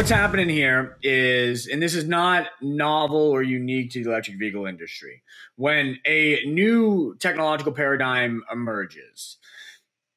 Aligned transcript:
what's 0.00 0.08
happening 0.08 0.48
here 0.48 0.96
is, 1.02 1.66
and 1.66 1.82
this 1.82 1.94
is 1.94 2.06
not 2.06 2.46
novel 2.62 3.20
or 3.20 3.42
unique 3.42 3.90
to 3.90 4.02
the 4.02 4.08
electric 4.08 4.38
vehicle 4.38 4.64
industry, 4.64 5.22
when 5.56 5.98
a 6.06 6.42
new 6.46 7.14
technological 7.18 7.70
paradigm 7.70 8.42
emerges, 8.50 9.36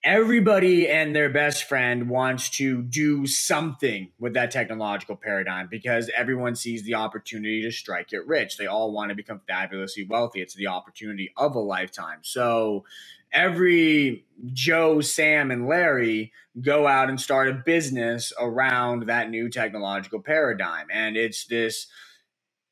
everybody 0.02 0.88
and 0.88 1.14
their 1.14 1.30
best 1.30 1.66
friend 1.66 2.10
wants 2.10 2.50
to 2.50 2.82
do 2.84 3.28
something 3.28 4.10
with 4.20 4.34
that 4.36 4.52
technological 4.52 5.18
paradigm 5.18 5.68
because 5.70 6.10
everyone 6.16 6.56
sees 6.56 6.84
the 6.84 6.94
opportunity 6.94 7.62
to 7.62 7.70
strike 7.70 8.14
it 8.14 8.26
rich. 8.26 8.56
They 8.56 8.68
all 8.68 8.94
want 8.94 9.10
to 9.10 9.16
become 9.16 9.42
fabulously 9.50 10.08
wealthy. 10.10 10.42
It's 10.42 10.56
the 10.56 10.68
opportunity 10.68 11.34
of 11.36 11.56
a 11.56 11.60
lifetime. 11.60 12.20
So 12.22 12.86
every 13.34 14.26
Joe, 14.54 15.02
Sam, 15.02 15.52
and 15.52 15.68
Larry 15.68 16.32
go 16.62 16.88
out 16.88 17.10
and 17.10 17.20
start 17.20 17.50
a 17.50 17.54
business 17.66 18.34
around 18.40 19.08
that 19.08 19.30
new 19.30 19.50
technological 19.50 20.22
paradigm. 20.22 20.88
And 20.92 21.18
it's 21.18 21.46
this 21.48 21.88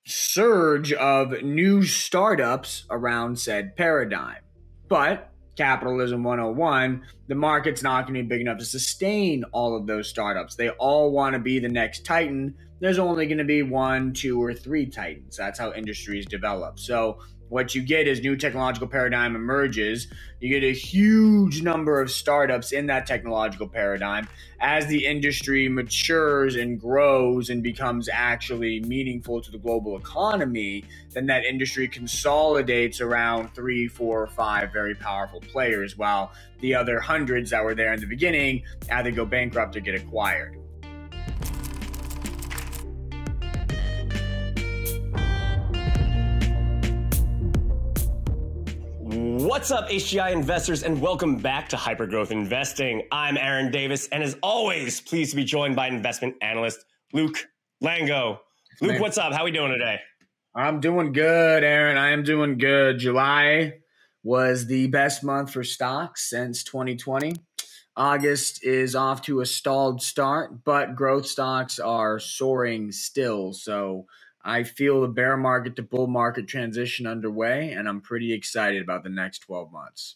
surge 0.06 0.94
of 0.94 1.44
new 1.44 1.84
startups 1.84 2.86
around 2.90 3.40
said 3.40 3.76
paradigm. 3.76 4.38
But 4.88 5.30
capitalism 5.58 6.24
101, 6.24 7.04
the 7.28 7.36
market's 7.36 7.84
not 7.84 8.06
going 8.08 8.16
to 8.16 8.24
be 8.24 8.28
big 8.28 8.42
enough 8.42 8.58
to 8.60 8.66
sustain 8.66 9.44
all 9.52 9.76
of 9.76 9.88
those 9.88 10.10
startups. 10.10 10.56
They 10.56 10.70
all 10.72 11.12
want 11.12 11.34
to 11.34 11.40
be 11.40 11.60
the 11.60 11.70
next 11.70 12.06
Titan. 12.06 12.56
There's 12.80 13.00
only 13.00 13.28
going 13.28 13.38
to 13.38 13.44
be 13.44 13.64
one, 13.64 14.14
two, 14.14 14.42
or 14.42 14.54
three 14.54 14.88
Titans. 14.88 15.38
That's 15.38 15.60
how 15.60 15.74
industries 15.74 16.26
develop. 16.26 16.80
So 16.80 17.20
what 17.52 17.76
you 17.76 17.82
get 17.82 18.08
is 18.08 18.22
new 18.22 18.38
technological 18.38 18.88
paradigm 18.88 19.36
emerges. 19.36 20.08
You 20.40 20.48
get 20.48 20.64
a 20.64 20.74
huge 20.74 21.62
number 21.62 22.00
of 22.00 22.10
startups 22.10 22.72
in 22.72 22.88
that 22.88 23.06
technological 23.06 23.68
paradigm 23.68 24.30
as 24.62 24.88
the 24.88 25.06
industry 25.06 25.68
matures 25.68 26.56
and 26.56 26.80
grows 26.80 27.50
and 27.50 27.62
becomes 27.62 28.08
actually 28.08 28.80
meaningful 28.80 29.42
to 29.42 29.52
the 29.52 29.58
global 29.58 29.98
economy 29.98 30.86
then 31.10 31.26
that 31.26 31.44
industry 31.44 31.88
consolidates 31.88 33.02
around 33.02 33.54
three 33.54 33.88
four 33.88 34.22
or 34.22 34.28
five 34.28 34.72
very 34.72 34.94
powerful 34.96 35.42
players 35.42 35.98
while 35.98 36.32
the 36.60 36.76
other 36.76 37.00
hundreds 37.00 37.50
that 37.50 37.64
were 37.64 37.76
there 37.76 37.92
in 37.92 38.00
the 38.00 38.08
beginning 38.08 38.64
either 38.92 39.12
go 39.12 39.26
bankrupt 39.26 39.76
or 39.76 39.80
get 39.80 39.96
acquired 39.96 40.61
What's 49.32 49.72
up, 49.72 49.88
HGI 49.88 50.34
investors, 50.34 50.84
and 50.84 51.02
welcome 51.02 51.38
back 51.38 51.70
to 51.70 51.78
Hypergrowth 51.78 52.32
Investing. 52.32 53.08
I'm 53.14 53.38
Aaron 53.38 53.72
Davis, 53.72 54.10
and 54.10 54.22
as 54.22 54.36
always, 54.44 55.00
pleased 55.00 55.30
to 55.30 55.38
be 55.38 55.46
joined 55.46 55.74
by 55.74 55.88
investment 55.88 56.36
analyst 56.42 56.84
Luke 57.14 57.48
Lango. 57.82 58.40
Luke, 58.82 59.00
what's 59.00 59.18
up? 59.18 59.32
How 59.32 59.44
are 59.44 59.46
we 59.46 59.52
doing 59.52 59.72
today? 59.72 60.02
I'm 60.54 60.82
doing 60.82 61.14
good, 61.14 61.64
Aaron. 61.64 61.98
I 61.98 62.10
am 62.10 62.24
doing 62.24 62.58
good. 62.58 63.00
July 63.00 63.76
was 64.22 64.68
the 64.68 64.88
best 64.88 65.24
month 65.24 65.54
for 65.54 65.64
stocks 65.64 66.30
since 66.30 66.62
2020. 66.66 67.34
August 67.96 68.66
is 68.66 68.96
off 68.96 69.22
to 69.22 69.40
a 69.40 69.46
stalled 69.46 70.02
start, 70.02 70.66
but 70.66 70.94
growth 70.94 71.26
stocks 71.26 71.80
are 71.80 72.20
soaring 72.20 72.92
still. 72.92 73.54
So 73.54 74.08
I 74.44 74.64
feel 74.64 75.02
the 75.02 75.08
bear 75.08 75.38
market 75.38 75.76
to 75.78 75.84
bull 75.84 76.08
market 76.08 76.48
transition 76.48 77.06
underway, 77.06 77.72
and 77.72 77.88
I'm 77.88 78.02
pretty 78.02 78.34
excited 78.34 78.82
about 78.82 79.04
the 79.04 79.10
next 79.10 79.40
12 79.40 79.72
months. 79.72 80.16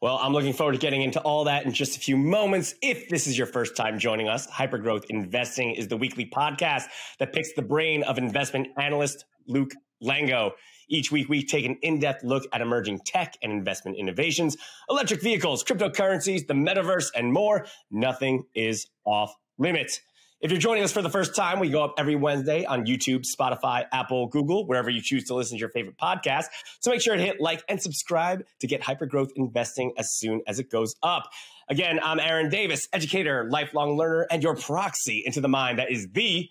Well, 0.00 0.18
I'm 0.22 0.32
looking 0.32 0.52
forward 0.52 0.74
to 0.74 0.78
getting 0.78 1.02
into 1.02 1.20
all 1.22 1.44
that 1.44 1.66
in 1.66 1.72
just 1.72 1.96
a 1.96 2.00
few 2.00 2.16
moments. 2.16 2.74
If 2.82 3.08
this 3.08 3.26
is 3.26 3.36
your 3.36 3.48
first 3.48 3.76
time 3.76 3.98
joining 3.98 4.28
us, 4.28 4.46
Hypergrowth 4.46 5.06
Investing 5.06 5.72
is 5.72 5.88
the 5.88 5.96
weekly 5.96 6.24
podcast 6.24 6.84
that 7.18 7.32
picks 7.32 7.52
the 7.54 7.62
brain 7.62 8.04
of 8.04 8.16
investment 8.16 8.68
analyst 8.76 9.24
Luke 9.48 9.72
Lango. 10.02 10.52
Each 10.88 11.10
week, 11.10 11.28
we 11.28 11.44
take 11.44 11.64
an 11.64 11.76
in 11.82 11.98
depth 11.98 12.22
look 12.22 12.44
at 12.52 12.60
emerging 12.60 13.00
tech 13.04 13.36
and 13.42 13.50
investment 13.52 13.96
innovations, 13.96 14.56
electric 14.88 15.20
vehicles, 15.20 15.64
cryptocurrencies, 15.64 16.46
the 16.46 16.54
metaverse, 16.54 17.10
and 17.16 17.32
more. 17.32 17.66
Nothing 17.90 18.44
is 18.54 18.86
off 19.04 19.34
limits. 19.58 20.00
If 20.40 20.52
you're 20.52 20.60
joining 20.60 20.84
us 20.84 20.92
for 20.92 21.02
the 21.02 21.10
first 21.10 21.34
time, 21.34 21.58
we 21.58 21.68
go 21.68 21.82
up 21.82 21.94
every 21.98 22.14
Wednesday 22.14 22.64
on 22.64 22.86
YouTube, 22.86 23.24
Spotify, 23.26 23.86
Apple, 23.90 24.28
Google, 24.28 24.68
wherever 24.68 24.88
you 24.88 25.00
choose 25.02 25.24
to 25.24 25.34
listen 25.34 25.56
to 25.56 25.60
your 25.60 25.70
favorite 25.70 25.96
podcast. 25.98 26.44
So 26.78 26.92
make 26.92 27.00
sure 27.00 27.16
to 27.16 27.20
hit 27.20 27.40
like 27.40 27.64
and 27.68 27.82
subscribe 27.82 28.44
to 28.60 28.68
get 28.68 28.80
hypergrowth 28.80 29.30
investing 29.34 29.94
as 29.98 30.14
soon 30.14 30.42
as 30.46 30.60
it 30.60 30.70
goes 30.70 30.94
up. 31.02 31.28
Again, 31.68 31.98
I'm 32.00 32.20
Aaron 32.20 32.50
Davis, 32.50 32.86
educator, 32.92 33.48
lifelong 33.50 33.96
learner, 33.96 34.28
and 34.30 34.40
your 34.40 34.54
proxy 34.54 35.24
into 35.26 35.40
the 35.40 35.48
mind 35.48 35.80
that 35.80 35.90
is 35.90 36.06
the 36.12 36.48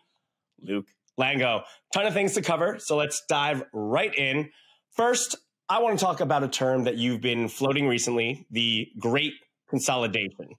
Luke 0.61 0.87
Lango. 1.17 1.63
Ton 1.93 2.05
of 2.05 2.13
things 2.13 2.33
to 2.33 2.41
cover, 2.41 2.79
so 2.79 2.97
let's 2.97 3.23
dive 3.29 3.63
right 3.71 4.13
in. 4.13 4.49
First, 4.97 5.37
I 5.69 5.79
want 5.79 5.97
to 5.97 6.03
talk 6.03 6.19
about 6.19 6.43
a 6.43 6.49
term 6.49 6.83
that 6.83 6.97
you've 6.97 7.21
been 7.21 7.47
floating 7.47 7.87
recently 7.87 8.47
the 8.51 8.89
great 8.99 9.31
consolidation. 9.69 10.55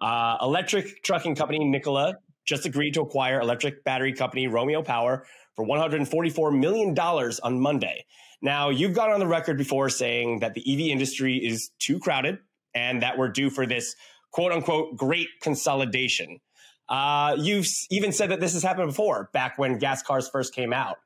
Uh, 0.00 0.38
electric 0.40 1.02
trucking 1.02 1.34
company 1.34 1.62
Nikola 1.62 2.14
just 2.50 2.66
agreed 2.66 2.92
to 2.94 3.00
acquire 3.00 3.40
electric 3.40 3.84
battery 3.84 4.12
company 4.12 4.48
Romeo 4.48 4.82
Power 4.82 5.24
for 5.54 5.64
$144 5.64 6.58
million 6.58 6.98
on 6.98 7.60
Monday. 7.60 8.04
Now, 8.42 8.70
you've 8.70 8.92
gone 8.92 9.10
on 9.10 9.20
the 9.20 9.26
record 9.28 9.56
before 9.56 9.88
saying 9.88 10.40
that 10.40 10.54
the 10.54 10.60
EV 10.60 10.90
industry 10.90 11.36
is 11.36 11.70
too 11.78 12.00
crowded 12.00 12.38
and 12.74 13.02
that 13.02 13.16
we're 13.16 13.28
due 13.28 13.50
for 13.50 13.66
this 13.66 13.94
quote 14.32 14.50
unquote 14.50 14.96
great 14.96 15.28
consolidation. 15.40 16.40
Uh, 16.88 17.36
you've 17.38 17.68
even 17.88 18.10
said 18.10 18.30
that 18.30 18.40
this 18.40 18.52
has 18.52 18.64
happened 18.64 18.88
before, 18.88 19.30
back 19.32 19.56
when 19.56 19.78
gas 19.78 20.02
cars 20.02 20.28
first 20.28 20.52
came 20.52 20.72
out. 20.72 20.96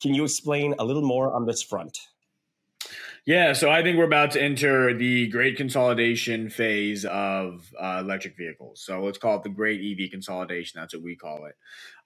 Can 0.00 0.14
you 0.14 0.24
explain 0.24 0.74
a 0.78 0.84
little 0.84 1.02
more 1.02 1.34
on 1.34 1.44
this 1.44 1.62
front? 1.62 1.98
Yeah, 3.26 3.54
so 3.54 3.70
I 3.70 3.82
think 3.82 3.96
we're 3.96 4.04
about 4.04 4.32
to 4.32 4.42
enter 4.42 4.92
the 4.92 5.28
great 5.28 5.56
consolidation 5.56 6.50
phase 6.50 7.06
of 7.06 7.72
uh, 7.80 8.02
electric 8.04 8.36
vehicles. 8.36 8.82
So 8.84 9.02
let's 9.02 9.16
call 9.16 9.36
it 9.36 9.44
the 9.44 9.48
great 9.48 9.80
EV 9.80 10.10
consolidation. 10.10 10.78
That's 10.78 10.92
what 10.92 11.02
we 11.02 11.16
call 11.16 11.46
it. 11.46 11.56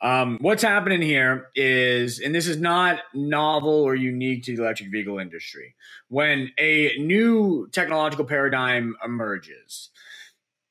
Um, 0.00 0.38
what's 0.40 0.62
happening 0.62 1.02
here 1.02 1.48
is, 1.56 2.20
and 2.20 2.32
this 2.32 2.46
is 2.46 2.58
not 2.58 3.00
novel 3.14 3.82
or 3.82 3.96
unique 3.96 4.44
to 4.44 4.54
the 4.54 4.62
electric 4.62 4.92
vehicle 4.92 5.18
industry, 5.18 5.74
when 6.06 6.52
a 6.56 6.96
new 6.98 7.68
technological 7.72 8.24
paradigm 8.24 8.94
emerges, 9.04 9.90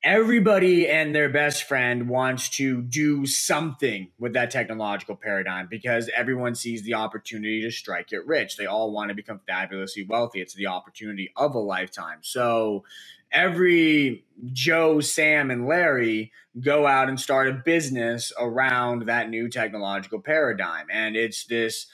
everybody 0.04 0.88
and 0.88 1.14
their 1.14 1.28
best 1.28 1.64
friend 1.64 2.08
wants 2.08 2.48
to 2.50 2.82
do 2.82 3.26
something 3.26 4.10
with 4.18 4.34
that 4.34 4.50
technological 4.50 5.16
paradigm 5.16 5.68
because 5.70 6.10
everyone 6.16 6.54
sees 6.54 6.82
the 6.84 6.94
opportunity 6.94 7.62
to 7.62 7.70
strike 7.70 8.12
it 8.12 8.26
rich. 8.26 8.56
They 8.56 8.66
all 8.66 8.92
want 8.92 9.10
to 9.10 9.14
become 9.14 9.40
fabulously 9.46 10.04
wealthy. 10.04 10.40
It's 10.40 10.54
the 10.54 10.68
opportunity 10.68 11.32
of 11.36 11.54
a 11.54 11.58
lifetime. 11.60 12.20
So 12.22 12.84
every 13.32 14.24
Joe, 14.52 15.00
Sam, 15.00 15.50
and 15.50 15.66
Larry 15.66 16.32
go 16.60 16.86
out 16.86 17.08
and 17.08 17.20
start 17.20 17.48
a 17.48 17.52
business 17.52 18.32
around 18.38 19.06
that 19.06 19.30
new 19.30 19.48
technological 19.48 20.20
paradigm. 20.20 20.86
And 20.92 21.16
it's 21.16 21.44
this 21.46 21.86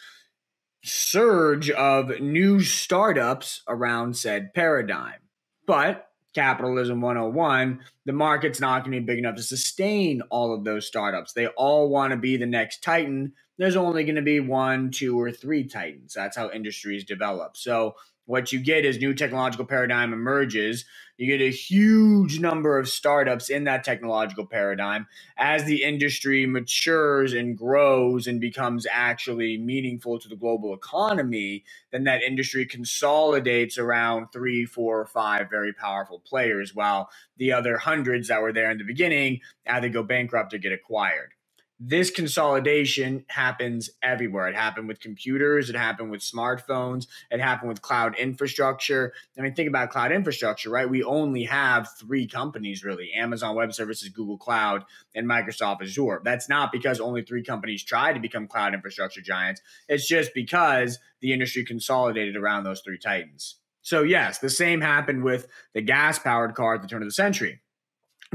surge 0.84 1.70
of 1.70 2.20
new 2.20 2.60
startups 2.60 3.62
around 3.68 4.16
said 4.16 4.54
paradigm. 4.54 5.20
But 5.66 6.08
capitalism 6.34 7.00
101, 7.00 7.80
the 8.04 8.12
market's 8.12 8.60
not 8.60 8.84
going 8.84 8.92
to 8.92 9.00
be 9.00 9.06
big 9.06 9.18
enough 9.18 9.36
to 9.36 9.42
sustain 9.42 10.22
all 10.30 10.54
of 10.54 10.64
those 10.64 10.86
startups. 10.86 11.32
They 11.32 11.46
all 11.48 11.88
want 11.88 12.10
to 12.12 12.16
be 12.16 12.36
the 12.36 12.46
next 12.46 12.82
Titan. 12.82 13.32
There's 13.58 13.76
only 13.76 14.04
going 14.04 14.16
to 14.16 14.22
be 14.22 14.40
one, 14.40 14.90
two, 14.90 15.18
or 15.18 15.30
three 15.30 15.64
Titans. 15.66 16.14
That's 16.14 16.36
how 16.36 16.50
industries 16.50 17.04
develop. 17.04 17.56
So 17.56 17.94
what 18.26 18.52
you 18.52 18.60
get 18.60 18.84
is 18.84 18.98
new 18.98 19.14
technological 19.14 19.66
paradigm 19.66 20.12
emerges. 20.12 20.84
You 21.16 21.26
get 21.26 21.44
a 21.44 21.50
huge 21.50 22.40
number 22.40 22.78
of 22.78 22.88
startups 22.88 23.48
in 23.48 23.64
that 23.64 23.84
technological 23.84 24.46
paradigm. 24.46 25.06
As 25.36 25.64
the 25.64 25.82
industry 25.84 26.44
matures 26.46 27.32
and 27.32 27.56
grows 27.56 28.26
and 28.26 28.40
becomes 28.40 28.86
actually 28.90 29.58
meaningful 29.58 30.18
to 30.18 30.28
the 30.28 30.36
global 30.36 30.74
economy 30.74 31.64
then 31.92 32.04
that 32.04 32.22
industry 32.22 32.66
consolidates 32.66 33.78
around 33.78 34.26
three 34.32 34.64
four 34.64 35.00
or 35.00 35.06
five 35.06 35.48
very 35.48 35.72
powerful 35.72 36.20
players 36.20 36.74
while 36.74 37.08
the 37.36 37.52
other 37.52 37.78
hundreds 37.78 38.28
that 38.28 38.42
were 38.42 38.52
there 38.52 38.70
in 38.70 38.78
the 38.78 38.84
beginning 38.84 39.40
either 39.68 39.88
go 39.88 40.02
bankrupt 40.02 40.52
or 40.52 40.58
get 40.58 40.72
acquired 40.72 41.33
this 41.80 42.10
consolidation 42.10 43.24
happens 43.28 43.90
everywhere. 44.02 44.48
It 44.48 44.54
happened 44.54 44.86
with 44.86 45.00
computers, 45.00 45.68
it 45.68 45.76
happened 45.76 46.10
with 46.10 46.20
smartphones, 46.20 47.06
it 47.30 47.40
happened 47.40 47.68
with 47.68 47.82
cloud 47.82 48.16
infrastructure. 48.16 49.12
I 49.36 49.42
mean, 49.42 49.54
think 49.54 49.68
about 49.68 49.90
cloud 49.90 50.12
infrastructure, 50.12 50.70
right? 50.70 50.88
We 50.88 51.02
only 51.02 51.44
have 51.44 51.88
three 51.98 52.26
companies 52.28 52.84
really 52.84 53.12
Amazon 53.12 53.56
Web 53.56 53.74
Services, 53.74 54.08
Google 54.08 54.38
Cloud, 54.38 54.84
and 55.14 55.26
Microsoft 55.26 55.82
Azure. 55.82 56.22
That's 56.24 56.48
not 56.48 56.70
because 56.70 57.00
only 57.00 57.22
three 57.22 57.42
companies 57.42 57.82
tried 57.82 58.12
to 58.12 58.20
become 58.20 58.46
cloud 58.46 58.72
infrastructure 58.72 59.20
giants, 59.20 59.60
it's 59.88 60.06
just 60.06 60.32
because 60.32 61.00
the 61.20 61.32
industry 61.32 61.64
consolidated 61.64 62.36
around 62.36 62.64
those 62.64 62.82
three 62.82 62.98
titans. 62.98 63.56
So, 63.82 64.02
yes, 64.02 64.38
the 64.38 64.48
same 64.48 64.80
happened 64.80 65.24
with 65.24 65.48
the 65.74 65.82
gas 65.82 66.18
powered 66.18 66.54
car 66.54 66.76
at 66.76 66.82
the 66.82 66.88
turn 66.88 67.02
of 67.02 67.08
the 67.08 67.12
century 67.12 67.60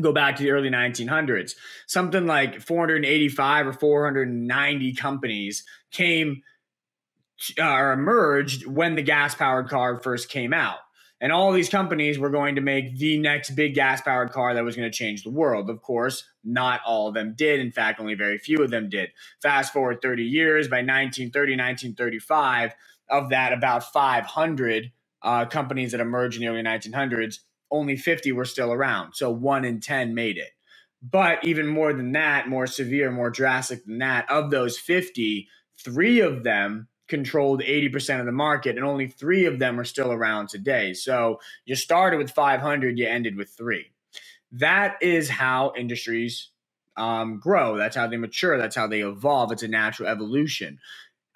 go 0.02 0.14
back 0.14 0.38
to 0.38 0.44
the 0.44 0.52
early 0.52 0.70
1900s. 0.70 1.54
Something 1.88 2.26
like 2.28 2.62
485 2.62 3.68
or 3.68 3.74
490 3.74 4.94
companies 4.96 5.64
came 5.92 6.44
uh, 7.60 7.64
or 7.64 7.94
emerged 7.94 8.66
when 8.66 8.96
the 8.96 9.02
gas 9.02 9.36
powered 9.36 9.70
car 9.70 10.00
first 10.02 10.30
came 10.30 10.54
out. 10.54 10.80
And 11.22 11.32
all 11.32 11.52
these 11.52 11.70
companies 11.70 12.18
were 12.18 12.30
going 12.30 12.56
to 12.56 12.62
make 12.62 12.98
the 12.98 13.18
next 13.20 13.52
big 13.52 13.76
gas 13.76 14.02
powered 14.02 14.32
car 14.32 14.54
that 14.54 14.64
was 14.64 14.76
going 14.76 14.90
to 14.90 14.98
change 14.98 15.24
the 15.24 15.30
world. 15.30 15.70
Of 15.70 15.82
course, 15.82 16.24
not 16.44 16.82
all 16.86 17.10
of 17.10 17.14
them 17.14 17.34
did. 17.38 17.60
In 17.60 17.72
fact, 17.72 18.00
only 18.00 18.16
very 18.16 18.38
few 18.38 18.64
of 18.64 18.70
them 18.70 18.90
did. 18.90 19.10
Fast 19.42 19.74
forward 19.74 20.02
30 20.02 20.24
years, 20.24 20.68
by 20.68 20.78
1930, 20.78 21.54
1935, 21.54 22.74
of 23.10 23.30
that, 23.32 23.52
about 23.54 23.92
500 23.92 24.92
uh, 25.22 25.46
companies 25.46 25.92
that 25.92 26.02
emerged 26.02 26.38
in 26.38 26.44
the 26.44 26.48
early 26.48 26.64
1900s, 26.64 27.40
only 27.72 27.96
50 27.96 28.32
were 28.32 28.46
still 28.46 28.72
around. 28.72 29.14
So 29.14 29.30
one 29.30 29.66
in 29.66 29.80
10 29.80 30.14
made 30.14 30.38
it. 30.38 30.52
But 31.02 31.44
even 31.46 31.68
more 31.68 31.94
than 31.94 32.12
that, 32.14 32.50
more 32.50 32.68
severe, 32.68 33.12
more 33.12 33.30
drastic 33.30 33.86
than 33.86 34.00
that, 34.00 34.30
of 34.30 34.52
those 34.52 34.78
50, 34.78 35.48
three 35.78 36.20
of 36.20 36.44
them 36.44 36.88
controlled 37.08 37.62
80% 37.62 38.20
of 38.20 38.26
the 38.26 38.32
market, 38.32 38.76
and 38.76 38.86
only 38.86 39.08
three 39.08 39.46
of 39.46 39.60
them 39.60 39.80
are 39.80 39.86
still 39.86 40.12
around 40.12 40.50
today. 40.50 40.94
So 40.94 41.40
you 41.66 41.76
started 41.76 42.18
with 42.18 42.32
500, 42.32 42.98
you 42.98 43.08
ended 43.08 43.36
with 43.36 43.50
three. 43.50 43.92
That 44.52 44.98
is 45.02 45.30
how 45.30 45.74
industries 45.78 46.50
um, 46.98 47.40
grow. 47.40 47.78
That's 47.78 47.96
how 47.96 48.08
they 48.08 48.18
mature. 48.18 48.58
That's 48.58 48.76
how 48.76 48.88
they 48.88 49.02
evolve. 49.02 49.52
It's 49.52 49.64
a 49.64 49.68
natural 49.68 50.10
evolution. 50.10 50.80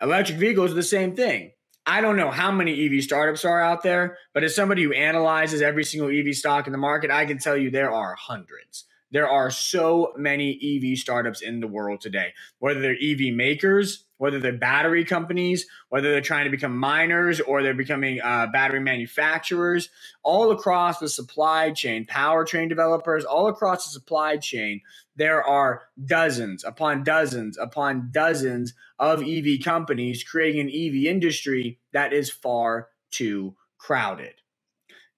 Electric 0.01 0.37
vehicles 0.37 0.71
are 0.71 0.75
the 0.75 0.83
same 0.83 1.15
thing. 1.15 1.51
I 1.85 2.01
don't 2.01 2.15
know 2.15 2.31
how 2.31 2.51
many 2.51 2.85
EV 2.85 3.03
startups 3.03 3.43
are 3.43 3.61
out 3.61 3.83
there, 3.83 4.17
but 4.33 4.43
as 4.43 4.55
somebody 4.55 4.83
who 4.83 4.93
analyzes 4.93 5.61
every 5.61 5.83
single 5.83 6.09
EV 6.09 6.33
stock 6.35 6.65
in 6.65 6.71
the 6.71 6.77
market, 6.77 7.11
I 7.11 7.25
can 7.25 7.39
tell 7.39 7.57
you 7.57 7.69
there 7.69 7.91
are 7.91 8.15
hundreds. 8.15 8.85
There 9.11 9.29
are 9.29 9.51
so 9.51 10.11
many 10.17 10.57
EV 10.59 10.97
startups 10.97 11.41
in 11.41 11.59
the 11.59 11.67
world 11.67 12.01
today, 12.01 12.33
whether 12.57 12.79
they're 12.79 12.97
EV 12.99 13.31
makers, 13.35 14.05
whether 14.17 14.39
they're 14.39 14.53
battery 14.53 15.05
companies, 15.05 15.67
whether 15.89 16.11
they're 16.11 16.21
trying 16.21 16.45
to 16.45 16.49
become 16.49 16.75
miners 16.75 17.39
or 17.39 17.61
they're 17.61 17.75
becoming 17.75 18.21
uh, 18.21 18.47
battery 18.47 18.79
manufacturers, 18.79 19.89
all 20.23 20.51
across 20.51 20.97
the 20.97 21.09
supply 21.09 21.69
chain, 21.71 22.05
powertrain 22.05 22.69
developers, 22.69 23.23
all 23.23 23.47
across 23.47 23.85
the 23.85 23.91
supply 23.91 24.37
chain, 24.37 24.81
there 25.17 25.43
are 25.43 25.83
dozens 26.05 26.63
upon 26.63 27.03
dozens 27.03 27.57
upon 27.57 28.09
dozens 28.11 28.73
of 28.99 29.23
EV 29.23 29.61
companies 29.63 30.23
creating 30.23 30.61
an 30.61 30.69
EV 30.69 31.05
industry 31.13 31.79
that 31.93 32.13
is 32.13 32.31
far 32.31 32.89
too 33.11 33.55
crowded. 33.79 34.33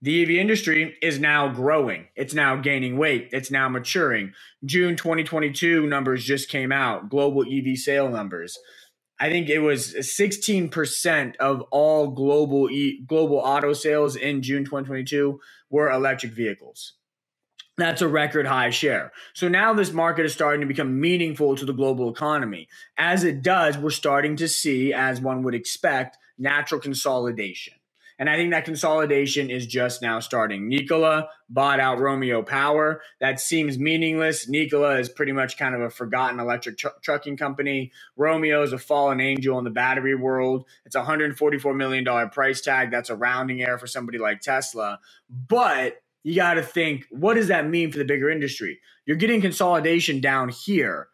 The 0.02 0.24
EV 0.24 0.32
industry 0.32 0.96
is 1.04 1.20
now 1.20 1.50
growing. 1.50 2.08
It's 2.16 2.34
now 2.34 2.58
gaining 2.58 2.98
weight. 2.98 3.30
It's 3.34 3.52
now 3.52 3.70
maturing. 3.70 4.34
June 4.66 4.96
2022 4.98 5.88
numbers 5.88 6.26
just 6.26 6.50
came 6.50 6.72
out, 6.72 7.10
global 7.10 7.44
EV 7.52 7.78
sale 7.78 8.10
numbers. 8.10 8.58
I 9.20 9.30
think 9.30 9.50
it 9.50 9.60
was 9.60 9.94
16% 9.96 11.38
of 11.38 11.62
all 11.72 12.10
global 12.12 12.70
e- 12.70 13.04
global 13.08 13.38
auto 13.38 13.74
sales 13.74 14.16
in 14.16 14.42
June 14.42 14.66
2022 14.66 15.40
were 15.70 15.90
electric 15.92 16.34
vehicles. 16.34 16.94
That's 17.78 18.02
a 18.02 18.08
record 18.08 18.48
high 18.48 18.70
share. 18.70 19.12
So 19.34 19.50
now 19.50 19.74
this 19.74 19.92
market 19.92 20.26
is 20.26 20.34
starting 20.34 20.62
to 20.62 20.68
become 20.68 21.02
meaningful 21.02 21.58
to 21.58 21.66
the 21.66 21.74
global 21.74 22.10
economy. 22.10 22.70
As 22.98 23.24
it 23.26 23.42
does, 23.42 23.78
we're 23.78 23.90
starting 23.90 24.38
to 24.38 24.48
see, 24.48 24.94
as 24.94 25.22
one 25.22 25.44
would 25.44 25.56
expect, 25.56 26.18
natural 26.38 26.80
consolidation. 26.80 27.74
And 28.18 28.30
I 28.30 28.38
think 28.38 28.52
that 28.52 28.64
consolidation 28.64 29.50
is 29.50 29.68
just 29.68 30.02
now 30.02 30.22
starting. 30.22 30.70
Nikola 30.70 31.28
bought 31.50 31.82
out 31.82 32.00
Romeo 32.00 32.44
Power. 32.44 33.02
That 33.20 33.42
seems 33.42 33.78
meaningless. 33.78 34.48
Nikola 34.48 35.00
is 35.00 35.10
pretty 35.10 35.34
much 35.34 35.58
kind 35.58 35.76
of 35.76 35.82
a 35.82 35.90
forgotten 35.90 36.40
electric 36.40 36.78
tr- 36.78 36.88
trucking 37.04 37.36
company. 37.36 37.92
Romeo 38.16 38.64
is 38.64 38.72
a 38.72 38.78
fallen 38.78 39.20
angel 39.20 39.58
in 39.58 39.66
the 39.66 39.70
battery 39.70 40.16
world. 40.16 40.66
It's 40.86 40.96
a 40.96 41.04
$144 41.04 41.76
million 41.76 42.30
price 42.30 42.62
tag. 42.62 42.90
That's 42.90 43.10
a 43.10 43.18
rounding 43.18 43.62
error 43.62 43.78
for 43.78 43.88
somebody 43.88 44.18
like 44.18 44.40
Tesla. 44.40 45.00
But 45.30 46.02
you 46.26 46.36
got 46.36 46.56
to 46.56 46.64
think, 46.64 47.06
what 47.10 47.36
does 47.36 47.48
that 47.48 47.68
mean 47.68 47.92
for 47.92 47.98
the 47.98 48.06
bigger 48.06 48.30
industry? 48.30 48.80
You're 49.06 49.18
getting 49.18 49.42
consolidation 49.42 50.20
down 50.20 50.50
here 50.50 51.08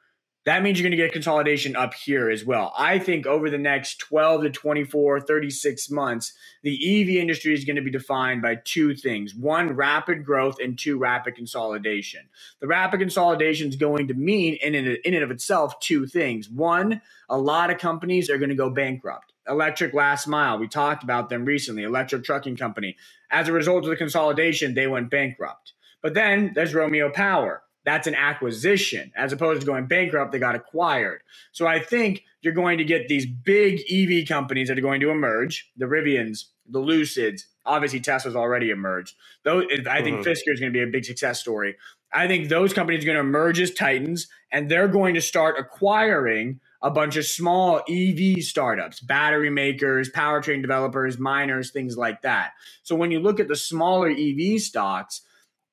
that 0.45 0.63
means 0.63 0.79
you're 0.79 0.89
going 0.89 0.97
to 0.97 1.03
get 1.03 1.13
consolidation 1.13 1.75
up 1.75 1.93
here 1.93 2.29
as 2.29 2.43
well. 2.43 2.73
I 2.75 2.97
think 2.97 3.27
over 3.27 3.49
the 3.49 3.59
next 3.59 3.99
12 3.99 4.43
to 4.43 4.49
24, 4.49 5.21
36 5.21 5.91
months, 5.91 6.33
the 6.63 7.01
EV 7.01 7.09
industry 7.21 7.53
is 7.53 7.63
going 7.63 7.75
to 7.75 7.81
be 7.83 7.91
defined 7.91 8.41
by 8.41 8.55
two 8.55 8.95
things 8.95 9.35
one, 9.35 9.75
rapid 9.75 10.25
growth, 10.25 10.55
and 10.59 10.79
two, 10.79 10.97
rapid 10.97 11.35
consolidation. 11.35 12.21
The 12.59 12.67
rapid 12.67 12.99
consolidation 12.99 13.69
is 13.69 13.75
going 13.75 14.07
to 14.07 14.15
mean, 14.15 14.57
in 14.63 14.73
and, 14.73 15.23
of 15.23 15.31
itself, 15.31 15.79
two 15.79 16.07
things. 16.07 16.49
One, 16.49 17.01
a 17.29 17.37
lot 17.37 17.69
of 17.69 17.77
companies 17.77 18.29
are 18.29 18.39
going 18.39 18.49
to 18.49 18.55
go 18.55 18.71
bankrupt. 18.71 19.31
Electric 19.47 19.93
Last 19.93 20.27
Mile, 20.27 20.57
we 20.57 20.67
talked 20.67 21.03
about 21.03 21.29
them 21.29 21.45
recently, 21.45 21.83
electric 21.83 22.23
trucking 22.23 22.57
company. 22.57 22.95
As 23.31 23.47
a 23.47 23.53
result 23.53 23.83
of 23.83 23.89
the 23.89 23.95
consolidation, 23.95 24.73
they 24.73 24.88
went 24.88 25.09
bankrupt. 25.09 25.73
But 26.01 26.13
then 26.13 26.51
there's 26.55 26.73
Romeo 26.73 27.09
Power. 27.09 27.63
That's 27.83 28.07
an 28.07 28.15
acquisition. 28.15 29.11
As 29.15 29.33
opposed 29.33 29.61
to 29.61 29.65
going 29.65 29.88
bankrupt 29.88 30.31
they 30.31 30.39
got 30.39 30.55
acquired. 30.55 31.21
So 31.51 31.67
i 31.67 31.79
think 31.79 32.23
you're 32.41 32.53
going 32.53 32.77
to 32.77 32.83
get 32.83 33.07
these 33.07 33.25
big 33.25 33.81
ev 33.91 34.27
companies 34.27 34.67
that 34.67 34.77
are 34.77 34.81
going 34.81 35.01
to 35.01 35.09
emerge. 35.09 35.71
The 35.77 35.85
rivians 35.85 36.45
the 36.69 36.79
lucids 36.79 37.45
obviously 37.65 37.99
tesla's 37.99 38.35
already 38.35 38.69
emerged. 38.69 39.15
Though 39.44 39.61
i 39.89 40.01
think 40.01 40.19
mm-hmm. 40.19 40.29
fisker 40.29 40.53
is 40.53 40.59
going 40.59 40.71
to 40.71 40.77
be 40.77 40.83
a 40.83 40.87
big 40.87 41.05
success 41.05 41.39
story. 41.39 41.75
I 42.13 42.27
think 42.27 42.49
those 42.49 42.73
companies 42.73 43.03
are 43.03 43.05
going 43.05 43.15
to 43.15 43.21
emerge 43.21 43.59
as 43.59 43.73
titans 43.73 44.27
and 44.51 44.69
they're 44.69 44.87
going 44.87 45.15
to 45.15 45.21
start 45.21 45.55
acquiring 45.57 46.59
a 46.83 46.89
bunch 46.89 47.16
of 47.16 47.25
small 47.25 47.81
EV 47.89 48.44
startups, 48.44 49.00
battery 49.00 49.50
makers, 49.50 50.10
powertrain 50.10 50.62
developers, 50.62 51.19
miners, 51.19 51.72
things 51.72 51.95
like 51.95 52.22
that. 52.24 52.51
So 52.83 52.95
when 52.95 53.12
you 53.12 53.19
look 53.19 53.39
at 53.39 53.48
the 53.48 53.56
smaller 53.56 54.10
EV 54.10 54.60
stocks, 54.60 55.22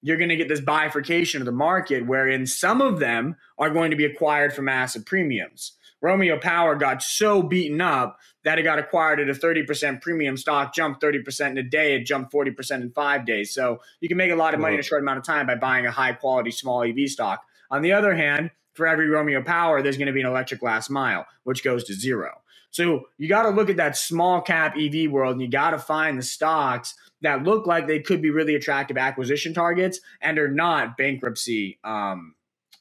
you're 0.02 0.18
going 0.18 0.28
to 0.28 0.36
get 0.36 0.48
this 0.48 0.60
bifurcation 0.60 1.40
of 1.40 1.46
the 1.46 1.52
market 1.52 2.06
wherein 2.06 2.46
some 2.46 2.80
of 2.80 3.00
them 3.00 3.36
are 3.58 3.70
going 3.70 3.90
to 3.90 3.96
be 3.96 4.04
acquired 4.04 4.52
for 4.52 4.62
massive 4.62 5.04
premiums. 5.06 5.72
Romeo 6.00 6.38
Power 6.38 6.76
got 6.76 7.02
so 7.02 7.42
beaten 7.42 7.80
up 7.80 8.18
that 8.44 8.58
it 8.58 8.62
got 8.62 8.78
acquired 8.78 9.18
at 9.18 9.28
a 9.28 9.32
30% 9.32 10.00
premium 10.00 10.36
stock, 10.36 10.72
jumped 10.72 11.02
30% 11.02 11.50
in 11.50 11.58
a 11.58 11.62
day, 11.62 11.96
it 11.96 12.04
jumped 12.04 12.32
40% 12.32 12.82
in 12.82 12.90
five 12.92 13.26
days. 13.26 13.52
So 13.52 13.80
you 14.00 14.08
can 14.08 14.16
make 14.16 14.30
a 14.30 14.36
lot 14.36 14.54
of 14.54 14.60
money 14.60 14.74
in 14.74 14.80
a 14.80 14.84
short 14.84 15.02
amount 15.02 15.18
of 15.18 15.24
time 15.24 15.46
by 15.46 15.56
buying 15.56 15.86
a 15.86 15.90
high 15.90 16.12
quality 16.12 16.52
small 16.52 16.84
EV 16.84 17.08
stock. 17.08 17.42
On 17.70 17.82
the 17.82 17.92
other 17.92 18.14
hand, 18.14 18.50
for 18.78 18.86
every 18.86 19.08
Romeo 19.08 19.42
Power, 19.42 19.82
there's 19.82 19.98
going 19.98 20.06
to 20.06 20.12
be 20.12 20.22
an 20.22 20.26
electric 20.26 20.62
last 20.62 20.88
mile, 20.88 21.26
which 21.44 21.62
goes 21.62 21.84
to 21.84 21.92
zero. 21.92 22.40
So 22.70 23.08
you 23.18 23.28
got 23.28 23.42
to 23.42 23.50
look 23.50 23.68
at 23.68 23.76
that 23.76 23.96
small 23.96 24.40
cap 24.40 24.76
EV 24.78 25.10
world 25.10 25.32
and 25.32 25.42
you 25.42 25.48
got 25.48 25.70
to 25.70 25.78
find 25.78 26.18
the 26.18 26.22
stocks 26.22 26.94
that 27.22 27.42
look 27.42 27.66
like 27.66 27.86
they 27.86 28.00
could 28.00 28.22
be 28.22 28.30
really 28.30 28.54
attractive 28.54 28.96
acquisition 28.96 29.52
targets 29.52 30.00
and 30.20 30.38
are 30.38 30.50
not 30.50 30.96
bankruptcy, 30.96 31.78
um, 31.82 32.34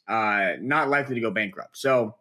uh, 0.08 0.52
not 0.62 0.90
likely 0.90 1.16
to 1.16 1.22
go 1.22 1.32
bankrupt. 1.32 1.78
So 1.78 2.16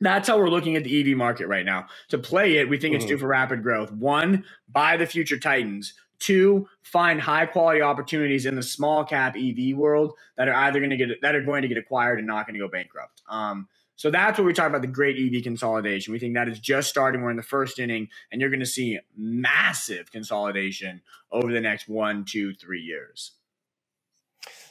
that's 0.00 0.28
how 0.28 0.38
we're 0.38 0.50
looking 0.50 0.76
at 0.76 0.84
the 0.84 1.12
EV 1.12 1.16
market 1.16 1.46
right 1.46 1.64
now. 1.64 1.86
To 2.08 2.18
play 2.18 2.58
it, 2.58 2.68
we 2.68 2.76
think 2.76 2.92
mm-hmm. 2.92 3.02
it's 3.02 3.06
due 3.06 3.18
for 3.18 3.28
rapid 3.28 3.62
growth. 3.62 3.90
One, 3.92 4.44
buy 4.68 4.96
the 4.96 5.06
future 5.06 5.38
Titans. 5.38 5.94
Two, 6.18 6.68
find 6.82 7.20
high 7.20 7.46
quality 7.46 7.82
opportunities 7.82 8.46
in 8.46 8.56
the 8.56 8.62
small 8.62 9.04
cap 9.04 9.36
EV 9.36 9.76
world 9.76 10.14
that 10.36 10.48
are 10.48 10.54
either 10.54 10.78
going 10.80 10.90
to 10.90 10.96
get 10.96 11.20
that 11.22 11.34
are 11.34 11.42
going 11.42 11.62
to 11.62 11.68
get 11.68 11.78
acquired 11.78 12.18
and 12.18 12.26
not 12.26 12.46
going 12.46 12.54
to 12.54 12.60
go 12.60 12.68
bankrupt. 12.68 13.22
Um, 13.28 13.68
so 13.96 14.10
that's 14.10 14.38
what 14.38 14.44
we 14.44 14.52
talk 14.52 14.68
about 14.68 14.82
the 14.82 14.88
great 14.88 15.16
EV 15.16 15.42
consolidation. 15.42 16.12
We 16.12 16.18
think 16.18 16.34
that 16.34 16.48
is 16.48 16.60
just 16.60 16.90
starting. 16.90 17.22
We're 17.22 17.30
in 17.30 17.36
the 17.36 17.42
first 17.42 17.78
inning, 17.78 18.08
and 18.30 18.40
you're 18.40 18.50
going 18.50 18.60
to 18.60 18.66
see 18.66 18.98
massive 19.16 20.12
consolidation 20.12 21.00
over 21.32 21.50
the 21.50 21.62
next 21.62 21.88
one, 21.88 22.26
two, 22.26 22.54
three 22.54 22.82
years. 22.82 23.32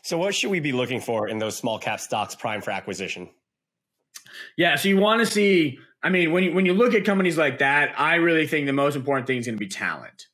So, 0.04 0.20
what 0.20 0.36
should 0.36 0.52
we 0.52 0.60
be 0.60 0.72
looking 0.72 1.02
for 1.02 1.28
in 1.28 1.40
those 1.40 1.58
small 1.58 1.80
cap 1.80 2.00
stocks 2.00 2.36
prime 2.36 2.62
for 2.62 2.70
acquisition? 2.70 3.30
Yeah, 4.56 4.76
so 4.76 4.90
you 4.90 4.98
want 4.98 5.22
to 5.22 5.26
see. 5.26 5.80
I 6.04 6.10
mean, 6.10 6.32
when 6.32 6.44
you 6.44 6.54
when 6.54 6.68
you 6.68 6.76
look 6.76 6.94
at 6.94 7.04
companies 7.04 7.38
like 7.38 7.58
that, 7.60 8.00
I 8.00 8.16
really 8.16 8.46
think 8.46 8.68
the 8.68 8.74
most 8.74 8.96
important 8.96 9.26
thing 9.26 9.40
is 9.40 9.48
going 9.48 9.58
to 9.58 9.60
be 9.60 9.68
talent, 9.68 10.28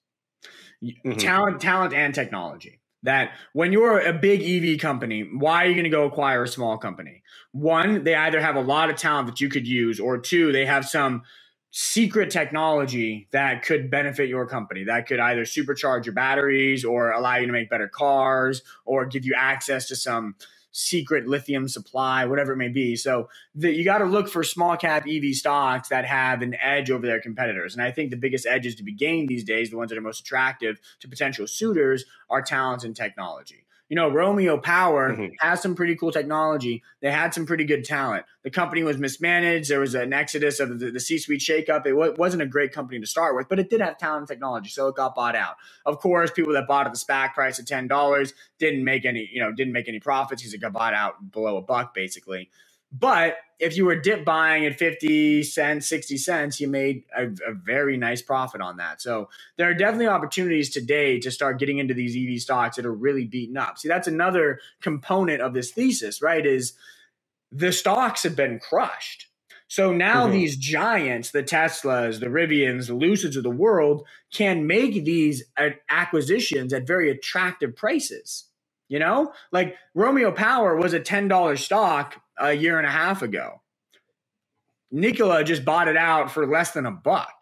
mm-hmm. 0.84 1.14
talent, 1.14 1.62
talent, 1.62 1.94
and 1.94 2.14
technology 2.14 2.80
that 3.04 3.32
when 3.54 3.72
you're 3.72 4.00
a 4.00 4.14
big 4.14 4.42
EV 4.44 4.80
company, 4.80 5.22
why 5.24 5.66
are 5.66 5.68
you 5.68 5.74
going 5.74 5.86
to 5.86 5.90
go 5.90 6.06
acquire 6.06 6.44
a 6.44 6.48
small 6.48 6.78
company? 6.78 7.24
One, 7.52 8.04
they 8.04 8.14
either 8.14 8.40
have 8.40 8.56
a 8.56 8.62
lot 8.62 8.90
of 8.90 8.96
talent 8.96 9.28
that 9.28 9.42
you 9.42 9.50
could 9.50 9.68
use, 9.68 10.00
or 10.00 10.18
two, 10.20 10.52
they 10.52 10.66
have 10.66 10.86
some 10.86 11.24
secret 11.72 12.30
technology 12.30 13.28
that 13.32 13.64
could 13.64 13.90
benefit 13.90 14.28
your 14.28 14.46
company 14.46 14.84
that 14.84 15.08
could 15.08 15.20
either 15.20 15.44
supercharge 15.44 16.06
your 16.06 16.14
batteries 16.14 16.84
or 16.84 17.12
allow 17.12 17.38
you 17.38 17.46
to 17.46 17.54
make 17.54 17.70
better 17.70 17.88
cars 17.88 18.62
or 18.84 19.06
give 19.06 19.26
you 19.26 19.34
access 19.38 19.88
to 19.88 19.96
some 19.96 20.36
secret 20.72 21.28
lithium 21.28 21.68
supply, 21.68 22.26
whatever 22.26 22.54
it 22.54 22.58
may 22.58 22.70
be. 22.70 22.96
So 22.96 23.30
the, 23.54 23.72
you 23.72 23.84
got 23.84 24.00
to 24.00 24.06
look 24.06 24.30
for 24.30 24.44
small 24.44 24.78
cap 24.78 25.06
EV 25.08 25.36
stocks 25.36 25.90
that 25.90 26.06
have 26.06 26.42
an 26.42 26.56
edge 26.62 26.90
over 26.90 27.06
their 27.06 27.20
competitors. 27.20 27.74
And 27.74 27.84
I 27.84 27.92
think 27.92 28.10
the 28.10 28.18
biggest 28.18 28.46
edges 28.46 28.76
to 28.76 28.84
be 28.84 28.94
gained 28.94 29.30
these 29.30 29.44
days, 29.44 29.70
the 29.70 29.78
ones 29.78 29.90
that 29.90 29.98
are 29.98 30.02
most 30.02 30.22
attractive 30.22 30.80
to 31.00 31.08
potential 31.08 31.48
suitors, 31.48 32.06
are 32.30 32.42
talent 32.42 32.84
and 32.84 32.96
technology. 32.96 33.61
You 33.92 33.96
know, 33.96 34.08
Romeo 34.08 34.58
Power 34.58 35.12
mm-hmm. 35.12 35.34
has 35.42 35.62
some 35.62 35.76
pretty 35.76 35.98
cool 35.98 36.14
technology. 36.14 36.82
They 37.02 37.12
had 37.12 37.34
some 37.34 37.46
pretty 37.46 37.66
good 37.66 37.84
talent. 37.84 38.24
The 38.44 38.50
company 38.50 38.84
was 38.84 38.98
mismanaged. 38.98 39.70
There 39.70 39.82
was 39.82 39.96
an 39.96 40.14
exodus 40.14 40.62
of 40.62 40.80
the, 40.80 40.92
the 40.92 41.00
C-suite 41.02 41.42
shakeup. 41.42 41.86
It 41.86 41.90
w- 41.90 42.16
wasn't 42.18 42.42
a 42.42 42.46
great 42.46 42.72
company 42.72 43.02
to 43.02 43.06
start 43.06 43.36
with, 43.36 43.50
but 43.50 43.60
it 43.60 43.70
did 43.70 43.82
have 43.82 43.98
talent 43.98 44.22
and 44.22 44.28
technology, 44.30 44.70
so 44.70 44.88
it 44.88 44.96
got 44.96 45.14
bought 45.14 45.36
out. 45.36 45.58
Of 45.86 46.00
course, 46.00 46.32
people 46.32 46.54
that 46.54 46.70
bought 46.70 46.88
at 46.88 46.94
the 46.94 47.00
SPAC 47.00 47.34
price 47.34 47.60
of 47.60 47.66
ten 47.66 47.90
dollars 47.90 48.34
didn't 48.60 48.86
make 48.86 49.04
any, 49.04 49.30
you 49.30 49.42
know, 49.42 49.52
didn't 49.52 49.74
make 49.74 49.90
any 49.90 50.00
profits 50.00 50.42
because 50.42 50.54
it 50.54 50.62
got 50.62 50.72
bought 50.72 50.94
out 50.94 51.30
below 51.30 51.58
a 51.58 51.62
buck, 51.62 51.94
basically. 51.94 52.50
But 52.92 53.38
if 53.60 53.78
you 53.78 53.86
were 53.86 53.96
dip 53.96 54.26
buying 54.26 54.66
at 54.66 54.78
50 54.78 55.44
cents, 55.44 55.88
60 55.88 56.18
cents, 56.18 56.60
you 56.60 56.68
made 56.68 57.04
a, 57.16 57.26
a, 57.26 57.54
very 57.54 57.96
nice 57.96 58.22
profit 58.22 58.60
on 58.60 58.78
that. 58.78 59.02
So 59.02 59.30
there 59.58 59.70
are 59.70 59.74
definitely 59.74 60.08
opportunities 60.08 60.72
today 60.72 61.20
to 61.20 61.32
start 61.32 61.60
getting 61.60 61.78
into 61.78 61.94
these 61.94 62.18
EV 62.18 62.42
stocks 62.42 62.76
that 62.76 62.86
are 62.86 62.94
really 62.94 63.26
beaten 63.26 63.58
up. 63.58 63.78
See, 63.78 63.88
that's 63.88 64.08
another 64.08 64.60
component 64.82 65.42
of 65.42 65.54
this 65.54 65.72
thesis, 65.72 66.22
right? 66.22 66.46
Is 66.46 66.74
the 67.52 67.72
stocks 67.72 68.24
have 68.24 68.36
been 68.36 68.60
crushed. 68.60 69.28
So 69.68 69.94
now 69.94 70.24
mm-hmm. 70.24 70.34
these 70.34 70.58
giants, 70.58 71.32
the 71.32 71.44
Teslas, 71.44 72.20
the 72.20 72.26
Rivians, 72.26 72.88
the 72.88 72.94
Lucids 72.94 73.38
of 73.38 73.44
the 73.44 73.50
world, 73.50 74.06
can 74.34 74.68
make 74.68 75.06
these 75.06 75.44
acquisitions 75.90 76.74
at 76.74 76.88
very 76.88 77.10
attractive 77.10 77.76
prices. 77.76 78.46
You 78.90 79.00
know, 79.00 79.32
like 79.54 79.78
Romeo 79.96 80.34
Power 80.34 80.76
was 80.76 80.94
a 80.94 81.00
$10 81.00 81.58
stock 81.58 82.22
a 82.42 82.54
year 82.54 82.78
and 82.78 82.88
a 82.88 82.92
half 82.92 83.22
ago. 83.22 83.62
Nikola 84.92 85.44
just 85.44 85.64
bought 85.64 85.88
it 85.88 85.96
out 85.96 86.32
for 86.32 86.46
less 86.46 86.72
than 86.72 86.86
a 86.86 86.92
buck. 86.92 87.34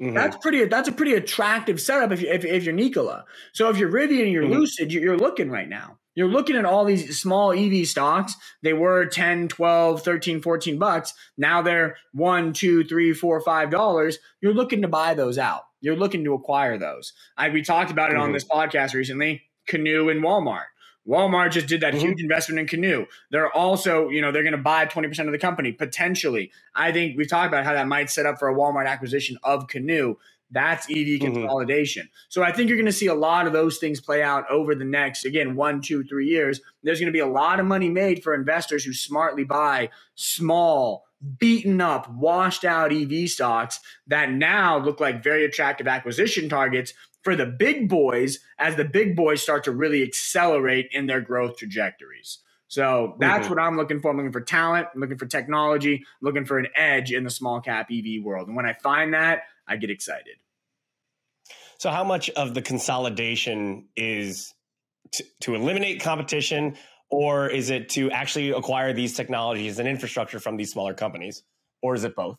Mm-hmm. 0.00 0.14
That's 0.14 0.36
pretty. 0.38 0.64
That's 0.64 0.88
a 0.88 0.92
pretty 0.92 1.12
attractive 1.12 1.78
setup 1.80 2.10
if, 2.12 2.22
you, 2.22 2.28
if, 2.28 2.44
if 2.44 2.64
you're 2.64 2.74
Nikola. 2.74 3.26
So 3.52 3.68
if 3.68 3.76
you're 3.76 3.92
Rivian 3.92 4.22
and 4.22 4.32
you're 4.32 4.44
mm-hmm. 4.44 4.54
Lucid, 4.54 4.92
you're 4.92 5.18
looking 5.18 5.50
right 5.50 5.68
now. 5.68 5.98
You're 6.14 6.28
looking 6.28 6.56
at 6.56 6.64
all 6.64 6.84
these 6.84 7.20
small 7.20 7.52
EV 7.52 7.86
stocks. 7.86 8.34
They 8.62 8.72
were 8.72 9.06
10, 9.06 9.48
12, 9.48 10.02
13, 10.02 10.42
14 10.42 10.78
bucks. 10.78 11.14
Now 11.36 11.62
they're 11.62 11.96
one, 12.12 12.52
two, 12.52 12.82
three, 12.84 13.12
four, 13.12 13.40
five 13.40 13.70
dollars. 13.70 14.18
You're 14.40 14.54
looking 14.54 14.82
to 14.82 14.88
buy 14.88 15.14
those 15.14 15.38
out. 15.38 15.62
You're 15.80 15.96
looking 15.96 16.24
to 16.24 16.34
acquire 16.34 16.78
those. 16.78 17.12
I, 17.36 17.50
we 17.50 17.62
talked 17.62 17.90
about 17.90 18.10
it 18.10 18.14
mm-hmm. 18.14 18.22
on 18.22 18.32
this 18.32 18.44
podcast 18.44 18.94
recently. 18.94 19.42
Canoo 19.68 20.10
and 20.10 20.22
Walmart. 20.22 20.64
Walmart 21.10 21.50
just 21.50 21.66
did 21.66 21.80
that 21.80 21.94
mm-hmm. 21.94 22.06
huge 22.06 22.22
investment 22.22 22.60
in 22.60 22.66
Canoo. 22.66 23.06
They're 23.30 23.50
also, 23.50 24.08
you 24.08 24.20
know, 24.20 24.30
they're 24.30 24.44
going 24.44 24.52
to 24.52 24.58
buy 24.58 24.86
20% 24.86 25.26
of 25.26 25.32
the 25.32 25.38
company 25.38 25.72
potentially. 25.72 26.52
I 26.74 26.92
think 26.92 27.16
we've 27.16 27.28
talked 27.28 27.48
about 27.48 27.64
how 27.64 27.72
that 27.72 27.88
might 27.88 28.10
set 28.10 28.26
up 28.26 28.38
for 28.38 28.48
a 28.48 28.54
Walmart 28.54 28.86
acquisition 28.86 29.36
of 29.42 29.66
Canoo. 29.66 30.16
That's 30.52 30.88
EV 30.88 30.96
mm-hmm. 30.96 31.34
consolidation. 31.34 32.08
So 32.28 32.42
I 32.42 32.52
think 32.52 32.68
you're 32.68 32.78
going 32.78 32.86
to 32.86 32.92
see 32.92 33.06
a 33.06 33.14
lot 33.14 33.46
of 33.46 33.52
those 33.52 33.78
things 33.78 34.00
play 34.00 34.22
out 34.22 34.48
over 34.50 34.74
the 34.74 34.84
next, 34.84 35.24
again, 35.24 35.56
one, 35.56 35.80
two, 35.80 36.04
three 36.04 36.28
years. 36.28 36.60
There's 36.82 37.00
going 37.00 37.12
to 37.12 37.12
be 37.12 37.20
a 37.20 37.26
lot 37.26 37.60
of 37.60 37.66
money 37.66 37.88
made 37.88 38.22
for 38.22 38.34
investors 38.34 38.84
who 38.84 38.92
smartly 38.92 39.44
buy 39.44 39.90
small, 40.14 41.06
beaten 41.38 41.80
up, 41.80 42.10
washed 42.12 42.64
out 42.64 42.92
EV 42.92 43.28
stocks 43.28 43.80
that 44.06 44.30
now 44.32 44.78
look 44.78 45.00
like 45.00 45.22
very 45.22 45.44
attractive 45.44 45.86
acquisition 45.86 46.48
targets 46.48 46.94
for 47.22 47.36
the 47.36 47.46
big 47.46 47.88
boys 47.88 48.38
as 48.58 48.76
the 48.76 48.84
big 48.84 49.16
boys 49.16 49.42
start 49.42 49.64
to 49.64 49.72
really 49.72 50.02
accelerate 50.02 50.88
in 50.92 51.06
their 51.06 51.20
growth 51.20 51.56
trajectories. 51.56 52.38
So 52.68 53.16
that's 53.18 53.46
mm-hmm. 53.46 53.54
what 53.54 53.62
I'm 53.62 53.76
looking 53.76 54.00
for. 54.00 54.10
I'm 54.12 54.16
looking 54.16 54.32
for 54.32 54.40
talent, 54.40 54.86
I'm 54.94 55.00
looking 55.00 55.18
for 55.18 55.26
technology, 55.26 56.04
looking 56.22 56.44
for 56.44 56.58
an 56.58 56.68
edge 56.76 57.12
in 57.12 57.24
the 57.24 57.30
small 57.30 57.60
cap 57.60 57.88
EV 57.92 58.22
world. 58.22 58.46
And 58.46 58.56
when 58.56 58.64
I 58.64 58.74
find 58.74 59.12
that, 59.12 59.42
I 59.66 59.76
get 59.76 59.90
excited. 59.90 60.36
So, 61.78 61.90
how 61.90 62.04
much 62.04 62.30
of 62.30 62.54
the 62.54 62.62
consolidation 62.62 63.88
is 63.96 64.54
to, 65.12 65.24
to 65.40 65.54
eliminate 65.54 66.00
competition, 66.00 66.76
or 67.10 67.48
is 67.48 67.70
it 67.70 67.88
to 67.90 68.10
actually 68.12 68.50
acquire 68.50 68.92
these 68.92 69.16
technologies 69.16 69.78
and 69.78 69.88
infrastructure 69.88 70.38
from 70.38 70.56
these 70.56 70.70
smaller 70.70 70.94
companies, 70.94 71.42
or 71.82 71.94
is 71.94 72.04
it 72.04 72.14
both? 72.14 72.38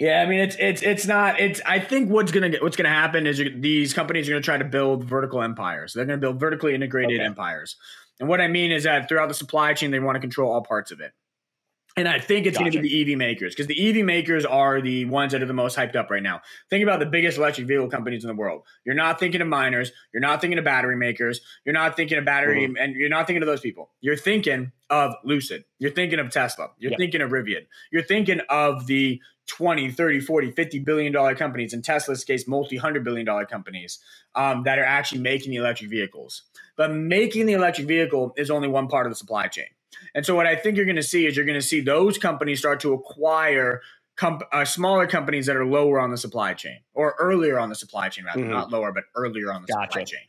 Yeah, 0.00 0.22
I 0.22 0.26
mean 0.26 0.40
it's 0.40 0.56
it's 0.58 0.80
it's 0.80 1.06
not 1.06 1.38
it's 1.38 1.60
I 1.66 1.78
think 1.78 2.10
what's 2.10 2.32
gonna 2.32 2.48
get 2.48 2.62
what's 2.62 2.76
gonna 2.76 2.88
happen 2.88 3.26
is 3.26 3.40
these 3.56 3.92
companies 3.92 4.28
are 4.28 4.32
gonna 4.32 4.40
try 4.40 4.56
to 4.56 4.64
build 4.64 5.04
vertical 5.04 5.42
empires. 5.42 5.92
They're 5.92 6.06
gonna 6.06 6.16
build 6.16 6.40
vertically 6.40 6.74
integrated 6.74 7.20
okay. 7.20 7.26
empires, 7.26 7.76
and 8.18 8.26
what 8.26 8.40
I 8.40 8.48
mean 8.48 8.72
is 8.72 8.84
that 8.84 9.10
throughout 9.10 9.28
the 9.28 9.34
supply 9.34 9.74
chain, 9.74 9.90
they 9.90 10.00
want 10.00 10.16
to 10.16 10.20
control 10.20 10.50
all 10.50 10.62
parts 10.62 10.90
of 10.90 11.00
it. 11.00 11.12
And 11.96 12.06
I 12.06 12.20
think 12.20 12.46
it's 12.46 12.56
gotcha. 12.56 12.70
going 12.70 12.82
to 12.84 12.88
be 12.88 13.04
the 13.04 13.12
EV 13.12 13.18
makers 13.18 13.52
because 13.52 13.66
the 13.66 13.88
EV 14.00 14.04
makers 14.06 14.46
are 14.46 14.80
the 14.80 15.06
ones 15.06 15.32
that 15.32 15.42
are 15.42 15.46
the 15.46 15.52
most 15.52 15.76
hyped 15.76 15.96
up 15.96 16.08
right 16.08 16.22
now. 16.22 16.40
Think 16.70 16.84
about 16.84 17.00
the 17.00 17.06
biggest 17.06 17.36
electric 17.36 17.66
vehicle 17.66 17.88
companies 17.88 18.22
in 18.22 18.28
the 18.28 18.34
world. 18.34 18.62
You're 18.84 18.94
not 18.94 19.18
thinking 19.18 19.40
of 19.40 19.48
miners. 19.48 19.90
You're 20.14 20.20
not 20.20 20.40
thinking 20.40 20.58
of 20.58 20.64
battery 20.64 20.96
makers. 20.96 21.40
You're 21.64 21.72
not 21.72 21.96
thinking 21.96 22.16
of 22.16 22.24
battery, 22.24 22.62
mm-hmm. 22.62 22.76
and 22.78 22.94
you're 22.94 23.08
not 23.08 23.26
thinking 23.26 23.42
of 23.42 23.48
those 23.48 23.60
people. 23.60 23.90
You're 24.00 24.16
thinking 24.16 24.70
of 24.88 25.14
Lucid. 25.24 25.64
You're 25.80 25.90
thinking 25.90 26.20
of 26.20 26.30
Tesla. 26.30 26.68
You're 26.78 26.96
thinking 26.96 27.22
of 27.22 27.30
Rivian. 27.32 27.66
You're 27.90 28.04
thinking 28.04 28.40
of 28.48 28.86
the 28.86 29.20
20, 29.50 29.90
30, 29.90 30.20
40, 30.20 30.52
50 30.52 30.78
billion 30.78 31.12
dollar 31.12 31.34
companies, 31.34 31.72
in 31.74 31.82
Tesla's 31.82 32.24
case, 32.24 32.46
multi 32.46 32.76
hundred 32.76 33.04
billion 33.04 33.26
dollar 33.26 33.44
companies 33.44 33.98
um, 34.34 34.62
that 34.62 34.78
are 34.78 34.84
actually 34.84 35.20
making 35.20 35.50
the 35.50 35.56
electric 35.56 35.90
vehicles. 35.90 36.42
But 36.76 36.92
making 36.92 37.46
the 37.46 37.54
electric 37.54 37.86
vehicle 37.86 38.32
is 38.36 38.50
only 38.50 38.68
one 38.68 38.88
part 38.88 39.06
of 39.06 39.12
the 39.12 39.16
supply 39.16 39.48
chain. 39.48 39.66
And 40.14 40.24
so, 40.24 40.34
what 40.34 40.46
I 40.46 40.56
think 40.56 40.76
you're 40.76 40.86
going 40.86 40.96
to 40.96 41.02
see 41.02 41.26
is 41.26 41.36
you're 41.36 41.44
going 41.44 41.60
to 41.60 41.66
see 41.66 41.80
those 41.80 42.16
companies 42.16 42.60
start 42.60 42.80
to 42.80 42.92
acquire 42.92 43.82
comp- 44.16 44.42
uh, 44.52 44.64
smaller 44.64 45.06
companies 45.06 45.46
that 45.46 45.56
are 45.56 45.66
lower 45.66 45.98
on 45.98 46.10
the 46.10 46.16
supply 46.16 46.54
chain 46.54 46.78
or 46.94 47.16
earlier 47.18 47.58
on 47.58 47.68
the 47.68 47.74
supply 47.74 48.08
chain, 48.08 48.24
rather 48.24 48.40
mm-hmm. 48.40 48.50
not 48.50 48.70
lower, 48.70 48.92
but 48.92 49.04
earlier 49.16 49.52
on 49.52 49.62
the 49.62 49.68
gotcha. 49.68 49.90
supply 49.90 50.04
chain. 50.04 50.20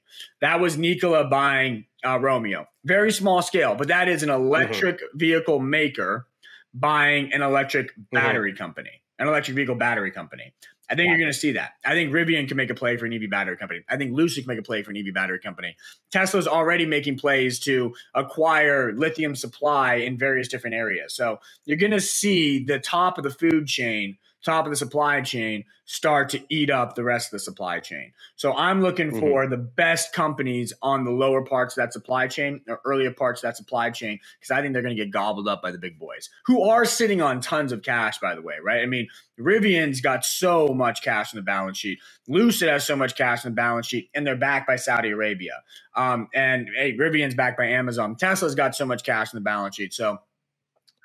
That 0.41 0.59
was 0.59 0.77
Nikola 0.77 1.25
buying 1.25 1.85
uh, 2.05 2.19
Romeo, 2.19 2.65
very 2.83 3.11
small 3.11 3.41
scale, 3.41 3.75
but 3.75 3.89
that 3.89 4.07
is 4.07 4.23
an 4.23 4.29
electric 4.29 4.97
mm-hmm. 4.97 5.17
vehicle 5.17 5.59
maker 5.59 6.27
buying 6.73 7.33
an 7.33 7.41
electric 7.41 7.91
mm-hmm. 7.91 8.15
battery 8.15 8.51
mm-hmm. 8.51 8.63
company, 8.63 9.00
an 9.21 9.27
electric 9.27 9.55
vehicle 9.55 9.75
battery 9.75 10.11
company. 10.11 10.51
I 10.89 10.95
think 10.95 11.05
yeah. 11.05 11.11
you're 11.11 11.19
going 11.19 11.31
to 11.31 11.37
see 11.37 11.53
that. 11.53 11.71
I 11.85 11.93
think 11.93 12.11
Rivian 12.11 12.49
can 12.49 12.57
make 12.57 12.69
a 12.69 12.75
play 12.75 12.97
for 12.97 13.05
an 13.05 13.13
EV 13.13 13.29
battery 13.29 13.55
company. 13.55 13.81
I 13.87 13.95
think 13.95 14.13
Lucid 14.13 14.43
can 14.43 14.49
make 14.49 14.59
a 14.59 14.63
play 14.63 14.83
for 14.83 14.91
an 14.91 14.97
EV 14.97 15.13
battery 15.13 15.39
company. 15.39 15.77
Tesla's 16.11 16.47
already 16.47 16.85
making 16.85 17.17
plays 17.17 17.59
to 17.59 17.93
acquire 18.13 18.91
lithium 18.91 19.35
supply 19.35 19.95
in 19.95 20.17
various 20.17 20.49
different 20.49 20.75
areas. 20.75 21.15
So 21.15 21.39
you're 21.63 21.77
going 21.77 21.91
to 21.91 22.01
see 22.01 22.65
the 22.65 22.79
top 22.79 23.17
of 23.17 23.23
the 23.23 23.31
food 23.31 23.67
chain– 23.67 24.17
top 24.43 24.65
of 24.65 24.71
the 24.71 24.75
supply 24.75 25.21
chain 25.21 25.63
start 25.85 26.29
to 26.29 26.41
eat 26.49 26.69
up 26.69 26.95
the 26.95 27.03
rest 27.03 27.27
of 27.27 27.31
the 27.31 27.39
supply 27.39 27.79
chain. 27.79 28.13
So 28.35 28.53
I'm 28.53 28.81
looking 28.81 29.09
mm-hmm. 29.09 29.19
for 29.19 29.47
the 29.47 29.57
best 29.57 30.13
companies 30.13 30.73
on 30.81 31.03
the 31.03 31.11
lower 31.11 31.43
parts 31.43 31.75
of 31.75 31.81
that 31.81 31.93
supply 31.93 32.27
chain 32.27 32.61
or 32.67 32.79
earlier 32.85 33.11
parts 33.11 33.43
of 33.43 33.49
that 33.49 33.57
supply 33.57 33.89
chain 33.89 34.19
because 34.39 34.51
I 34.51 34.61
think 34.61 34.73
they're 34.73 34.81
going 34.81 34.95
to 34.95 35.03
get 35.03 35.11
gobbled 35.11 35.47
up 35.47 35.61
by 35.61 35.71
the 35.71 35.77
big 35.77 35.99
boys 35.99 36.29
who 36.45 36.63
are 36.63 36.85
sitting 36.85 37.21
on 37.21 37.41
tons 37.41 37.71
of 37.71 37.83
cash, 37.83 38.19
by 38.19 38.35
the 38.35 38.41
way, 38.41 38.55
right? 38.63 38.81
I 38.81 38.85
mean, 38.85 39.09
Rivian's 39.39 40.01
got 40.01 40.23
so 40.23 40.69
much 40.69 41.01
cash 41.01 41.33
in 41.33 41.37
the 41.37 41.43
balance 41.43 41.77
sheet. 41.77 41.99
Lucid 42.27 42.69
has 42.69 42.85
so 42.85 42.95
much 42.95 43.15
cash 43.15 43.43
in 43.43 43.51
the 43.51 43.55
balance 43.55 43.87
sheet, 43.87 44.09
and 44.13 44.25
they're 44.25 44.35
backed 44.35 44.67
by 44.67 44.75
Saudi 44.75 45.09
Arabia. 45.09 45.61
Um, 45.95 46.29
and 46.33 46.69
hey, 46.75 46.95
Rivian's 46.95 47.35
backed 47.35 47.57
by 47.57 47.65
Amazon. 47.67 48.15
Tesla's 48.15 48.55
got 48.55 48.75
so 48.75 48.85
much 48.85 49.03
cash 49.03 49.33
in 49.33 49.37
the 49.37 49.41
balance 49.41 49.75
sheet. 49.75 49.93
So 49.93 50.19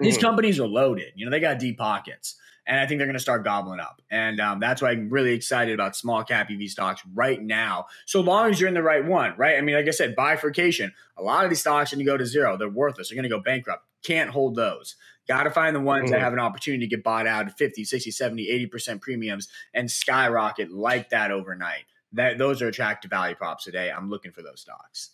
these 0.00 0.14
mm-hmm. 0.14 0.26
companies 0.26 0.60
are 0.60 0.68
loaded. 0.68 1.12
You 1.16 1.24
know, 1.24 1.30
they 1.30 1.40
got 1.40 1.58
deep 1.58 1.78
pockets 1.78 2.36
and 2.66 2.80
I 2.80 2.86
think 2.86 2.98
they're 2.98 3.06
going 3.06 3.14
to 3.14 3.20
start 3.20 3.44
gobbling 3.44 3.80
up. 3.80 4.02
And 4.10 4.40
um, 4.40 4.60
that's 4.60 4.82
why 4.82 4.90
I'm 4.90 5.08
really 5.08 5.32
excited 5.32 5.72
about 5.72 5.94
small 5.94 6.24
cap 6.24 6.50
EV 6.50 6.68
stocks 6.68 7.02
right 7.14 7.40
now. 7.40 7.86
So 8.06 8.20
long 8.20 8.50
as 8.50 8.60
you're 8.60 8.68
in 8.68 8.74
the 8.74 8.82
right 8.82 9.04
one, 9.04 9.34
right? 9.36 9.56
I 9.56 9.60
mean, 9.60 9.76
like 9.76 9.86
I 9.86 9.92
said, 9.92 10.16
bifurcation. 10.16 10.92
A 11.16 11.22
lot 11.22 11.44
of 11.44 11.50
these 11.50 11.60
stocks 11.60 11.92
are 11.92 11.96
going 11.96 12.04
to 12.04 12.10
go 12.10 12.16
to 12.16 12.26
zero. 12.26 12.56
They're 12.56 12.68
worthless. 12.68 13.08
They're 13.08 13.16
going 13.16 13.22
to 13.22 13.28
go 13.28 13.40
bankrupt. 13.40 13.84
Can't 14.02 14.30
hold 14.30 14.56
those. 14.56 14.96
Got 15.28 15.44
to 15.44 15.50
find 15.50 15.74
the 15.74 15.80
ones 15.80 16.04
mm-hmm. 16.04 16.12
that 16.12 16.20
have 16.20 16.32
an 16.32 16.38
opportunity 16.38 16.86
to 16.86 16.90
get 16.90 17.04
bought 17.04 17.26
out 17.26 17.46
at 17.46 17.56
50, 17.56 17.84
60, 17.84 18.10
70, 18.10 18.68
80% 18.72 19.00
premiums 19.00 19.48
and 19.72 19.90
skyrocket 19.90 20.70
like 20.70 21.10
that 21.10 21.30
overnight. 21.30 21.84
That 22.12 22.38
those 22.38 22.62
are 22.62 22.68
attractive 22.68 23.10
value 23.10 23.34
props 23.34 23.64
today. 23.64 23.90
I'm 23.90 24.08
looking 24.08 24.32
for 24.32 24.42
those 24.42 24.60
stocks. 24.60 25.10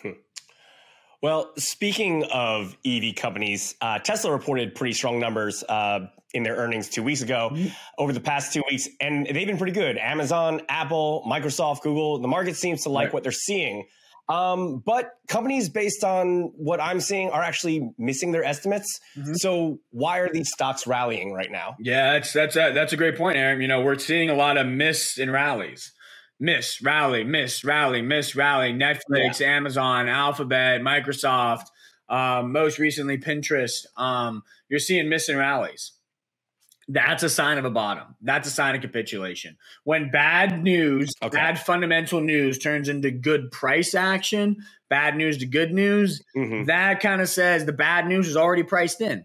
Hmm. 0.00 0.10
Well, 1.24 1.52
speaking 1.56 2.24
of 2.24 2.76
EV 2.84 3.14
companies, 3.14 3.76
uh, 3.80 3.98
Tesla 3.98 4.30
reported 4.30 4.74
pretty 4.74 4.92
strong 4.92 5.18
numbers 5.18 5.64
uh, 5.66 6.00
in 6.34 6.42
their 6.42 6.56
earnings 6.56 6.90
two 6.90 7.02
weeks 7.02 7.22
ago 7.22 7.48
mm-hmm. 7.50 7.68
over 7.96 8.12
the 8.12 8.20
past 8.20 8.52
two 8.52 8.62
weeks, 8.70 8.86
and 9.00 9.24
they've 9.24 9.46
been 9.46 9.56
pretty 9.56 9.72
good. 9.72 9.96
Amazon, 9.96 10.60
Apple, 10.68 11.24
Microsoft, 11.26 11.80
Google, 11.80 12.18
the 12.18 12.28
market 12.28 12.56
seems 12.56 12.82
to 12.82 12.90
like 12.90 13.04
right. 13.04 13.14
what 13.14 13.22
they're 13.22 13.32
seeing. 13.32 13.86
Um, 14.28 14.82
but 14.84 15.12
companies, 15.26 15.70
based 15.70 16.04
on 16.04 16.52
what 16.56 16.78
I'm 16.78 17.00
seeing, 17.00 17.30
are 17.30 17.42
actually 17.42 17.90
missing 17.96 18.30
their 18.32 18.44
estimates. 18.44 19.00
Mm-hmm. 19.16 19.32
So 19.36 19.78
why 19.92 20.18
are 20.18 20.30
these 20.30 20.50
stocks 20.50 20.86
rallying 20.86 21.32
right 21.32 21.50
now? 21.50 21.76
Yeah, 21.80 22.12
that's 22.12 22.34
that's 22.34 22.56
a, 22.56 22.72
that's 22.74 22.92
a 22.92 22.98
great 22.98 23.16
point, 23.16 23.38
Aaron. 23.38 23.62
You 23.62 23.68
know, 23.68 23.80
we're 23.80 23.98
seeing 23.98 24.28
a 24.28 24.34
lot 24.34 24.58
of 24.58 24.66
miss 24.66 25.16
and 25.16 25.32
rallies 25.32 25.90
miss, 26.40 26.82
rally, 26.82 27.24
miss, 27.24 27.64
rally, 27.64 28.02
miss, 28.02 28.34
rally. 28.36 28.72
Netflix, 28.72 29.40
yeah. 29.40 29.56
Amazon, 29.56 30.08
Alphabet, 30.08 30.80
Microsoft, 30.80 31.66
um, 32.08 32.52
most 32.52 32.78
recently 32.78 33.18
Pinterest. 33.18 33.86
Um, 33.96 34.42
you're 34.68 34.80
seeing 34.80 35.08
missing 35.08 35.36
rallies. 35.36 35.92
that's 36.88 37.22
a 37.22 37.30
sign 37.30 37.58
of 37.58 37.64
a 37.64 37.70
bottom. 37.70 38.14
That's 38.20 38.46
a 38.46 38.50
sign 38.50 38.74
of 38.74 38.82
capitulation. 38.82 39.56
When 39.84 40.10
bad 40.10 40.62
news, 40.62 41.12
okay. 41.22 41.36
bad 41.36 41.58
fundamental 41.58 42.20
news 42.20 42.58
turns 42.58 42.88
into 42.88 43.10
good 43.10 43.50
price 43.50 43.94
action, 43.94 44.56
bad 44.90 45.16
news 45.16 45.38
to 45.38 45.46
good 45.46 45.72
news, 45.72 46.22
mm-hmm. 46.36 46.64
that 46.64 47.00
kind 47.00 47.20
of 47.22 47.28
says 47.28 47.64
the 47.64 47.72
bad 47.72 48.06
news 48.06 48.28
is 48.28 48.36
already 48.36 48.62
priced 48.62 49.00
in. 49.00 49.24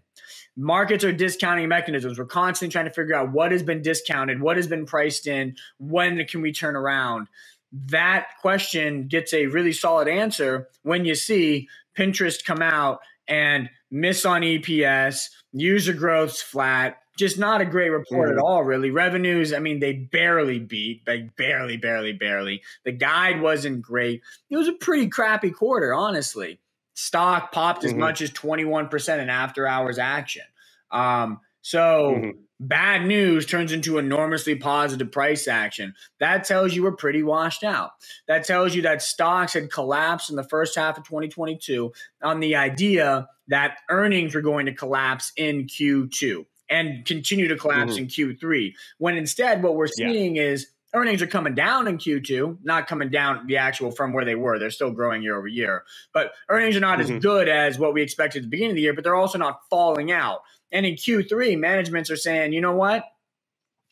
Markets 0.62 1.06
are 1.06 1.14
discounting 1.14 1.70
mechanisms. 1.70 2.20
We're 2.20 2.26
constantly 2.26 2.74
trying 2.74 2.84
to 2.86 2.92
figure 2.92 3.16
out 3.16 3.32
what 3.32 3.54
has 3.54 3.64
been 3.64 3.82
discounted, 3.82 4.42
what 4.42 4.58
has 4.58 4.68
been 4.68 4.86
priced 4.86 5.26
in, 5.26 5.56
when 5.78 6.26
can 6.26 6.42
we 6.42 6.52
turn 6.52 6.76
around. 6.76 7.28
That 7.72 8.28
question 8.42 9.08
gets 9.08 9.34
a 9.34 9.46
really 9.46 9.72
solid 9.72 10.10
answer 10.10 10.68
when 10.84 11.06
you 11.06 11.16
see 11.16 11.70
Pinterest 11.98 12.44
come 12.44 12.62
out 12.62 13.00
and 13.26 13.70
miss 13.90 14.26
on 14.26 14.42
EPS, 14.42 15.30
user 15.54 15.94
growth's 15.94 16.42
flat, 16.42 16.98
just 17.18 17.40
not 17.40 17.62
a 17.62 17.66
great 17.66 17.90
report 17.90 18.28
at 18.28 18.36
mm-hmm. 18.36 18.44
all, 18.44 18.64
really. 18.66 18.92
Revenues, 18.92 19.54
I 19.54 19.60
mean, 19.60 19.80
they 19.80 19.94
barely 19.94 20.60
beat, 20.60 21.04
like 21.08 21.38
barely, 21.38 21.78
barely, 21.78 22.12
barely. 22.12 22.64
The 22.84 22.92
guide 22.92 23.42
wasn't 23.42 23.82
great. 23.82 24.24
It 24.50 24.58
was 24.58 24.68
a 24.68 24.74
pretty 24.74 25.08
crappy 25.08 25.52
quarter, 25.52 25.94
honestly. 25.94 26.60
Stock 27.00 27.54
popped 27.54 27.80
mm-hmm. 27.80 27.88
as 27.88 27.94
much 27.94 28.22
as 28.22 28.30
21% 28.32 29.20
in 29.20 29.30
after 29.30 29.66
hours 29.66 29.98
action. 29.98 30.44
Um, 30.92 31.40
so 31.62 32.16
mm-hmm. 32.18 32.30
bad 32.60 33.06
news 33.06 33.46
turns 33.46 33.72
into 33.72 33.98
enormously 34.00 34.56
positive 34.56 35.10
price 35.10 35.48
action. 35.48 35.94
That 36.20 36.44
tells 36.44 36.76
you 36.76 36.84
we're 36.84 36.92
pretty 36.92 37.24
washed 37.24 37.64
out. 37.64 37.92
That 38.28 38.44
tells 38.44 38.76
you 38.76 38.82
that 38.82 39.02
stocks 39.02 39.54
had 39.54 39.72
collapsed 39.72 40.30
in 40.30 40.36
the 40.36 40.44
first 40.44 40.76
half 40.76 40.98
of 40.98 41.06
2022 41.06 41.94
on 42.22 42.42
the 42.42 42.58
idea 42.58 43.30
that 43.48 43.78
earnings 43.90 44.36
were 44.36 44.42
going 44.42 44.66
to 44.66 44.74
collapse 44.74 45.32
in 45.38 45.68
Q2 45.68 46.46
and 46.70 47.06
continue 47.06 47.48
to 47.48 47.56
collapse 47.56 47.94
mm-hmm. 47.94 48.22
in 48.22 48.38
Q3. 48.38 48.74
When 48.98 49.16
instead, 49.16 49.64
what 49.64 49.76
we're 49.76 49.88
seeing 49.88 50.36
yeah. 50.36 50.44
is 50.44 50.68
earnings 50.94 51.22
are 51.22 51.28
coming 51.28 51.56
down 51.56 51.88
in 51.88 51.98
Q2, 51.98 52.60
not 52.64 52.88
coming 52.88 53.10
down 53.10 53.48
the 53.48 53.58
actual 53.58 53.92
from 53.92 54.14
where 54.14 54.26
they 54.26 54.36
were. 54.36 54.58
They're 54.58 54.72
still 54.72 54.92
growing 54.92 55.22
year 55.22 55.38
over 55.38 55.48
year, 55.48 55.84
but 56.14 56.34
earnings 56.50 56.76
are 56.76 56.82
not 56.82 57.00
mm-hmm. 57.00 57.16
as 57.18 57.22
good 57.22 57.48
as 57.48 57.78
what 57.78 57.94
we 57.94 58.02
expected 58.02 58.40
at 58.40 58.44
the 58.44 58.50
beginning 58.50 58.72
of 58.72 58.76
the 58.76 58.82
year, 58.82 58.94
but 58.94 59.04
they're 59.04 59.16
also 59.16 59.38
not 59.38 59.60
falling 59.70 60.12
out. 60.12 60.42
And 60.72 60.86
in 60.86 60.96
Q3, 60.96 61.58
managements 61.60 62.10
are 62.10 62.18
saying, 62.18 62.54
you 62.54 62.62
know 62.62 62.76
what? 62.76 63.04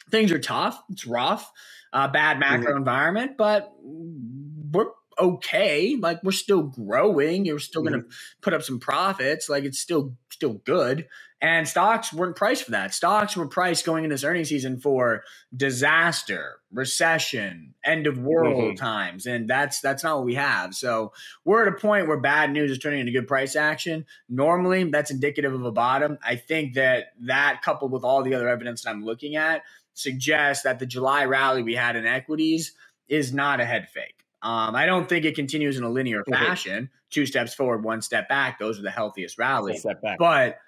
Things 0.09 0.31
are 0.31 0.39
tough. 0.39 0.81
It's 0.89 1.05
rough, 1.05 1.51
uh, 1.93 2.07
bad 2.07 2.39
macro 2.39 2.69
mm-hmm. 2.69 2.77
environment, 2.77 3.37
but 3.37 3.73
we're 3.81 4.87
okay. 5.19 5.95
Like 5.99 6.23
we're 6.23 6.31
still 6.31 6.63
growing. 6.63 7.45
You're 7.45 7.59
still 7.59 7.83
mm-hmm. 7.83 7.93
going 7.93 8.03
to 8.03 8.15
put 8.41 8.53
up 8.53 8.63
some 8.63 8.79
profits. 8.79 9.49
Like 9.49 9.63
it's 9.63 9.79
still 9.79 10.15
still 10.31 10.53
good. 10.53 11.07
And 11.39 11.67
stocks 11.67 12.11
weren't 12.11 12.35
priced 12.35 12.63
for 12.63 12.71
that. 12.71 12.95
Stocks 12.95 13.37
were 13.37 13.47
priced 13.47 13.85
going 13.85 14.03
into 14.03 14.15
this 14.15 14.23
earnings 14.23 14.49
season 14.49 14.79
for 14.79 15.23
disaster, 15.55 16.61
recession, 16.71 17.75
end 17.85 18.07
of 18.07 18.17
world 18.17 18.63
mm-hmm. 18.63 18.75
times, 18.75 19.27
and 19.27 19.47
that's 19.47 19.79
that's 19.79 20.03
not 20.03 20.17
what 20.17 20.25
we 20.25 20.33
have. 20.33 20.73
So 20.73 21.13
we're 21.45 21.67
at 21.67 21.73
a 21.73 21.77
point 21.77 22.07
where 22.07 22.19
bad 22.19 22.51
news 22.51 22.71
is 22.71 22.79
turning 22.79 23.01
into 23.01 23.11
good 23.11 23.27
price 23.27 23.55
action. 23.55 24.07
Normally, 24.27 24.85
that's 24.85 25.11
indicative 25.11 25.53
of 25.53 25.63
a 25.63 25.71
bottom. 25.71 26.17
I 26.25 26.37
think 26.37 26.73
that 26.73 27.13
that 27.21 27.61
coupled 27.61 27.91
with 27.91 28.03
all 28.03 28.23
the 28.23 28.33
other 28.33 28.49
evidence 28.49 28.81
that 28.81 28.89
I'm 28.89 29.05
looking 29.05 29.35
at 29.35 29.61
suggests 29.93 30.63
that 30.63 30.79
the 30.79 30.87
July 30.87 31.25
rally 31.25 31.61
we 31.61 31.75
had 31.75 31.95
in 31.95 32.07
equities 32.07 32.73
is 33.09 33.31
not 33.31 33.59
a 33.59 33.65
head 33.65 33.89
fake. 33.89 34.23
Um, 34.41 34.75
I 34.75 34.85
don't 34.85 35.09
think 35.09 35.25
it 35.25 35.35
continues 35.35 35.77
in 35.77 35.83
a 35.83 35.89
linear 35.89 36.23
fashion. 36.23 36.89
Two 37.09 37.25
steps 37.25 37.53
forward, 37.53 37.83
one 37.83 38.01
step 38.01 38.27
back. 38.27 38.59
Those 38.59 38.79
are 38.79 38.83
the 38.83 38.91
healthiest 38.91 39.37
rallies. 39.37 39.85
But 40.19 40.59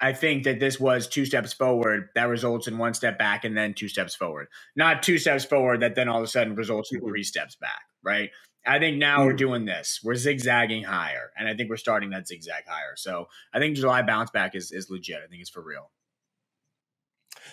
I 0.00 0.12
think 0.12 0.44
that 0.44 0.60
this 0.60 0.78
was 0.78 1.08
two 1.08 1.24
steps 1.24 1.52
forward 1.52 2.10
that 2.14 2.24
results 2.24 2.68
in 2.68 2.76
one 2.76 2.94
step 2.94 3.18
back 3.18 3.44
and 3.44 3.56
then 3.56 3.72
two 3.72 3.88
steps 3.88 4.14
forward. 4.14 4.48
Not 4.74 5.02
two 5.02 5.18
steps 5.18 5.44
forward 5.44 5.80
that 5.80 5.94
then 5.94 6.08
all 6.08 6.18
of 6.18 6.24
a 6.24 6.28
sudden 6.28 6.54
results 6.54 6.92
in 6.92 6.98
mm-hmm. 6.98 7.08
three 7.08 7.22
steps 7.22 7.56
back, 7.56 7.82
right? 8.02 8.30
I 8.66 8.78
think 8.78 8.98
now 8.98 9.24
we're 9.24 9.34
mm. 9.34 9.38
doing 9.38 9.64
this. 9.64 10.00
We're 10.02 10.16
zigzagging 10.16 10.82
higher. 10.82 11.30
And 11.38 11.48
I 11.48 11.54
think 11.54 11.70
we're 11.70 11.76
starting 11.76 12.10
that 12.10 12.26
zigzag 12.26 12.64
higher. 12.66 12.94
So 12.96 13.28
I 13.54 13.60
think 13.60 13.76
July 13.76 14.02
bounce 14.02 14.30
back 14.30 14.54
is, 14.54 14.72
is 14.72 14.90
legit. 14.90 15.20
I 15.24 15.28
think 15.28 15.40
it's 15.40 15.50
for 15.50 15.62
real. 15.62 15.90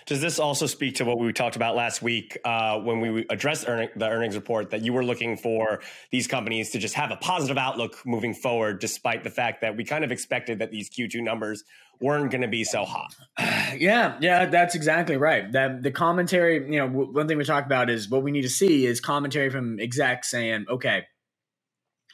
Does 0.06 0.22
this 0.22 0.40
also 0.40 0.66
speak 0.66 0.96
to 0.96 1.06
what 1.06 1.20
we 1.20 1.32
talked 1.34 1.56
about 1.56 1.76
last 1.76 2.02
week 2.02 2.38
uh, 2.44 2.80
when 2.80 3.00
we 3.00 3.26
addressed 3.30 3.68
earning, 3.68 3.90
the 3.96 4.10
earnings 4.10 4.36
report 4.36 4.72
that 4.72 4.82
you 4.82 4.94
were 4.94 5.04
looking 5.04 5.38
for 5.38 5.82
these 6.12 6.28
companies 6.28 6.72
to 6.72 6.80
just 6.80 6.96
have 6.96 7.12
a 7.12 7.16
positive 7.18 7.58
outlook 7.58 8.06
moving 8.06 8.34
forward, 8.34 8.80
despite 8.80 9.24
the 9.24 9.30
fact 9.30 9.62
that 9.62 9.76
we 9.78 9.84
kind 9.84 10.04
of 10.04 10.12
expected 10.12 10.60
that 10.60 10.72
these 10.72 10.90
Q2 10.90 11.22
numbers 11.22 11.64
weren't 12.00 12.32
going 12.32 12.42
to 12.42 12.48
be 12.48 12.64
so 12.64 12.86
hot? 12.86 13.16
Yeah, 13.76 14.18
yeah, 14.22 14.46
that's 14.46 14.76
exactly 14.76 15.18
right. 15.18 15.52
That 15.52 15.82
the 15.82 15.90
commentary, 15.90 16.64
you 16.72 16.78
know, 16.78 16.88
one 16.88 17.28
thing 17.28 17.40
we 17.40 17.44
talk 17.44 17.66
about 17.66 17.90
is 17.90 18.08
what 18.08 18.22
we 18.22 18.30
need 18.30 18.44
to 18.44 18.50
see 18.50 18.86
is 18.86 19.00
commentary 19.00 19.50
from 19.50 19.80
execs 19.80 20.30
saying, 20.30 20.66
okay, 20.70 21.06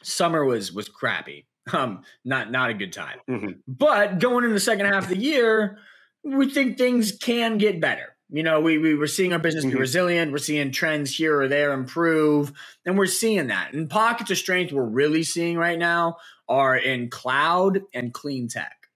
summer 0.02 0.42
was 0.42 0.72
was 0.72 0.88
crappy, 0.88 1.46
um, 1.72 2.02
not 2.24 2.50
not 2.50 2.70
a 2.70 2.74
good 2.74 2.94
time, 2.94 3.18
mm-hmm. 3.28 3.50
but 3.68 4.18
going 4.18 4.44
in 4.44 4.54
the 4.54 4.60
second 4.60 4.86
half 4.86 5.04
of 5.04 5.10
the 5.10 5.18
year 5.18 5.78
we 6.24 6.50
think 6.50 6.76
things 6.76 7.12
can 7.12 7.58
get 7.58 7.80
better. 7.80 8.16
You 8.32 8.44
know, 8.44 8.60
we, 8.60 8.78
we 8.78 8.94
were 8.94 9.08
seeing 9.08 9.32
our 9.32 9.40
business 9.40 9.64
be 9.64 9.72
mm-hmm. 9.72 9.80
resilient. 9.80 10.32
We're 10.32 10.38
seeing 10.38 10.70
trends 10.70 11.16
here 11.16 11.40
or 11.40 11.48
there 11.48 11.72
improve, 11.72 12.52
and 12.86 12.96
we're 12.96 13.06
seeing 13.06 13.48
that. 13.48 13.72
And 13.72 13.90
pockets 13.90 14.30
of 14.30 14.38
strength 14.38 14.72
we're 14.72 14.84
really 14.84 15.24
seeing 15.24 15.56
right 15.56 15.78
now 15.78 16.16
are 16.48 16.76
in 16.76 17.10
cloud 17.10 17.80
and 17.92 18.14
clean 18.14 18.48
tech. 18.48 18.88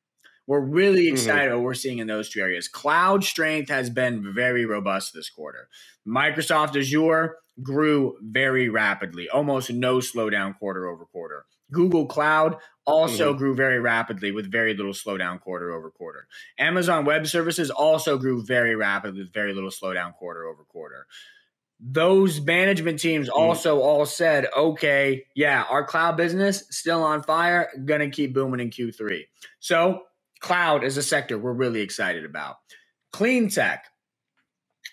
We're 0.47 0.61
really 0.61 1.07
mm-hmm. 1.07 1.15
excited 1.15 1.49
mm-hmm. 1.49 1.57
what 1.57 1.65
we're 1.65 1.75
seeing 1.75 1.99
in 1.99 2.07
those 2.07 2.31
two 2.31 2.41
areas. 2.41 2.69
Cloud 2.69 3.25
strength 3.25 3.71
has 3.71 3.91
been 3.91 4.33
very 4.35 4.67
robust 4.67 5.15
this 5.15 5.31
quarter. 5.31 5.69
Microsoft 6.07 6.77
Azure 6.77 7.37
grew 7.63 8.17
very 8.21 8.69
rapidly, 8.69 9.29
almost 9.29 9.71
no 9.71 9.99
slowdown 9.99 10.57
quarter 10.59 10.87
over 10.87 11.07
quarter. 11.07 11.47
Google 11.73 12.07
Cloud 12.07 12.57
also 12.87 13.31
mm-hmm. 13.31 13.39
grew 13.39 13.55
very 13.55 13.81
rapidly 13.81 14.31
with 14.31 14.51
very 14.51 14.75
little 14.75 14.93
slowdown 14.93 15.41
quarter 15.41 15.73
over 15.73 15.91
quarter. 15.91 16.27
Amazon 16.59 17.05
Web 17.05 17.27
Services 17.27 17.71
also 17.71 18.19
grew 18.19 18.45
very 18.45 18.77
rapidly 18.77 19.21
with 19.21 19.33
very 19.33 19.55
little 19.55 19.71
slowdown 19.71 20.15
quarter 20.15 20.45
over 20.45 20.65
quarter. 20.65 21.07
Those 21.81 22.41
management 22.41 23.01
teams 23.01 23.29
mm-hmm. 23.29 23.41
also 23.41 23.81
all 23.81 24.07
said, 24.07 24.47
okay, 24.57 25.25
yeah, 25.35 25.65
our 25.69 25.85
cloud 25.85 26.17
business 26.17 26.65
still 26.71 27.03
on 27.03 27.23
fire, 27.23 27.69
gonna 27.85 28.11
keep 28.11 28.35
booming 28.35 28.61
in 28.61 28.71
Q3. 28.71 29.23
So, 29.61 30.03
cloud 30.41 30.85
is 30.85 30.97
a 30.97 31.03
sector 31.03 31.39
we're 31.39 31.53
really 31.53 31.81
excited 31.81 32.25
about. 32.25 32.57
Clean 33.13 33.49
tech, 33.49 33.87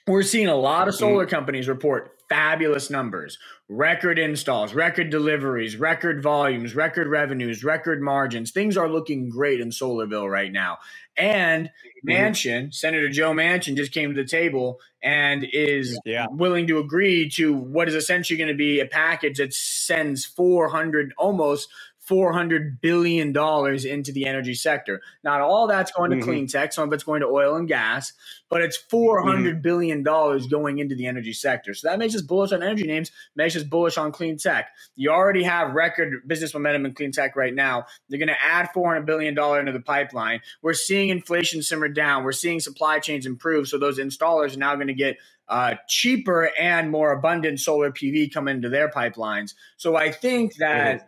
we're 0.08 0.24
seeing 0.24 0.48
a 0.48 0.56
lot 0.56 0.88
of 0.88 0.94
mm-hmm. 0.94 1.00
solar 1.00 1.26
companies 1.26 1.68
report 1.68 2.21
fabulous 2.32 2.90
numbers 2.90 3.38
record 3.68 4.18
installs, 4.18 4.74
record 4.74 5.10
deliveries, 5.10 5.76
record 5.76 6.24
volumes, 6.24 6.76
record 6.76 7.08
revenues, 7.08 7.62
record 7.62 8.02
margins. 8.02 8.52
Things 8.52 8.78
are 8.78 8.88
looking 8.88 9.30
great 9.30 9.60
in 9.60 9.70
Solarville 9.70 10.30
right 10.32 10.52
now. 10.52 10.78
And 11.18 11.70
mm-hmm. 12.08 12.70
Senator 12.72 13.10
Joe 13.10 13.32
Manchin, 13.32 13.76
just 13.76 13.92
came 13.92 14.14
to 14.14 14.22
the 14.22 14.28
table 14.28 14.80
and 15.04 15.46
is 15.52 16.00
yeah. 16.06 16.28
willing 16.32 16.68
to 16.68 16.80
agree 16.80 17.30
to 17.32 17.54
what 17.54 17.90
is 17.90 17.96
essentially 17.96 18.38
going 18.38 18.48
to 18.48 18.56
be 18.56 18.80
a 18.80 18.86
package 18.86 19.38
that 19.38 19.54
sends 19.54 20.26
400 20.26 21.14
almost 21.18 21.68
$400 22.12 22.82
billion 22.82 23.30
into 23.30 24.12
the 24.12 24.26
energy 24.26 24.54
sector. 24.54 25.02
Not 25.24 25.40
all 25.40 25.68
that's 25.68 25.92
going 25.92 26.12
to 26.12 26.18
mm-hmm. 26.18 26.26
clean 26.26 26.48
tech, 26.48 26.74
some 26.74 26.90
of 26.90 26.94
it's 26.94 27.04
going 27.04 27.22
to 27.22 27.28
oil 27.28 27.56
and 27.56 27.68
gas, 27.68 28.12
but 28.50 28.62
it's 28.62 28.76
four 28.76 29.24
hundred 29.24 29.56
mm-hmm. 29.56 29.62
billion 29.62 30.04
dollars 30.04 30.46
going 30.48 30.80
into 30.80 30.94
the 30.94 31.08
energy 31.08 31.32
sector. 31.32 31.74
So 31.74 31.88
that 31.88 31.98
makes 31.98 32.14
us 32.14 32.22
bullish 32.22 32.52
on 32.52 32.62
energy 32.62 32.84
names, 32.84 33.12
makes 33.36 33.56
us 33.56 33.64
bullish 33.64 33.98
on 33.98 34.12
clean 34.12 34.38
tech. 34.38 34.70
You 34.96 35.12
already 35.12 35.44
have 35.44 35.74
record 35.74 36.28
business 36.28 36.54
momentum 36.54 36.86
in 36.86 36.94
clean 36.94 37.14
tech 37.14 37.38
right 37.38 37.54
now. 37.54 37.86
They're 38.10 38.20
going 38.20 38.28
to 38.28 38.44
add 38.44 38.70
$400 38.76 39.06
billion 39.06 39.38
into 39.60 39.72
the 39.72 39.80
pipeline. 39.80 40.42
We're 40.62 40.74
seeing 40.74 41.10
inflation 41.10 41.62
simmer 41.62 41.88
down. 41.88 42.26
We're 42.26 42.34
seeing 42.34 42.60
supply 42.60 43.00
chains 43.00 43.26
improve. 43.26 43.70
So 43.70 43.78
those 43.78 44.00
installers 44.00 44.56
are 44.56 44.60
now 44.60 44.76
going 44.76 44.88
to 44.88 44.94
get 44.94 45.18
uh, 45.48 45.76
cheaper 45.88 46.52
and 46.60 46.92
more 46.92 47.14
abundant 47.14 47.60
solar 47.62 47.92
PV 47.92 48.34
come 48.34 48.50
into 48.50 48.70
their 48.70 48.90
pipelines. 48.90 49.54
So 49.78 49.96
I 49.96 50.12
think 50.12 50.56
that. 50.56 50.98
Mm-hmm 50.98 51.06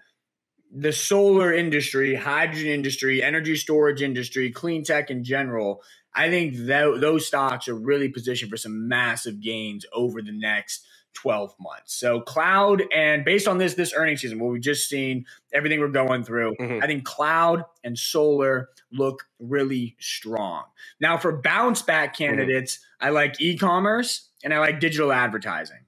the 0.76 0.92
solar 0.92 1.54
industry, 1.54 2.16
hydrogen 2.16 2.68
industry, 2.68 3.22
energy 3.22 3.56
storage 3.56 4.02
industry, 4.02 4.52
clean 4.52 4.84
tech 4.84 5.12
in 5.12 5.24
general, 5.24 5.84
I 6.16 6.30
think 6.30 6.56
that 6.66 7.00
those 7.00 7.28
stocks 7.28 7.68
are 7.68 7.76
really 7.76 8.10
positioned 8.10 8.50
for 8.50 8.58
some 8.58 8.88
massive 8.88 9.40
gains 9.40 9.86
over 9.94 10.22
the 10.22 10.32
next 10.32 10.86
12 11.14 11.54
months. 11.60 11.94
So 11.94 12.22
cloud 12.22 12.84
and 12.94 13.24
based 13.24 13.48
on 13.48 13.60
this 13.60 13.76
this 13.76 13.94
earnings 13.94 14.22
season, 14.22 14.40
what 14.40 14.52
we've 14.52 14.62
just 14.62 14.90
seen, 14.90 15.26
everything 15.54 15.80
we're 15.80 15.90
going 15.90 16.24
through, 16.24 16.56
mm-hmm. 16.60 16.84
I 16.84 16.88
think 16.88 17.04
cloud 17.04 17.64
and 17.84 17.98
solar 17.98 18.70
look 18.92 19.24
really 19.40 19.96
strong. 20.00 20.64
Now 21.00 21.18
for 21.18 21.40
bounce 21.40 21.84
back 21.84 22.14
mm-hmm. 22.14 22.24
candidates, 22.24 22.78
mm-hmm. 22.78 23.08
I 23.08 23.10
like 23.12 23.40
e-commerce 23.40 24.30
and 24.44 24.54
I 24.54 24.60
like 24.60 24.80
digital 24.80 25.12
advertising. 25.12 25.83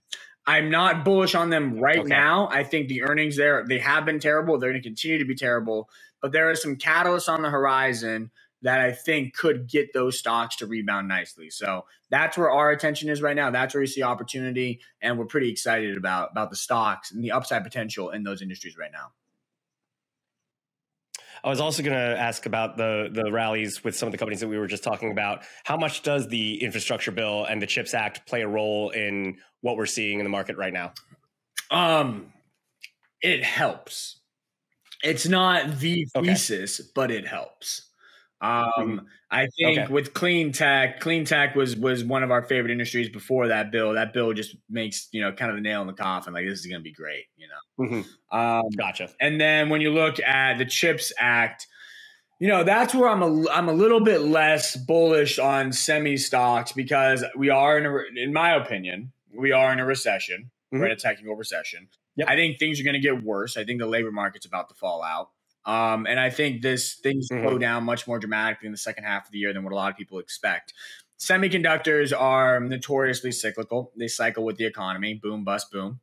I'm 0.48 0.70
not 0.70 1.04
bullish 1.04 1.36
on 1.36 1.50
them 1.50 1.80
right 1.80 2.00
okay. 2.00 2.08
now. 2.08 2.48
I 2.52 2.64
think 2.64 2.88
the 2.88 3.04
earnings 3.04 3.36
there, 3.36 3.66
they 3.68 3.80
have 3.80 4.06
been 4.06 4.20
terrible. 4.20 4.58
They're 4.60 4.72
going 4.72 4.82
to 4.82 4.88
continue 4.88 5.18
to 5.18 5.26
be 5.26 5.36
terrible. 5.36 5.90
But 6.22 6.32
there 6.32 6.50
are 6.50 6.56
some 6.56 6.76
catalysts 6.76 7.30
on 7.32 7.42
the 7.42 7.50
horizon 7.50 8.32
that 8.62 8.80
I 8.80 8.92
think 8.92 9.36
could 9.36 9.68
get 9.68 9.94
those 9.94 10.18
stocks 10.18 10.56
to 10.58 10.66
rebound 10.66 11.08
nicely. 11.08 11.50
So 11.50 11.86
that's 12.10 12.38
where 12.38 12.50
our 12.50 12.72
attention 12.72 13.10
is 13.10 13.22
right 13.22 13.36
now. 13.36 13.52
That's 13.52 13.74
where 13.74 13.82
we 13.82 13.88
see 13.88 14.02
opportunity, 14.02 14.82
and 15.02 15.20
we're 15.20 15.26
pretty 15.26 15.52
excited 15.52 15.98
about 15.98 16.32
about 16.32 16.50
the 16.50 16.56
stocks 16.56 17.12
and 17.12 17.24
the 17.24 17.32
upside 17.32 17.64
potential 17.64 18.10
in 18.12 18.24
those 18.24 18.42
industries 18.42 18.78
right 18.78 18.92
now. 18.92 19.12
I 21.46 21.50
was 21.50 21.62
also 21.62 21.84
going 21.84 21.96
to 21.96 22.20
ask 22.20 22.48
about 22.48 22.76
the 22.76 23.08
the 23.12 23.32
rallies 23.32 23.84
with 23.84 23.96
some 23.96 24.08
of 24.08 24.12
the 24.12 24.18
companies 24.18 24.40
that 24.40 24.48
we 24.48 24.58
were 24.58 24.66
just 24.66 24.84
talking 24.84 25.12
about. 25.12 25.44
How 25.64 25.78
much 25.78 26.02
does 26.02 26.28
the 26.28 26.62
infrastructure 26.62 27.12
bill 27.12 27.46
and 27.46 27.62
the 27.62 27.68
Chips 27.68 27.94
Act 27.94 28.28
play 28.28 28.42
a 28.42 28.48
role 28.48 28.90
in 28.90 29.38
what 29.62 29.78
we're 29.78 29.86
seeing 29.86 30.20
in 30.20 30.24
the 30.24 30.30
market 30.30 30.58
right 30.58 30.74
now? 30.74 30.94
Um, 31.70 32.34
it 33.22 33.44
helps. 33.44 34.22
It's 35.04 35.28
not 35.28 35.78
the 35.78 36.08
thesis, 36.16 36.80
okay. 36.80 36.90
but 36.96 37.12
it 37.12 37.28
helps. 37.28 37.92
Um. 38.42 39.08
I 39.32 39.48
think 39.58 39.80
okay. 39.80 39.92
with 39.92 40.14
clean 40.14 40.54
tech, 40.54 41.00
clean 41.02 41.26
tech 41.26 41.56
was 41.56 41.76
was 41.76 42.04
one 42.04 42.24
of 42.24 42.32
our 42.32 42.44
favorite 42.44 42.72
industries 42.72 43.10
before 43.10 43.48
that 43.50 43.72
bill. 43.72 43.94
That 43.94 44.14
bill 44.14 44.34
just 44.34 44.56
makes 44.70 45.10
you 45.12 45.22
know 45.22 45.32
kind 45.34 45.52
of 45.52 45.58
the 45.58 45.62
nail 45.62 45.82
in 45.82 45.88
the 45.88 45.94
coffin. 45.94 46.34
Like 46.34 46.46
this 46.46 46.60
is 46.60 46.66
going 46.68 46.80
to 46.80 46.84
be 46.84 46.94
great, 46.94 47.26
you 47.36 47.48
know. 47.48 47.86
Mm-hmm. 47.86 48.38
Um, 48.38 48.70
gotcha. 48.78 49.10
And 49.20 49.42
then 49.42 49.70
when 49.70 49.82
you 49.82 49.92
look 49.92 50.20
at 50.22 50.58
the 50.58 50.66
Chips 50.66 51.12
Act, 51.20 51.68
you 52.40 52.48
know 52.48 52.64
that's 52.64 52.94
where 52.94 53.10
I'm 53.10 53.22
a 53.22 53.50
I'm 53.50 53.68
a 53.68 53.74
little 53.74 54.00
bit 54.00 54.22
less 54.22 54.78
bullish 54.78 55.40
on 55.40 55.74
semi 55.74 56.16
stocks 56.16 56.72
because 56.72 57.26
we 57.36 57.50
are 57.50 57.78
in 57.78 57.86
a, 57.86 58.24
in 58.24 58.32
my 58.32 58.54
opinion 58.56 59.12
we 59.36 59.52
are 59.52 59.72
in 59.72 59.80
a 59.80 59.86
recession. 59.86 60.52
Mm-hmm. 60.74 60.80
We're 60.80 60.86
in 60.88 60.92
a 60.92 60.98
technical 60.98 61.36
recession. 61.36 61.88
Yep. 62.16 62.28
I 62.30 62.36
think 62.36 62.58
things 62.58 62.80
are 62.80 62.84
going 62.84 62.96
to 62.96 63.00
get 63.00 63.24
worse. 63.24 63.58
I 63.58 63.66
think 63.66 63.80
the 63.80 63.88
labor 63.88 64.12
market's 64.12 64.46
about 64.46 64.70
to 64.70 64.76
fall 64.76 65.04
out. 65.04 65.30
Um, 65.66 66.06
and 66.06 66.20
I 66.20 66.30
think 66.30 66.62
this 66.62 66.96
things 66.96 67.28
mm-hmm. 67.30 67.44
slow 67.44 67.58
down 67.58 67.84
much 67.84 68.08
more 68.08 68.20
dramatically 68.20 68.68
in 68.68 68.72
the 68.72 68.78
second 68.78 69.04
half 69.04 69.26
of 69.26 69.32
the 69.32 69.40
year 69.40 69.54
than 69.54 69.64
what 69.64 69.74
a 69.74 69.76
lot 69.76 69.92
of 69.92 69.98
people 69.98 70.20
expect. 70.20 70.74
Semiconductors 71.20 72.18
are 72.18 72.60
notoriously 72.60 73.32
cyclical. 73.32 73.92
They 73.98 74.08
cycle 74.08 74.44
with 74.44 74.58
the 74.58 74.66
economy, 74.66 75.14
boom, 75.14 75.44
bust, 75.44 75.72
boom. 75.72 76.00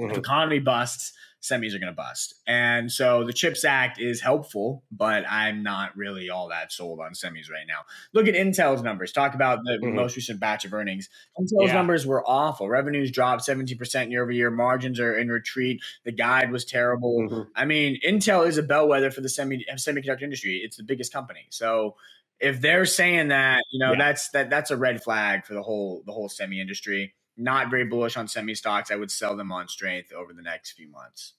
Mm-hmm. 0.00 0.10
If 0.10 0.18
economy 0.18 0.58
busts, 0.58 1.12
semis 1.42 1.74
are 1.74 1.78
going 1.78 1.92
to 1.92 1.96
bust. 1.96 2.34
And 2.46 2.90
so 2.90 3.24
the 3.24 3.32
CHIPS 3.32 3.64
Act 3.64 4.00
is 4.00 4.20
helpful, 4.20 4.84
but 4.92 5.24
I'm 5.28 5.62
not 5.62 5.96
really 5.96 6.30
all 6.30 6.48
that 6.48 6.72
sold 6.72 7.00
on 7.00 7.12
semis 7.12 7.50
right 7.50 7.66
now. 7.66 7.80
Look 8.12 8.28
at 8.28 8.34
Intel's 8.34 8.82
numbers. 8.82 9.10
Talk 9.10 9.34
about 9.34 9.58
the 9.64 9.72
mm-hmm. 9.72 9.96
most 9.96 10.14
recent 10.14 10.38
batch 10.38 10.64
of 10.64 10.72
earnings. 10.72 11.08
Intel's 11.38 11.68
yeah. 11.68 11.74
numbers 11.74 12.06
were 12.06 12.22
awful. 12.28 12.68
Revenues 12.68 13.10
dropped 13.10 13.42
17% 13.42 14.10
year 14.10 14.22
over 14.22 14.30
year. 14.30 14.50
Margins 14.50 15.00
are 15.00 15.16
in 15.18 15.28
retreat. 15.28 15.82
The 16.04 16.12
guide 16.12 16.52
was 16.52 16.64
terrible. 16.64 17.28
Mm-hmm. 17.28 17.50
I 17.56 17.64
mean, 17.64 17.98
Intel 18.06 18.46
is 18.46 18.56
a 18.56 18.62
bellwether 18.62 19.10
for 19.10 19.20
the 19.20 19.28
semi 19.28 19.64
semiconductor 19.74 20.22
industry. 20.22 20.60
It's 20.64 20.76
the 20.76 20.84
biggest 20.84 21.12
company. 21.12 21.46
So 21.50 21.96
if 22.38 22.60
they're 22.60 22.86
saying 22.86 23.28
that, 23.28 23.62
you 23.72 23.84
know, 23.84 23.92
yeah. 23.92 23.98
that's 23.98 24.30
that 24.30 24.48
that's 24.48 24.70
a 24.70 24.76
red 24.76 25.02
flag 25.02 25.44
for 25.44 25.54
the 25.54 25.62
whole 25.62 26.02
the 26.06 26.12
whole 26.12 26.28
semi 26.28 26.60
industry 26.60 27.14
not 27.36 27.70
very 27.70 27.84
bullish 27.84 28.16
on 28.16 28.28
semi 28.28 28.54
stocks. 28.54 28.90
I 28.90 28.96
would 28.96 29.10
sell 29.10 29.36
them 29.36 29.52
on 29.52 29.68
strength 29.68 30.12
over 30.12 30.32
the 30.32 30.42
next 30.42 30.72
few 30.72 30.88
months. 30.88 31.34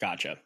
Gotcha. 0.00 0.38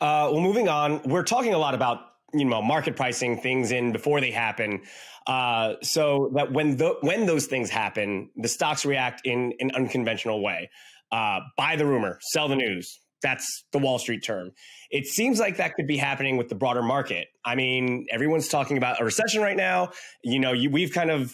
Uh, 0.00 0.28
well, 0.32 0.40
moving 0.40 0.68
on, 0.68 1.02
we're 1.04 1.22
talking 1.22 1.54
a 1.54 1.58
lot 1.58 1.74
about 1.74 2.00
you 2.34 2.44
know 2.44 2.62
market 2.62 2.96
pricing 2.96 3.40
things 3.40 3.72
in 3.72 3.92
before 3.92 4.20
they 4.20 4.30
happen, 4.30 4.82
uh, 5.26 5.74
so 5.82 6.30
that 6.34 6.52
when 6.52 6.76
the 6.76 6.96
when 7.00 7.26
those 7.26 7.46
things 7.46 7.70
happen, 7.70 8.30
the 8.36 8.48
stocks 8.48 8.84
react 8.84 9.22
in 9.24 9.52
an 9.60 9.70
unconventional 9.74 10.42
way. 10.42 10.70
Uh, 11.10 11.40
buy 11.58 11.76
the 11.76 11.86
rumor, 11.86 12.18
sell 12.22 12.48
the 12.48 12.56
news. 12.56 12.98
That's 13.22 13.64
the 13.70 13.78
Wall 13.78 13.98
Street 13.98 14.24
term. 14.24 14.50
It 14.90 15.06
seems 15.06 15.38
like 15.38 15.58
that 15.58 15.74
could 15.74 15.86
be 15.86 15.96
happening 15.96 16.36
with 16.36 16.48
the 16.48 16.54
broader 16.54 16.82
market. 16.82 17.28
I 17.44 17.54
mean, 17.54 18.06
everyone's 18.10 18.48
talking 18.48 18.78
about 18.78 19.00
a 19.00 19.04
recession 19.04 19.42
right 19.42 19.56
now. 19.56 19.90
You 20.24 20.40
know, 20.40 20.52
you, 20.52 20.70
we've 20.70 20.92
kind 20.92 21.10
of 21.10 21.32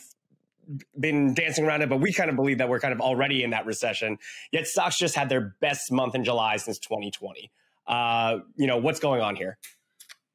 been 0.99 1.35
dancing 1.35 1.65
around 1.65 1.83
it, 1.83 1.89
but 1.89 2.01
we 2.01 2.13
kind 2.13 2.31
of 2.31 2.37
believe 2.37 2.59
that 2.59 2.69
we're 2.69 2.81
kind 2.81 2.93
of 2.93 3.01
already 3.01 3.43
in 3.43 3.51
that 3.51 3.67
recession. 3.67 4.19
Yet 4.53 4.67
stocks 4.67 4.99
just 4.99 5.15
had 5.15 5.29
their 5.29 5.55
best 5.61 5.91
month 5.91 6.15
in 6.15 6.25
July 6.25 6.57
since 6.57 6.79
2020. 6.79 7.51
Uh, 7.87 8.39
you 8.57 8.67
know 8.67 8.77
what's 8.77 9.01
going 9.01 9.21
on 9.21 9.37
here? 9.37 9.59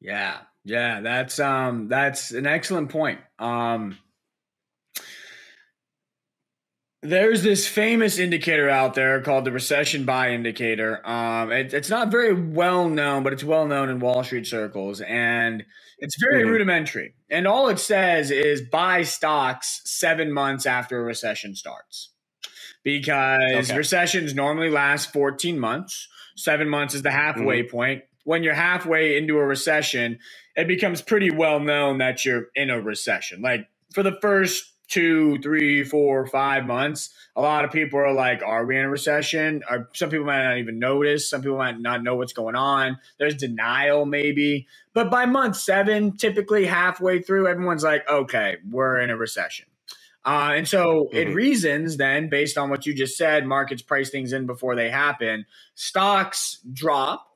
Yeah, 0.01 0.39
yeah, 0.63 1.01
that's 1.01 1.39
um, 1.39 1.87
that's 1.87 2.31
an 2.31 2.47
excellent 2.47 2.89
point. 2.89 3.19
Um, 3.39 3.97
there's 7.03 7.43
this 7.43 7.67
famous 7.67 8.17
indicator 8.17 8.69
out 8.69 8.93
there 8.93 9.21
called 9.21 9.43
the 9.43 9.51
recession 9.51 10.05
buy 10.05 10.31
indicator. 10.31 11.05
Um, 11.07 11.51
it, 11.51 11.73
it's 11.73 11.89
not 11.89 12.09
very 12.09 12.33
well 12.33 12.87
known, 12.87 13.23
but 13.23 13.33
it's 13.33 13.43
well 13.43 13.67
known 13.67 13.89
in 13.89 13.99
Wall 13.99 14.23
Street 14.23 14.47
circles, 14.47 15.01
and 15.01 15.65
it's 15.99 16.15
very 16.19 16.41
mm-hmm. 16.41 16.51
rudimentary. 16.51 17.13
And 17.29 17.45
all 17.45 17.67
it 17.67 17.79
says 17.79 18.31
is 18.31 18.61
buy 18.61 19.03
stocks 19.03 19.81
seven 19.83 20.31
months 20.31 20.65
after 20.65 20.99
a 20.99 21.03
recession 21.03 21.55
starts, 21.55 22.11
because 22.83 23.69
okay. 23.69 23.77
recessions 23.77 24.33
normally 24.33 24.69
last 24.69 25.11
14 25.11 25.59
months. 25.59 26.07
Seven 26.35 26.67
months 26.67 26.95
is 26.95 27.03
the 27.03 27.11
halfway 27.11 27.61
mm-hmm. 27.61 27.75
point. 27.75 28.03
When 28.23 28.43
you're 28.43 28.53
halfway 28.53 29.17
into 29.17 29.37
a 29.37 29.45
recession, 29.45 30.19
it 30.55 30.67
becomes 30.67 31.01
pretty 31.01 31.29
well 31.29 31.59
known 31.59 31.97
that 31.97 32.23
you're 32.23 32.45
in 32.55 32.69
a 32.69 32.79
recession. 32.79 33.41
Like 33.41 33.67
for 33.93 34.03
the 34.03 34.17
first 34.21 34.72
two, 34.87 35.39
three, 35.39 35.83
four, 35.83 36.25
five 36.27 36.65
months, 36.65 37.09
a 37.35 37.41
lot 37.41 37.65
of 37.65 37.71
people 37.71 37.99
are 37.99 38.13
like, 38.13 38.43
"Are 38.43 38.65
we 38.65 38.77
in 38.77 38.85
a 38.85 38.89
recession?" 38.89 39.63
Or 39.69 39.89
some 39.93 40.09
people 40.09 40.25
might 40.25 40.43
not 40.43 40.57
even 40.57 40.79
notice. 40.79 41.29
Some 41.29 41.41
people 41.41 41.57
might 41.57 41.79
not 41.79 42.03
know 42.03 42.15
what's 42.15 42.33
going 42.33 42.55
on. 42.55 42.99
There's 43.17 43.35
denial, 43.35 44.05
maybe. 44.05 44.67
But 44.93 45.09
by 45.09 45.25
month 45.25 45.55
seven, 45.55 46.17
typically 46.17 46.65
halfway 46.65 47.21
through, 47.21 47.47
everyone's 47.47 47.83
like, 47.83 48.07
"Okay, 48.09 48.57
we're 48.69 48.99
in 48.99 49.09
a 49.09 49.17
recession." 49.17 49.65
Uh, 50.25 50.53
and 50.55 50.67
so 50.67 51.05
mm-hmm. 51.05 51.17
it 51.17 51.35
reasons 51.35 51.97
then, 51.97 52.29
based 52.29 52.57
on 52.57 52.69
what 52.69 52.85
you 52.85 52.93
just 52.93 53.17
said, 53.17 53.45
markets 53.45 53.81
price 53.81 54.09
things 54.09 54.31
in 54.31 54.45
before 54.45 54.75
they 54.75 54.89
happen. 54.89 55.45
Stocks 55.75 56.59
drop 56.71 57.27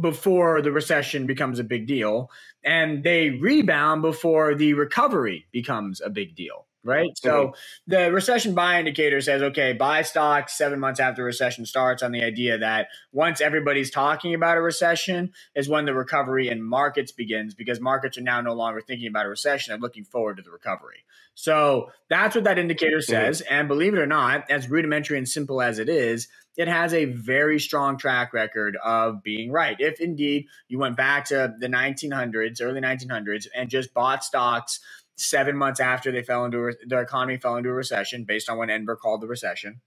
before 0.00 0.62
the 0.62 0.70
recession 0.70 1.26
becomes 1.26 1.58
a 1.58 1.64
big 1.64 1.86
deal, 1.86 2.30
and 2.64 3.02
they 3.02 3.30
rebound 3.30 4.02
before 4.02 4.54
the 4.54 4.74
recovery 4.74 5.46
becomes 5.50 6.00
a 6.00 6.10
big 6.10 6.36
deal 6.36 6.65
right? 6.86 7.10
So 7.16 7.54
the 7.86 8.12
recession 8.12 8.54
buy 8.54 8.78
indicator 8.78 9.20
says, 9.20 9.42
okay, 9.42 9.72
buy 9.72 10.02
stocks 10.02 10.56
seven 10.56 10.80
months 10.80 11.00
after 11.00 11.24
recession 11.24 11.66
starts 11.66 12.02
on 12.02 12.12
the 12.12 12.22
idea 12.22 12.58
that 12.58 12.88
once 13.12 13.40
everybody's 13.40 13.90
talking 13.90 14.34
about 14.34 14.56
a 14.56 14.62
recession 14.62 15.32
is 15.54 15.68
when 15.68 15.84
the 15.84 15.94
recovery 15.94 16.48
in 16.48 16.62
markets 16.62 17.12
begins 17.12 17.54
because 17.54 17.80
markets 17.80 18.16
are 18.16 18.22
now 18.22 18.40
no 18.40 18.54
longer 18.54 18.80
thinking 18.80 19.08
about 19.08 19.26
a 19.26 19.28
recession 19.28 19.74
and 19.74 19.82
looking 19.82 20.04
forward 20.04 20.36
to 20.36 20.42
the 20.42 20.50
recovery. 20.50 21.04
So 21.34 21.90
that's 22.08 22.34
what 22.34 22.44
that 22.44 22.58
indicator 22.58 23.02
says. 23.02 23.42
Mm-hmm. 23.42 23.54
And 23.54 23.68
believe 23.68 23.92
it 23.92 23.98
or 23.98 24.06
not, 24.06 24.50
as 24.50 24.70
rudimentary 24.70 25.18
and 25.18 25.28
simple 25.28 25.60
as 25.60 25.78
it 25.78 25.88
is, 25.88 26.28
it 26.56 26.68
has 26.68 26.94
a 26.94 27.04
very 27.04 27.60
strong 27.60 27.98
track 27.98 28.32
record 28.32 28.76
of 28.82 29.22
being 29.22 29.52
right. 29.52 29.76
If 29.78 30.00
indeed 30.00 30.46
you 30.68 30.78
went 30.78 30.96
back 30.96 31.26
to 31.26 31.54
the 31.58 31.68
1900s, 31.68 32.62
early 32.62 32.80
1900s, 32.80 33.46
and 33.54 33.68
just 33.68 33.92
bought 33.92 34.24
stocks 34.24 34.80
seven 35.16 35.56
months 35.56 35.80
after 35.80 36.12
they 36.12 36.22
fell 36.22 36.44
into 36.44 36.74
their 36.86 37.02
economy 37.02 37.38
fell 37.38 37.56
into 37.56 37.70
a 37.70 37.74
recession 37.74 38.24
based 38.24 38.48
on 38.48 38.58
what 38.58 38.68
NBER 38.68 38.98
called 38.98 39.22
the 39.22 39.26
recession, 39.26 39.80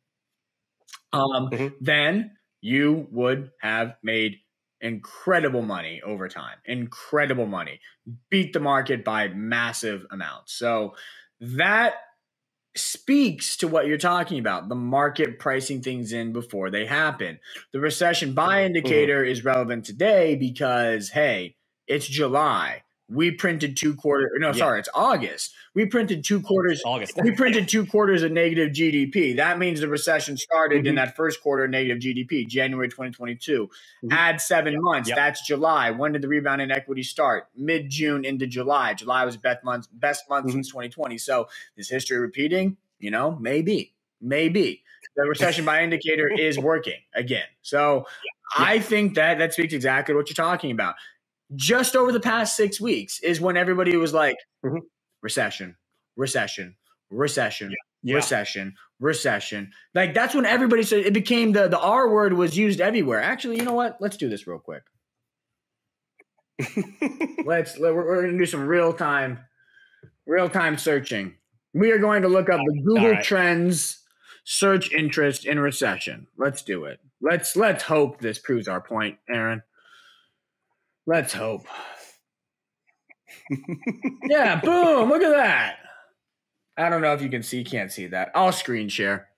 um, 1.14 1.50
mm-hmm. 1.52 1.68
then 1.80 2.32
you 2.62 3.08
would 3.12 3.52
have 3.62 3.96
made 4.04 4.38
incredible 4.82 5.62
money 5.62 6.02
over 6.06 6.28
time. 6.28 6.58
Incredible 6.66 7.46
money. 7.46 7.80
Beat 8.30 8.54
the 8.54 8.60
market 8.60 9.04
by 9.04 9.28
massive 9.30 10.06
amounts. 10.12 10.54
So 10.54 10.96
that 11.40 11.96
speaks 12.76 13.58
to 13.58 13.68
what 13.68 13.88
you're 13.88 13.98
talking 13.98 14.40
about 14.40 14.70
the 14.70 14.76
market 14.76 15.40
pricing 15.40 15.82
things 15.82 16.14
in 16.14 16.32
before 16.32 16.70
they 16.70 16.86
happen. 16.86 17.40
The 17.74 17.80
recession 17.80 18.34
buy 18.34 18.60
mm-hmm. 18.60 18.68
indicator 18.68 19.24
mm-hmm. 19.24 19.32
is 19.32 19.46
relevant 19.46 19.86
today 19.86 20.36
because, 20.36 21.10
hey, 21.10 21.56
it's 21.88 22.08
July 22.08 22.84
we 23.10 23.32
printed 23.32 23.76
two 23.76 23.96
quarters. 23.96 24.30
No, 24.38 24.48
yeah. 24.48 24.54
sorry, 24.54 24.80
it's 24.80 24.90
August. 24.94 25.54
We 25.74 25.86
printed 25.86 26.24
two 26.24 26.42
quarters. 26.42 26.82
August. 26.86 27.14
we 27.22 27.32
printed 27.32 27.68
two 27.68 27.86
quarters 27.86 28.22
of 28.22 28.32
negative 28.32 28.72
GDP. 28.72 29.36
That 29.36 29.58
means 29.58 29.80
the 29.80 29.88
recession 29.88 30.38
started 30.38 30.80
mm-hmm. 30.80 30.88
in 30.88 30.96
that 30.96 31.16
first 31.16 31.42
quarter 31.42 31.68
negative 31.68 32.00
GDP, 32.00 32.48
January 32.48 32.88
2022. 32.88 33.68
Mm-hmm. 33.68 34.12
Add 34.12 34.42
seven 34.42 34.80
months. 34.82 35.10
Yep. 35.10 35.16
That's 35.16 35.46
July. 35.46 35.92
When 35.92 36.12
did 36.12 36.22
the 36.22 36.28
rebound 36.28 36.62
in 36.62 36.72
equity 36.72 37.04
start? 37.04 37.48
Mid 37.56 37.90
June 37.90 38.26
into 38.26 38.46
July. 38.46 38.94
July 38.94 39.26
was 39.26 39.38
best 39.38 39.64
month, 39.64 39.88
best 39.92 40.30
month 40.30 40.46
mm-hmm. 40.46 40.58
since 40.58 40.68
2020. 40.70 41.18
So 41.18 41.50
is 41.78 41.90
history 41.90 42.20
repeating? 42.20 42.78
You 43.00 43.12
know, 43.12 43.38
maybe, 43.40 43.94
maybe 44.22 44.84
the 45.16 45.24
recession 45.24 45.66
buy 45.66 45.84
indicator 45.84 46.30
is 46.30 46.60
working 46.60 47.00
again. 47.16 47.46
So 47.62 48.06
yeah. 48.60 48.66
I 48.66 48.80
think 48.80 49.16
that 49.16 49.40
that 49.40 49.54
speaks 49.54 49.74
exactly 49.74 50.14
what 50.14 50.30
you're 50.30 50.36
talking 50.36 50.72
about 50.72 50.96
just 51.56 51.96
over 51.96 52.12
the 52.12 52.20
past 52.20 52.56
six 52.56 52.80
weeks 52.80 53.20
is 53.20 53.42
when 53.42 53.58
everybody 53.58 53.96
was 53.98 54.14
like, 54.14 54.38
mm-hmm. 54.66 54.78
recession, 55.22 55.76
recession, 56.16 56.76
recession, 57.10 57.74
yeah. 58.04 58.16
recession, 58.16 58.76
recession. 59.00 59.72
Like 59.96 60.14
that's 60.14 60.36
when 60.36 60.46
everybody 60.46 60.84
said 60.84 61.06
it 61.06 61.14
became 61.14 61.54
the 61.54 61.68
the 61.68 61.80
R 61.80 62.10
word 62.10 62.34
was 62.34 62.58
used 62.58 62.82
everywhere. 62.82 63.22
Actually, 63.22 63.58
you 63.58 63.64
know 63.64 63.74
what? 63.74 63.98
Let's 64.00 64.18
do 64.18 64.30
this 64.30 64.48
real 64.48 64.60
quick. 64.60 64.84
Let's 67.46 67.78
we're, 67.78 67.94
we're 67.94 68.22
going 68.22 68.34
to 68.34 68.38
do 68.38 68.46
some 68.46 68.68
real 68.68 68.94
time, 68.94 69.40
real 70.26 70.50
time 70.50 70.78
searching. 70.78 71.36
We 71.74 71.92
are 71.92 72.00
going 72.00 72.24
to 72.24 72.28
look 72.28 72.50
up 72.50 72.60
the 72.66 72.82
Google 72.84 73.12
right. 73.12 73.24
Trends 73.24 74.04
search 74.44 74.92
interest 74.92 75.46
in 75.46 75.60
recession. 75.60 76.28
Let's 76.38 76.62
do 76.62 76.86
it. 76.86 77.00
Let's 77.22 77.56
let's 77.56 77.84
hope 77.84 78.20
this 78.20 78.40
proves 78.40 78.68
our 78.68 78.82
point, 78.82 79.18
Aaron. 79.30 79.62
Let's 81.10 81.34
hope. 81.34 81.66
yeah, 84.26 84.62
boom! 84.62 85.10
Look 85.10 85.24
at 85.24 85.32
that. 85.32 85.78
I 86.78 86.88
don't 86.88 87.02
know 87.02 87.14
if 87.14 87.24
you 87.24 87.30
can 87.30 87.42
see, 87.42 87.64
can't 87.64 87.92
see 87.92 88.06
that. 88.06 88.30
I'll 88.36 88.52
screen 88.52 88.90
share. 88.90 89.30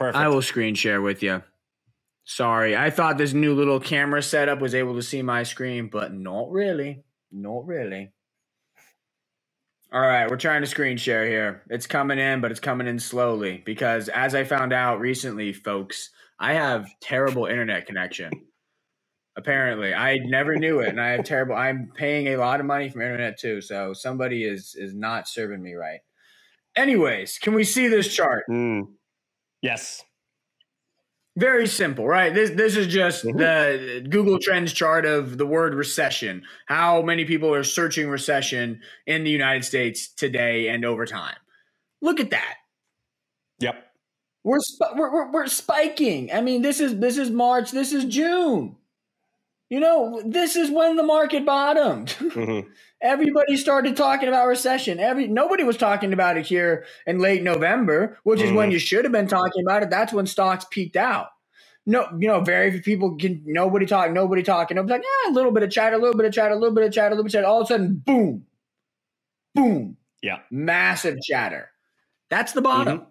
Perfect. 0.00 0.16
I 0.16 0.26
will 0.26 0.42
screen 0.42 0.74
share 0.74 1.00
with 1.00 1.22
you. 1.22 1.44
Sorry, 2.24 2.76
I 2.76 2.90
thought 2.90 3.18
this 3.18 3.34
new 3.34 3.54
little 3.54 3.78
camera 3.78 4.20
setup 4.20 4.60
was 4.60 4.74
able 4.74 4.96
to 4.96 5.02
see 5.02 5.22
my 5.22 5.44
screen, 5.44 5.88
but 5.92 6.12
not 6.12 6.50
really. 6.50 7.04
Not 7.30 7.64
really. 7.64 8.10
All 9.92 10.00
right, 10.00 10.28
we're 10.28 10.38
trying 10.38 10.62
to 10.62 10.66
screen 10.66 10.96
share 10.96 11.24
here. 11.24 11.62
It's 11.70 11.86
coming 11.86 12.18
in, 12.18 12.40
but 12.40 12.50
it's 12.50 12.58
coming 12.58 12.88
in 12.88 12.98
slowly 12.98 13.62
because 13.64 14.08
as 14.08 14.34
I 14.34 14.42
found 14.42 14.72
out 14.72 14.98
recently, 14.98 15.52
folks, 15.52 16.10
I 16.40 16.54
have 16.54 16.90
terrible 17.00 17.46
internet 17.46 17.86
connection. 17.86 18.32
Apparently, 19.36 19.92
I 19.92 20.16
never 20.24 20.56
knew 20.56 20.80
it, 20.80 20.88
and 20.88 21.00
I 21.00 21.10
have 21.10 21.24
terrible. 21.24 21.54
I'm 21.54 21.92
paying 21.94 22.28
a 22.28 22.36
lot 22.36 22.58
of 22.58 22.64
money 22.64 22.88
from 22.88 23.02
internet 23.02 23.38
too, 23.38 23.60
so 23.60 23.92
somebody 23.92 24.44
is 24.44 24.74
is 24.74 24.94
not 24.94 25.28
serving 25.28 25.62
me 25.62 25.74
right. 25.74 26.00
Anyways, 26.74 27.38
can 27.38 27.54
we 27.54 27.64
see 27.64 27.88
this 27.88 28.14
chart? 28.14 28.44
Mm. 28.50 28.88
Yes. 29.60 30.02
Very 31.36 31.66
simple, 31.66 32.06
right? 32.06 32.32
This 32.32 32.50
this 32.50 32.76
is 32.76 32.86
just 32.86 33.26
mm-hmm. 33.26 33.36
the 33.36 34.08
Google 34.08 34.38
Trends 34.38 34.72
chart 34.72 35.04
of 35.04 35.36
the 35.36 35.46
word 35.46 35.74
recession. 35.74 36.42
How 36.64 37.02
many 37.02 37.26
people 37.26 37.52
are 37.52 37.64
searching 37.64 38.08
recession 38.08 38.80
in 39.06 39.22
the 39.24 39.30
United 39.30 39.66
States 39.66 40.08
today 40.08 40.68
and 40.68 40.82
over 40.82 41.04
time? 41.04 41.36
Look 42.00 42.20
at 42.20 42.30
that. 42.30 42.54
Yep. 43.58 43.74
We're, 44.44 44.58
we're, 44.96 45.12
we're, 45.12 45.32
we're 45.32 45.46
spiking. 45.48 46.32
I 46.32 46.40
mean, 46.40 46.62
this 46.62 46.80
is 46.80 46.98
this 47.00 47.18
is 47.18 47.30
March. 47.30 47.70
This 47.70 47.92
is 47.92 48.06
June. 48.06 48.76
You 49.68 49.80
know, 49.80 50.22
this 50.24 50.54
is 50.54 50.70
when 50.70 50.96
the 50.96 51.02
market 51.02 51.44
bottomed. 51.44 52.14
Mm-hmm. 52.36 52.68
Everybody 53.02 53.56
started 53.56 53.96
talking 53.96 54.28
about 54.28 54.46
recession. 54.46 54.98
Every 54.98 55.26
nobody 55.26 55.64
was 55.64 55.76
talking 55.76 56.12
about 56.12 56.38
it 56.38 56.46
here 56.46 56.86
in 57.06 57.18
late 57.18 57.42
November, 57.42 58.18
which 58.24 58.40
is 58.40 58.46
mm-hmm. 58.46 58.56
when 58.56 58.70
you 58.70 58.78
should 58.78 59.04
have 59.04 59.12
been 59.12 59.28
talking 59.28 59.62
about 59.62 59.82
it. 59.82 59.90
That's 59.90 60.14
when 60.14 60.26
stocks 60.26 60.64
peaked 60.70 60.96
out. 60.96 61.28
No, 61.84 62.08
you 62.18 62.26
know, 62.26 62.40
very 62.40 62.70
few 62.72 62.82
people 62.82 63.16
can. 63.16 63.42
Nobody 63.44 63.86
talk. 63.86 64.10
Nobody 64.12 64.42
talking. 64.42 64.76
Nobody's 64.76 64.92
like, 64.92 65.02
yeah, 65.02 65.30
a 65.30 65.32
little 65.32 65.52
bit 65.52 65.62
of 65.62 65.70
chat, 65.70 65.92
a 65.92 65.98
little 65.98 66.16
bit 66.16 66.26
of 66.26 66.32
chat, 66.32 66.52
a 66.52 66.56
little 66.56 66.74
bit 66.74 66.84
of 66.84 66.92
chat, 66.92 67.12
a 67.12 67.14
little 67.14 67.24
bit 67.24 67.28
of 67.28 67.32
chat. 67.32 67.44
All 67.44 67.60
of 67.60 67.66
a 67.66 67.68
sudden, 67.68 68.02
boom, 68.04 68.46
boom, 69.54 69.96
yeah, 70.22 70.38
massive 70.50 71.18
chatter. 71.22 71.70
That's 72.28 72.52
the 72.52 72.62
bottom. 72.62 72.98
Mm-hmm. 72.98 73.08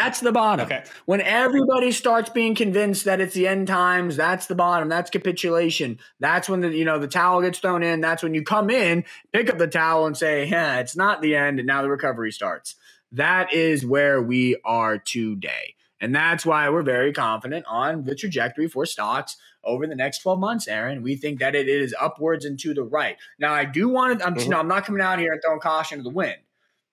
That's 0.00 0.20
the 0.20 0.32
bottom. 0.32 0.66
Okay. 0.66 0.84
When 1.06 1.20
everybody 1.20 1.92
starts 1.92 2.30
being 2.30 2.54
convinced 2.54 3.04
that 3.04 3.20
it's 3.20 3.34
the 3.34 3.48
end 3.48 3.68
times, 3.68 4.16
that's 4.16 4.46
the 4.46 4.54
bottom. 4.54 4.88
That's 4.88 5.10
capitulation. 5.10 5.98
That's 6.20 6.48
when 6.48 6.60
the 6.60 6.68
you 6.68 6.84
know 6.84 6.98
the 6.98 7.08
towel 7.08 7.42
gets 7.42 7.58
thrown 7.58 7.82
in. 7.82 8.00
That's 8.00 8.22
when 8.22 8.34
you 8.34 8.42
come 8.42 8.70
in, 8.70 9.04
pick 9.32 9.50
up 9.50 9.58
the 9.58 9.66
towel, 9.66 10.06
and 10.06 10.16
say, 10.16 10.46
"Yeah, 10.46 10.78
it's 10.78 10.96
not 10.96 11.22
the 11.22 11.34
end," 11.34 11.58
and 11.58 11.66
now 11.66 11.82
the 11.82 11.90
recovery 11.90 12.32
starts. 12.32 12.76
That 13.12 13.52
is 13.52 13.84
where 13.84 14.22
we 14.22 14.56
are 14.64 14.98
today. 14.98 15.74
And 16.00 16.14
that's 16.14 16.46
why 16.46 16.68
we're 16.70 16.82
very 16.82 17.12
confident 17.12 17.66
on 17.68 18.04
the 18.04 18.14
trajectory 18.14 18.68
for 18.68 18.86
stocks 18.86 19.36
over 19.64 19.86
the 19.86 19.96
next 19.96 20.20
12 20.20 20.38
months, 20.38 20.68
Aaron. 20.68 21.02
We 21.02 21.16
think 21.16 21.40
that 21.40 21.54
it 21.54 21.68
is 21.68 21.94
upwards 22.00 22.44
and 22.44 22.58
to 22.60 22.72
the 22.72 22.82
right. 22.82 23.16
Now, 23.38 23.52
I 23.52 23.64
do 23.64 23.88
want 23.88 24.20
to, 24.20 24.26
I'm, 24.26 24.34
mm-hmm. 24.34 24.50
know, 24.50 24.58
I'm 24.58 24.68
not 24.68 24.84
coming 24.84 25.02
out 25.02 25.18
here 25.18 25.32
and 25.32 25.40
throwing 25.44 25.60
caution 25.60 25.98
to 25.98 26.04
the 26.04 26.10
wind. 26.10 26.36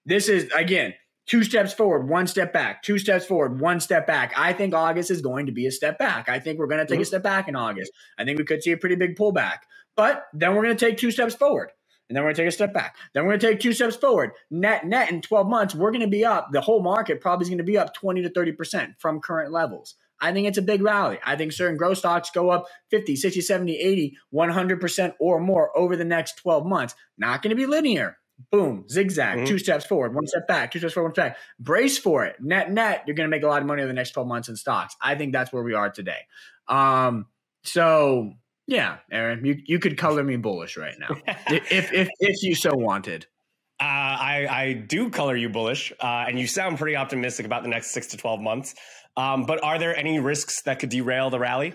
This 0.06 0.28
is, 0.28 0.52
again, 0.56 0.94
two 1.26 1.44
steps 1.44 1.74
forward, 1.74 2.08
one 2.08 2.28
step 2.28 2.54
back, 2.54 2.84
two 2.84 2.98
steps 2.98 3.26
forward, 3.26 3.60
one 3.60 3.80
step 3.80 4.08
back. 4.08 4.34
I 4.38 4.54
think 4.54 4.74
August 4.74 5.12
is 5.12 5.22
going 5.22 5.48
to 5.48 5.52
be 5.52 5.66
a 5.66 5.72
step 5.72 5.98
back. 5.98 6.30
I 6.30 6.40
think 6.40 6.60
we're 6.60 6.68
going 6.68 6.80
to 6.80 6.86
take 6.86 6.96
mm-hmm. 6.96 7.02
a 7.04 7.06
step 7.06 7.24
back 7.24 7.48
in 7.48 7.56
August. 7.56 7.92
I 8.18 8.26
think 8.26 8.38
we 8.38 8.46
could 8.46 8.64
see 8.64 8.72
a 8.72 8.78
pretty 8.78 8.96
big 8.96 9.16
pullback, 9.16 9.60
but 9.96 10.26
then 10.34 10.56
we're 10.56 10.64
going 10.64 10.78
to 10.78 10.86
take 10.86 10.98
two 10.98 11.12
steps 11.12 11.36
forward. 11.36 11.72
And 12.08 12.16
then 12.16 12.24
we're 12.24 12.28
going 12.28 12.36
to 12.36 12.42
take 12.44 12.50
a 12.50 12.52
step 12.52 12.74
back. 12.74 12.96
Then 13.14 13.24
we're 13.24 13.32
going 13.32 13.40
to 13.40 13.48
take 13.48 13.60
two 13.60 13.74
steps 13.74 13.96
forward. 13.96 14.32
Net, 14.52 14.86
net 14.86 15.12
in 15.12 15.22
12 15.22 15.48
months, 15.48 15.74
we're 15.74 15.90
going 15.90 16.02
to 16.02 16.08
be 16.08 16.24
up. 16.24 16.50
The 16.52 16.62
whole 16.62 16.84
market 16.84 17.20
probably 17.20 17.46
is 17.46 17.50
going 17.50 17.58
to 17.58 17.64
be 17.64 17.80
up 17.80 17.96
20 17.96 18.22
to 18.22 18.30
30% 18.30 18.94
from 19.00 19.20
current 19.20 19.52
levels. 19.52 19.96
I 20.22 20.32
think 20.32 20.48
it's 20.48 20.60
a 20.60 20.62
big 20.62 20.84
rally. 20.84 21.20
I 21.26 21.36
think 21.36 21.52
certain 21.52 21.78
growth 21.78 21.98
stocks 21.98 22.30
go 22.30 22.52
up 22.52 22.68
50, 22.92 23.16
60, 23.16 23.42
70, 23.42 23.76
80, 23.78 24.18
100% 24.34 25.14
or 25.20 25.40
more 25.40 25.78
over 25.78 25.96
the 25.96 26.06
next 26.06 26.38
12 26.38 26.66
months. 26.66 26.94
Not 27.18 27.42
going 27.42 27.50
to 27.50 27.56
be 27.56 27.66
linear 27.66 28.18
boom, 28.52 28.86
zigzag, 28.90 29.38
mm-hmm. 29.38 29.46
two 29.46 29.58
steps 29.58 29.86
forward, 29.86 30.14
one 30.14 30.28
step 30.28 30.48
back, 30.48 30.72
two 30.72 30.80
steps 30.80 30.94
forward, 30.94 31.10
one 31.10 31.16
step 31.16 31.34
back. 31.34 31.38
Brace 31.60 31.98
for 31.98 32.26
it. 32.26 32.36
Net, 32.40 32.72
net, 32.72 33.04
you're 33.06 33.16
going 33.16 33.30
to 33.30 33.36
make 33.36 33.44
a 33.44 33.48
lot 33.48 33.62
of 33.62 33.68
money 33.68 33.82
over 33.82 33.88
the 33.88 33.94
next 33.94 34.12
12 34.12 34.28
months 34.28 34.50
in 34.50 34.56
stocks. 34.56 34.96
I 35.02 35.16
think 35.16 35.34
that's 35.34 35.54
where 35.54 35.64
we 35.64 35.74
are 35.74 35.90
today. 35.90 36.28
Um, 36.68 37.28
so 37.64 38.34
yeah, 38.68 38.98
Aaron, 39.12 39.46
you, 39.46 39.58
you 39.66 39.80
could 39.80 39.98
color 39.98 40.24
me 40.24 40.38
bullish 40.38 40.78
right 40.78 40.96
now 41.00 41.16
if, 41.48 41.94
if, 41.94 42.10
if 42.20 42.44
you 42.44 42.56
so 42.56 42.72
wanted. 42.74 43.26
Uh, 43.80 43.84
I, 43.84 44.48
I 44.50 44.74
do 44.74 45.10
color 45.10 45.36
you 45.36 45.50
bullish, 45.50 45.92
uh, 46.00 46.26
and 46.28 46.40
you 46.40 46.48
sound 46.48 46.78
pretty 46.78 46.96
optimistic 46.96 47.46
about 47.46 47.64
the 47.64 47.70
next 47.70 47.92
six 47.92 48.08
to 48.08 48.18
12 48.18 48.40
months. 48.40 48.74
Um, 49.18 49.46
but 49.46 49.64
are 49.64 49.80
there 49.80 49.96
any 49.96 50.20
risks 50.20 50.62
that 50.64 50.80
could 50.80 50.90
derail 50.90 51.30
the 51.30 51.40
rally? 51.40 51.74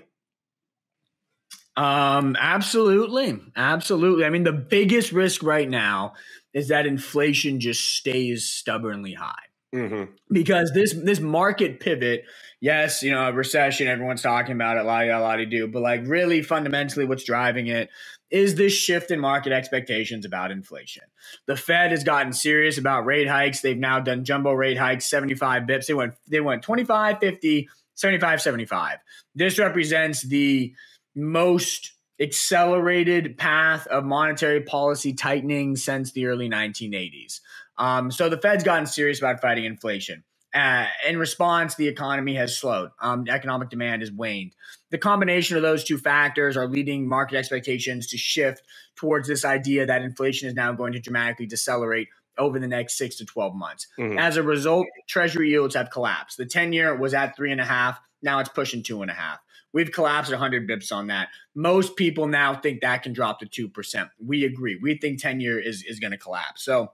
Um, 1.77 2.37
absolutely. 2.39 3.39
Absolutely. 3.55 4.25
I 4.25 4.31
mean, 4.31 4.45
the 4.45 4.53
biggest 4.53 5.13
risk 5.13 5.43
right 5.43 5.69
now 5.69 6.15
is 6.53 6.69
that 6.69 6.87
inflation 6.87 7.61
just 7.61 7.97
stays 7.97 8.47
stubbornly 8.47 9.15
high. 9.15 9.35
Mm-hmm. 9.75 10.13
Because 10.33 10.73
this 10.75 10.93
this 10.93 11.21
market 11.21 11.79
pivot, 11.79 12.25
yes, 12.61 13.05
you 13.05 13.13
know, 13.13 13.29
a 13.29 13.33
recession, 13.33 13.87
everyone's 13.87 14.23
talking 14.23 14.55
about 14.55 14.79
it, 14.79 14.85
la 14.85 15.01
la 15.01 15.19
la 15.19 15.37
do, 15.37 15.69
but 15.69 15.81
like 15.81 16.03
really 16.07 16.43
fundamentally, 16.43 17.05
what's 17.05 17.23
driving 17.23 17.69
it 17.69 17.89
is 18.31 18.55
this 18.55 18.73
shift 18.73 19.11
in 19.11 19.21
market 19.21 19.53
expectations 19.53 20.25
about 20.25 20.51
inflation. 20.51 21.03
The 21.47 21.57
Fed 21.57 21.91
has 21.91 22.05
gotten 22.05 22.33
serious 22.33 22.79
about 22.79 23.05
rate 23.05 23.29
hikes. 23.29 23.61
They've 23.61 23.79
now 23.79 24.01
done 24.01 24.25
jumbo 24.25 24.53
rate 24.53 24.79
hikes, 24.79 25.07
75 25.07 25.65
bips. 25.65 25.87
They 25.87 25.95
went 25.95 26.15
they 26.29 26.41
went 26.41 26.63
25, 26.63 27.19
50, 27.21 27.69
75, 27.95 28.43
75. 28.43 28.99
This 29.37 29.59
represents 29.59 30.23
the 30.23 30.75
most 31.15 31.93
accelerated 32.21 33.39
path 33.39 33.87
of 33.87 34.05
monetary 34.05 34.61
policy 34.61 35.15
tightening 35.15 35.77
since 35.77 36.13
the 36.13 36.27
early 36.27 36.49
1980s. 36.49 37.41
Um, 37.79 38.11
so 38.11 38.29
the 38.29 38.37
Fed's 38.37 38.63
gotten 38.63 38.87
serious 38.87 39.19
about 39.19 39.41
fighting 39.41 39.65
inflation. 39.65 40.25
Uh, 40.53 40.87
in 41.09 41.17
response, 41.17 41.77
the 41.77 41.87
economy 41.87 42.35
has 42.35 42.57
slowed. 42.57 42.91
Um, 43.01 43.25
economic 43.29 43.71
demand 43.71 44.03
has 44.03 44.11
waned. 44.11 44.55
The 44.91 44.99
combination 44.99 45.57
of 45.57 45.63
those 45.63 45.85
two 45.85 45.97
factors 45.97 46.57
are 46.57 46.67
leading 46.67 47.09
market 47.09 47.37
expectations 47.37 48.09
to 48.09 48.19
shift 48.19 48.63
towards 48.97 49.29
this 49.29 49.45
idea 49.45 49.87
that 49.87 50.03
inflation 50.03 50.49
is 50.49 50.55
now 50.55 50.73
going 50.73 50.93
to 50.93 51.01
dramatically 51.01 51.47
decelerate 51.47 52.09
over 52.37 52.59
the 52.59 52.67
next 52.67 52.99
six 52.99 53.17
to 53.17 53.25
12 53.25 53.55
months. 53.55 53.87
Mm-hmm. 53.99 54.19
As 54.19 54.37
a 54.37 54.43
result, 54.43 54.87
treasury 55.09 55.51
yields 55.51 55.75
have 55.77 55.91
collapsed. 55.91 56.37
The 56.37 56.47
10 56.47 56.73
year 56.73 56.97
was 56.97 57.15
at 57.15 57.37
three 57.37 57.53
and 57.53 57.61
a 57.61 57.65
half. 57.65 58.01
Now 58.23 58.41
it's 58.41 58.49
pushing 58.49 58.83
two 58.83 59.03
and 59.03 59.11
a 59.11 59.15
half. 59.15 59.39
We've 59.73 59.93
collapsed 59.93 60.31
100 60.31 60.69
bips 60.69 60.93
on 60.93 61.09
that. 61.09 61.29
Most 61.55 61.97
people 61.97 62.27
now 62.27 62.55
think 62.55 62.81
that 62.81 63.03
can 63.03 63.13
drop 63.13 63.41
to 63.41 63.69
2%. 63.69 64.11
We 64.25 64.45
agree. 64.45 64.79
We 64.81 64.99
think 64.99 65.21
10 65.21 65.41
year 65.41 65.59
is, 65.59 65.85
is 65.85 66.01
going 66.01 66.13
to 66.13 66.19
collapse. 66.19 66.65
So 66.65 66.93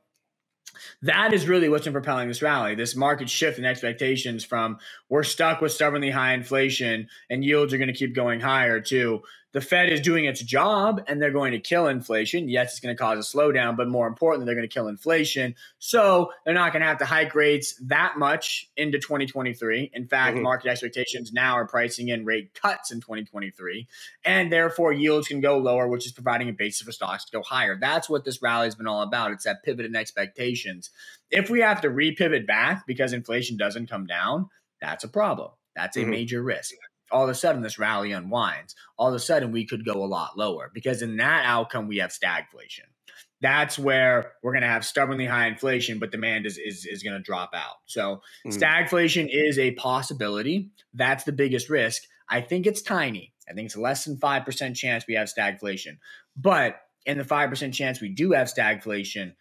that 1.02 1.32
is 1.32 1.48
really 1.48 1.68
what's 1.68 1.84
been 1.84 1.92
propelling 1.92 2.28
this 2.28 2.42
rally. 2.42 2.74
This 2.74 2.96
market 2.96 3.30
shift 3.30 3.58
in 3.58 3.64
expectations 3.64 4.44
from 4.44 4.78
we're 5.08 5.22
stuck 5.22 5.60
with 5.60 5.72
stubbornly 5.72 6.10
high 6.10 6.34
inflation 6.34 7.08
and 7.30 7.44
yields 7.44 7.72
are 7.72 7.78
going 7.78 7.88
to 7.88 7.94
keep 7.94 8.14
going 8.14 8.40
higher 8.40 8.80
to 8.82 9.22
the 9.52 9.60
Fed 9.60 9.90
is 9.90 10.00
doing 10.00 10.26
its 10.26 10.42
job 10.42 11.02
and 11.06 11.20
they're 11.20 11.30
going 11.30 11.52
to 11.52 11.58
kill 11.58 11.86
inflation. 11.86 12.48
Yes, 12.48 12.72
it's 12.72 12.80
going 12.80 12.94
to 12.94 13.02
cause 13.02 13.18
a 13.18 13.36
slowdown, 13.36 13.76
but 13.76 13.88
more 13.88 14.06
importantly, 14.06 14.44
they're 14.44 14.54
going 14.54 14.68
to 14.68 14.72
kill 14.72 14.88
inflation. 14.88 15.54
So 15.78 16.30
they're 16.44 16.52
not 16.52 16.72
going 16.72 16.82
to 16.82 16.86
have 16.86 16.98
to 16.98 17.04
hike 17.04 17.34
rates 17.34 17.74
that 17.86 18.18
much 18.18 18.68
into 18.76 18.98
2023. 18.98 19.92
In 19.94 20.08
fact, 20.08 20.34
mm-hmm. 20.34 20.42
market 20.42 20.68
expectations 20.68 21.32
now 21.32 21.54
are 21.54 21.66
pricing 21.66 22.08
in 22.08 22.24
rate 22.24 22.52
cuts 22.54 22.90
in 22.90 23.00
2023. 23.00 23.86
And 24.24 24.52
therefore, 24.52 24.92
yields 24.92 25.28
can 25.28 25.40
go 25.40 25.58
lower, 25.58 25.88
which 25.88 26.06
is 26.06 26.12
providing 26.12 26.48
a 26.48 26.52
basis 26.52 26.82
for 26.82 26.92
stocks 26.92 27.24
to 27.24 27.32
go 27.32 27.42
higher. 27.42 27.78
That's 27.80 28.10
what 28.10 28.24
this 28.24 28.42
rally 28.42 28.66
has 28.66 28.74
been 28.74 28.86
all 28.86 29.02
about. 29.02 29.32
It's 29.32 29.44
that 29.44 29.62
pivot 29.62 29.86
in 29.86 29.96
expectations. 29.96 30.90
If 31.30 31.50
we 31.50 31.60
have 31.60 31.80
to 31.80 31.88
repivot 31.88 32.46
back 32.46 32.86
because 32.86 33.12
inflation 33.12 33.56
doesn't 33.56 33.88
come 33.88 34.06
down, 34.06 34.50
that's 34.80 35.04
a 35.04 35.08
problem. 35.08 35.50
That's 35.74 35.96
a 35.96 36.00
mm-hmm. 36.00 36.10
major 36.10 36.42
risk 36.42 36.74
all 37.10 37.24
of 37.24 37.30
a 37.30 37.34
sudden 37.34 37.62
this 37.62 37.78
rally 37.78 38.12
unwinds. 38.12 38.74
All 38.98 39.08
of 39.08 39.14
a 39.14 39.20
sudden 39.20 39.52
we 39.52 39.66
could 39.66 39.84
go 39.84 40.04
a 40.04 40.06
lot 40.06 40.36
lower 40.36 40.70
because 40.72 41.02
in 41.02 41.16
that 41.18 41.44
outcome 41.44 41.88
we 41.88 41.98
have 41.98 42.10
stagflation. 42.10 42.86
That's 43.40 43.78
where 43.78 44.32
we're 44.42 44.52
going 44.52 44.62
to 44.62 44.68
have 44.68 44.84
stubbornly 44.84 45.26
high 45.26 45.46
inflation, 45.46 45.98
but 45.98 46.10
demand 46.10 46.46
is 46.46 46.58
is, 46.58 46.86
is 46.86 47.02
going 47.02 47.16
to 47.16 47.22
drop 47.22 47.50
out. 47.54 47.76
So 47.86 48.22
mm. 48.46 48.52
stagflation 48.52 49.28
is 49.30 49.58
a 49.58 49.72
possibility. 49.72 50.70
That's 50.94 51.24
the 51.24 51.32
biggest 51.32 51.68
risk. 51.68 52.02
I 52.28 52.40
think 52.40 52.66
it's 52.66 52.82
tiny. 52.82 53.34
I 53.48 53.52
think 53.52 53.66
it's 53.66 53.76
less 53.76 54.04
than 54.04 54.16
5% 54.16 54.74
chance 54.74 55.04
we 55.06 55.14
have 55.14 55.28
stagflation. 55.28 55.98
But 56.36 56.80
in 57.04 57.18
the 57.18 57.24
5% 57.24 57.72
chance 57.72 58.00
we 58.00 58.08
do 58.08 58.32
have 58.32 58.48
stagflation, 58.48 59.34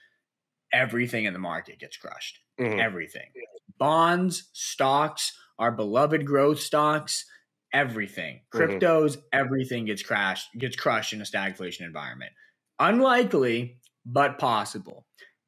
everything 0.71 1.25
in 1.25 1.33
the 1.33 1.39
market 1.39 1.79
gets 1.79 1.97
crushed. 1.97 2.39
Mm-hmm. 2.59 2.79
Everything. 2.79 3.31
Bonds, 3.77 4.49
stocks, 4.53 5.33
our 5.57 5.71
beloved 5.71 6.25
growth 6.25 6.59
stocks, 6.59 7.25
everything. 7.73 8.41
Mm-hmm. 8.53 8.73
Cryptos, 8.73 9.11
mm-hmm. 9.11 9.21
everything 9.33 9.85
gets 9.85 10.03
crashed, 10.03 10.49
gets 10.57 10.75
crushed 10.75 11.13
in 11.13 11.21
a 11.21 11.25
stagflation 11.25 11.81
environment. 11.81 12.31
Unlikely, 12.79 13.79
but 14.05 14.37
possible. 14.39 15.05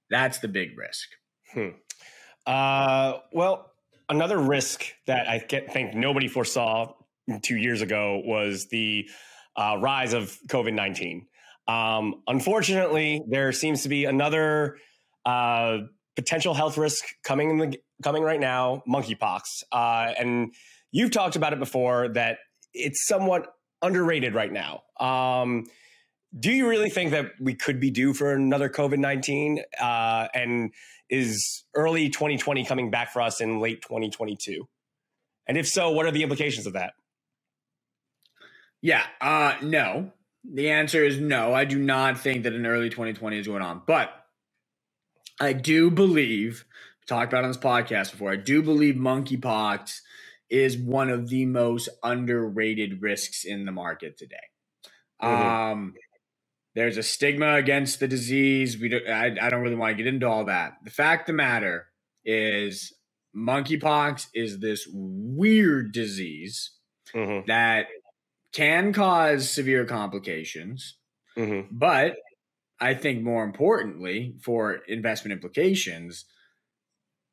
That's 0.10 0.40
the 0.40 0.48
big 0.48 0.78
risk. 0.78 1.08
Hmm. 1.54 1.70
Uh, 2.46 3.20
well, 3.34 3.72
another 4.10 4.38
risk 4.38 4.86
that 5.06 5.28
I 5.28 5.40
think 5.40 5.94
nobody 5.94 6.28
foresaw 6.28 6.94
two 7.44 7.58
years 7.58 7.82
ago 7.82 8.22
was 8.24 8.68
the 8.68 9.10
uh, 9.56 9.78
rise 9.80 10.14
of 10.14 10.38
COVID 10.48 10.74
19. 10.74 11.28
Um, 11.68 12.24
unfortunately, 12.28 13.22
there 13.28 13.52
seems 13.52 13.84
to 13.84 13.90
be 13.90 14.06
another 14.06 14.78
uh, 15.26 15.80
potential 16.16 16.54
health 16.54 16.78
risk 16.78 17.04
coming 17.24 17.50
in 17.50 17.58
the, 17.58 17.78
coming 18.02 18.24
right 18.24 18.40
now 18.40 18.84
monkeypox. 18.88 19.64
Uh, 19.72 20.14
and 20.18 20.54
you've 20.92 21.12
talked 21.12 21.36
about 21.36 21.54
it 21.54 21.60
before 21.60 22.10
that 22.10 22.40
it's 22.74 23.08
somewhat 23.08 23.48
underrated 23.82 24.34
right 24.34 24.52
now. 24.52 24.84
Um, 25.00 25.66
do 26.38 26.52
you 26.52 26.68
really 26.68 26.90
think 26.90 27.12
that 27.12 27.32
we 27.40 27.56
could 27.56 27.80
be 27.80 27.90
due 27.90 28.14
for 28.14 28.34
another 28.34 28.70
COVID 28.70 29.00
19? 29.00 29.64
Uh, 29.80 30.28
and 30.34 30.74
is 31.10 31.64
early 31.74 32.10
2020 32.10 32.66
coming 32.66 32.92
back 32.92 33.12
for 33.12 33.22
us 33.22 33.42
in 33.42 33.60
late 33.60 33.82
2022? 33.82 34.68
And 35.48 35.58
if 35.58 35.68
so, 35.68 35.92
what 35.92 36.06
are 36.06 36.12
the 36.12 36.24
implications 36.24 36.68
of 36.68 36.74
that? 36.74 36.94
Yeah, 38.82 39.04
uh, 39.22 39.56
no. 39.62 40.12
The 40.44 40.70
answer 40.70 41.04
is 41.04 41.20
no. 41.20 41.54
I 41.54 41.66
do 41.66 41.80
not 41.80 42.20
think 42.20 42.44
that 42.44 42.54
an 42.54 42.66
early 42.66 42.90
2020 42.90 43.40
is 43.40 43.48
going 43.48 43.62
on. 43.62 43.82
But 43.86 44.10
I 45.40 45.54
do 45.54 45.90
believe, 45.90 46.66
talked 47.08 47.32
about 47.32 47.44
on 47.44 47.50
this 47.50 47.58
podcast 47.58 48.12
before, 48.12 48.32
I 48.32 48.36
do 48.36 48.62
believe 48.62 48.96
monkeypox 48.96 50.02
is 50.50 50.78
one 50.78 51.10
of 51.10 51.30
the 51.30 51.46
most 51.46 51.90
underrated 52.04 53.02
risks 53.02 53.44
in 53.44 53.66
the 53.66 53.72
market 53.72 54.18
today. 54.18 54.36
Mm-hmm. 55.22 55.72
Um, 55.72 55.94
there's 56.76 56.98
a 56.98 57.04
stigma 57.04 57.56
against 57.56 58.00
the 58.00 58.08
disease. 58.08 58.80
We 58.80 58.90
don't, 58.90 59.08
I, 59.08 59.36
I 59.42 59.50
don't 59.50 59.62
really 59.62 59.76
want 59.76 59.98
to 59.98 60.04
get 60.04 60.12
into 60.12 60.28
all 60.28 60.46
that. 60.46 60.74
The 60.84 60.92
fact 60.92 61.24
of 61.24 61.34
the 61.34 61.38
matter 61.38 61.88
is, 62.24 62.94
monkeypox 63.36 64.28
is 64.34 64.60
this 64.60 64.88
weird 64.92 65.92
disease 65.92 66.72
mm-hmm. 67.14 67.46
that 67.48 67.88
can 68.54 68.94
cause 68.94 69.50
severe 69.50 69.86
complications, 69.86 70.98
mm-hmm. 71.38 71.68
but 71.72 72.16
I 72.80 72.94
think 72.94 73.22
more 73.22 73.44
importantly 73.44 74.36
for 74.42 74.74
investment 74.88 75.34
implications 75.34 76.26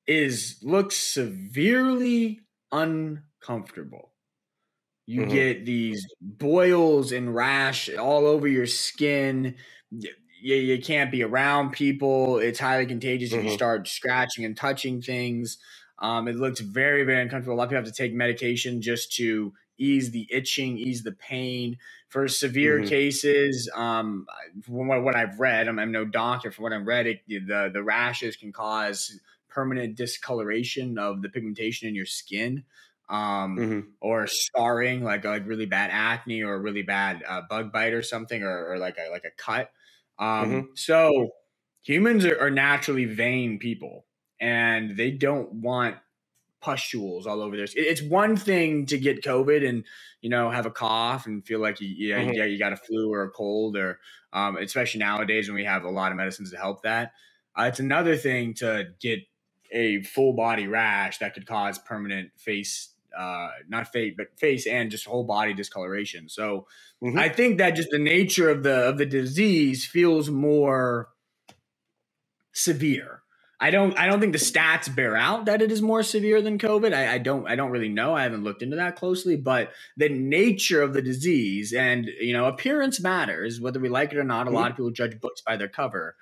is 0.06 0.58
looks 0.62 0.96
severely 0.96 2.40
uncomfortable. 2.74 4.10
You 5.06 5.22
mm-hmm. 5.22 5.30
get 5.30 5.66
these 5.66 6.06
boils 6.20 7.12
and 7.12 7.34
rash 7.34 7.94
all 7.94 8.26
over 8.26 8.48
your 8.48 8.66
skin. 8.66 9.56
You, 9.90 10.10
you 10.56 10.80
can't 10.80 11.10
be 11.10 11.22
around 11.22 11.72
people. 11.72 12.38
It's 12.38 12.58
highly 12.58 12.86
contagious 12.86 13.30
mm-hmm. 13.30 13.38
if 13.38 13.44
you 13.44 13.50
mm-hmm. 13.50 13.56
start 13.56 13.88
scratching 13.88 14.44
and 14.44 14.56
touching 14.56 15.02
things. 15.02 15.58
Um, 15.98 16.26
it 16.26 16.36
looks 16.36 16.60
very, 16.60 17.04
very 17.04 17.22
uncomfortable. 17.22 17.54
A 17.54 17.58
lot 17.58 17.64
of 17.64 17.70
people 17.70 17.84
have 17.84 17.92
to 17.92 18.02
take 18.02 18.14
medication 18.14 18.82
just 18.82 19.12
to 19.16 19.52
ease 19.78 20.10
the 20.10 20.26
itching, 20.30 20.78
ease 20.78 21.02
the 21.02 21.12
pain. 21.12 21.78
For 22.08 22.28
severe 22.28 22.78
mm-hmm. 22.78 22.88
cases, 22.88 23.68
um, 23.74 24.26
from 24.64 24.86
what, 24.86 25.02
what 25.02 25.16
I've 25.16 25.40
read, 25.40 25.66
I'm, 25.66 25.80
I'm, 25.80 25.90
no 25.90 26.04
doctor. 26.04 26.52
From 26.52 26.62
what 26.62 26.72
I've 26.72 26.86
read, 26.86 27.08
it, 27.08 27.26
the 27.26 27.70
the 27.72 27.82
rashes 27.82 28.36
can 28.36 28.52
cause 28.52 29.18
permanent 29.54 29.96
discoloration 29.96 30.98
of 30.98 31.22
the 31.22 31.28
pigmentation 31.28 31.88
in 31.88 31.94
your 31.94 32.06
skin 32.06 32.64
um, 33.08 33.56
mm-hmm. 33.56 33.80
or 34.00 34.26
scarring, 34.26 35.04
like 35.04 35.24
like 35.24 35.46
really 35.46 35.66
bad 35.66 35.90
acne 35.92 36.42
or 36.42 36.60
really 36.60 36.82
bad 36.82 37.22
uh, 37.26 37.42
bug 37.48 37.72
bite 37.72 37.92
or 37.92 38.02
something, 38.02 38.42
or, 38.42 38.72
or, 38.72 38.78
like 38.78 38.96
a 38.98 39.10
like 39.10 39.24
a 39.24 39.30
cut. 39.36 39.70
Um, 40.18 40.28
mm-hmm. 40.28 40.60
So 40.74 41.30
humans 41.82 42.24
are, 42.24 42.40
are, 42.40 42.50
naturally 42.50 43.04
vain 43.04 43.58
people, 43.58 44.06
and 44.40 44.96
they 44.96 45.10
don't 45.10 45.52
want 45.52 45.96
pustules 46.62 47.26
all 47.26 47.42
over 47.42 47.56
their. 47.56 47.66
Skin. 47.66 47.84
It's 47.86 48.02
one 48.02 48.36
thing 48.36 48.86
to 48.86 48.96
get 48.96 49.22
COVID 49.22 49.68
and 49.68 49.84
you 50.22 50.30
know 50.30 50.50
have 50.50 50.66
a 50.66 50.70
cough 50.70 51.26
and 51.26 51.44
feel 51.46 51.60
like 51.60 51.80
you 51.80 51.88
yeah, 51.88 52.20
mm-hmm. 52.20 52.32
yeah 52.32 52.44
you 52.44 52.58
got 52.58 52.72
a 52.72 52.76
flu 52.76 53.12
or 53.12 53.24
a 53.24 53.30
cold 53.30 53.76
or 53.76 53.98
um, 54.32 54.56
especially 54.56 55.00
nowadays 55.00 55.48
when 55.48 55.56
we 55.56 55.64
have 55.64 55.84
a 55.84 55.90
lot 55.90 56.10
of 56.10 56.16
medicines 56.16 56.50
to 56.52 56.56
help 56.56 56.82
that. 56.82 57.12
Uh, 57.56 57.64
it's 57.64 57.80
another 57.80 58.16
thing 58.16 58.54
to 58.54 58.86
get 59.00 59.20
a 59.70 60.02
full 60.02 60.32
body 60.32 60.66
rash 60.66 61.18
that 61.18 61.34
could 61.34 61.46
cause 61.46 61.78
permanent 61.78 62.30
face 62.36 62.90
uh, 63.16 63.48
not 63.68 63.92
face, 63.92 64.14
but 64.16 64.26
face 64.38 64.66
and 64.66 64.90
just 64.90 65.06
whole 65.06 65.24
body 65.24 65.54
discoloration. 65.54 66.28
So 66.28 66.66
mm-hmm. 67.02 67.18
I 67.18 67.28
think 67.28 67.58
that 67.58 67.76
just 67.76 67.90
the 67.90 67.98
nature 67.98 68.50
of 68.50 68.62
the 68.62 68.88
of 68.88 68.98
the 68.98 69.06
disease 69.06 69.86
feels 69.86 70.30
more 70.30 71.10
severe. 72.52 73.22
I 73.60 73.70
don't 73.70 73.96
I 73.98 74.06
don't 74.06 74.20
think 74.20 74.32
the 74.32 74.38
stats 74.38 74.94
bear 74.94 75.16
out 75.16 75.46
that 75.46 75.62
it 75.62 75.70
is 75.70 75.80
more 75.80 76.02
severe 76.02 76.42
than 76.42 76.58
COVID. 76.58 76.92
I, 76.92 77.14
I, 77.14 77.18
don't 77.18 77.48
I 77.48 77.56
don't 77.56 77.70
really 77.70 77.88
know. 77.88 78.14
I 78.14 78.24
haven't 78.24 78.44
looked 78.44 78.62
into 78.62 78.76
that 78.76 78.96
closely, 78.96 79.36
but 79.36 79.70
the 79.96 80.08
nature 80.08 80.82
of 80.82 80.92
the 80.92 81.00
disease 81.00 81.72
and 81.72 82.06
you 82.20 82.32
know 82.32 82.46
appearance 82.46 83.00
matters 83.00 83.60
whether 83.60 83.80
we 83.80 83.88
like 83.88 84.12
it 84.12 84.18
or 84.18 84.24
not. 84.24 84.42
A 84.42 84.50
mm-hmm. 84.50 84.56
lot 84.56 84.70
of 84.70 84.76
people 84.76 84.90
judge 84.90 85.20
books 85.20 85.40
by 85.40 85.56
their 85.56 85.68
cover 85.68 86.16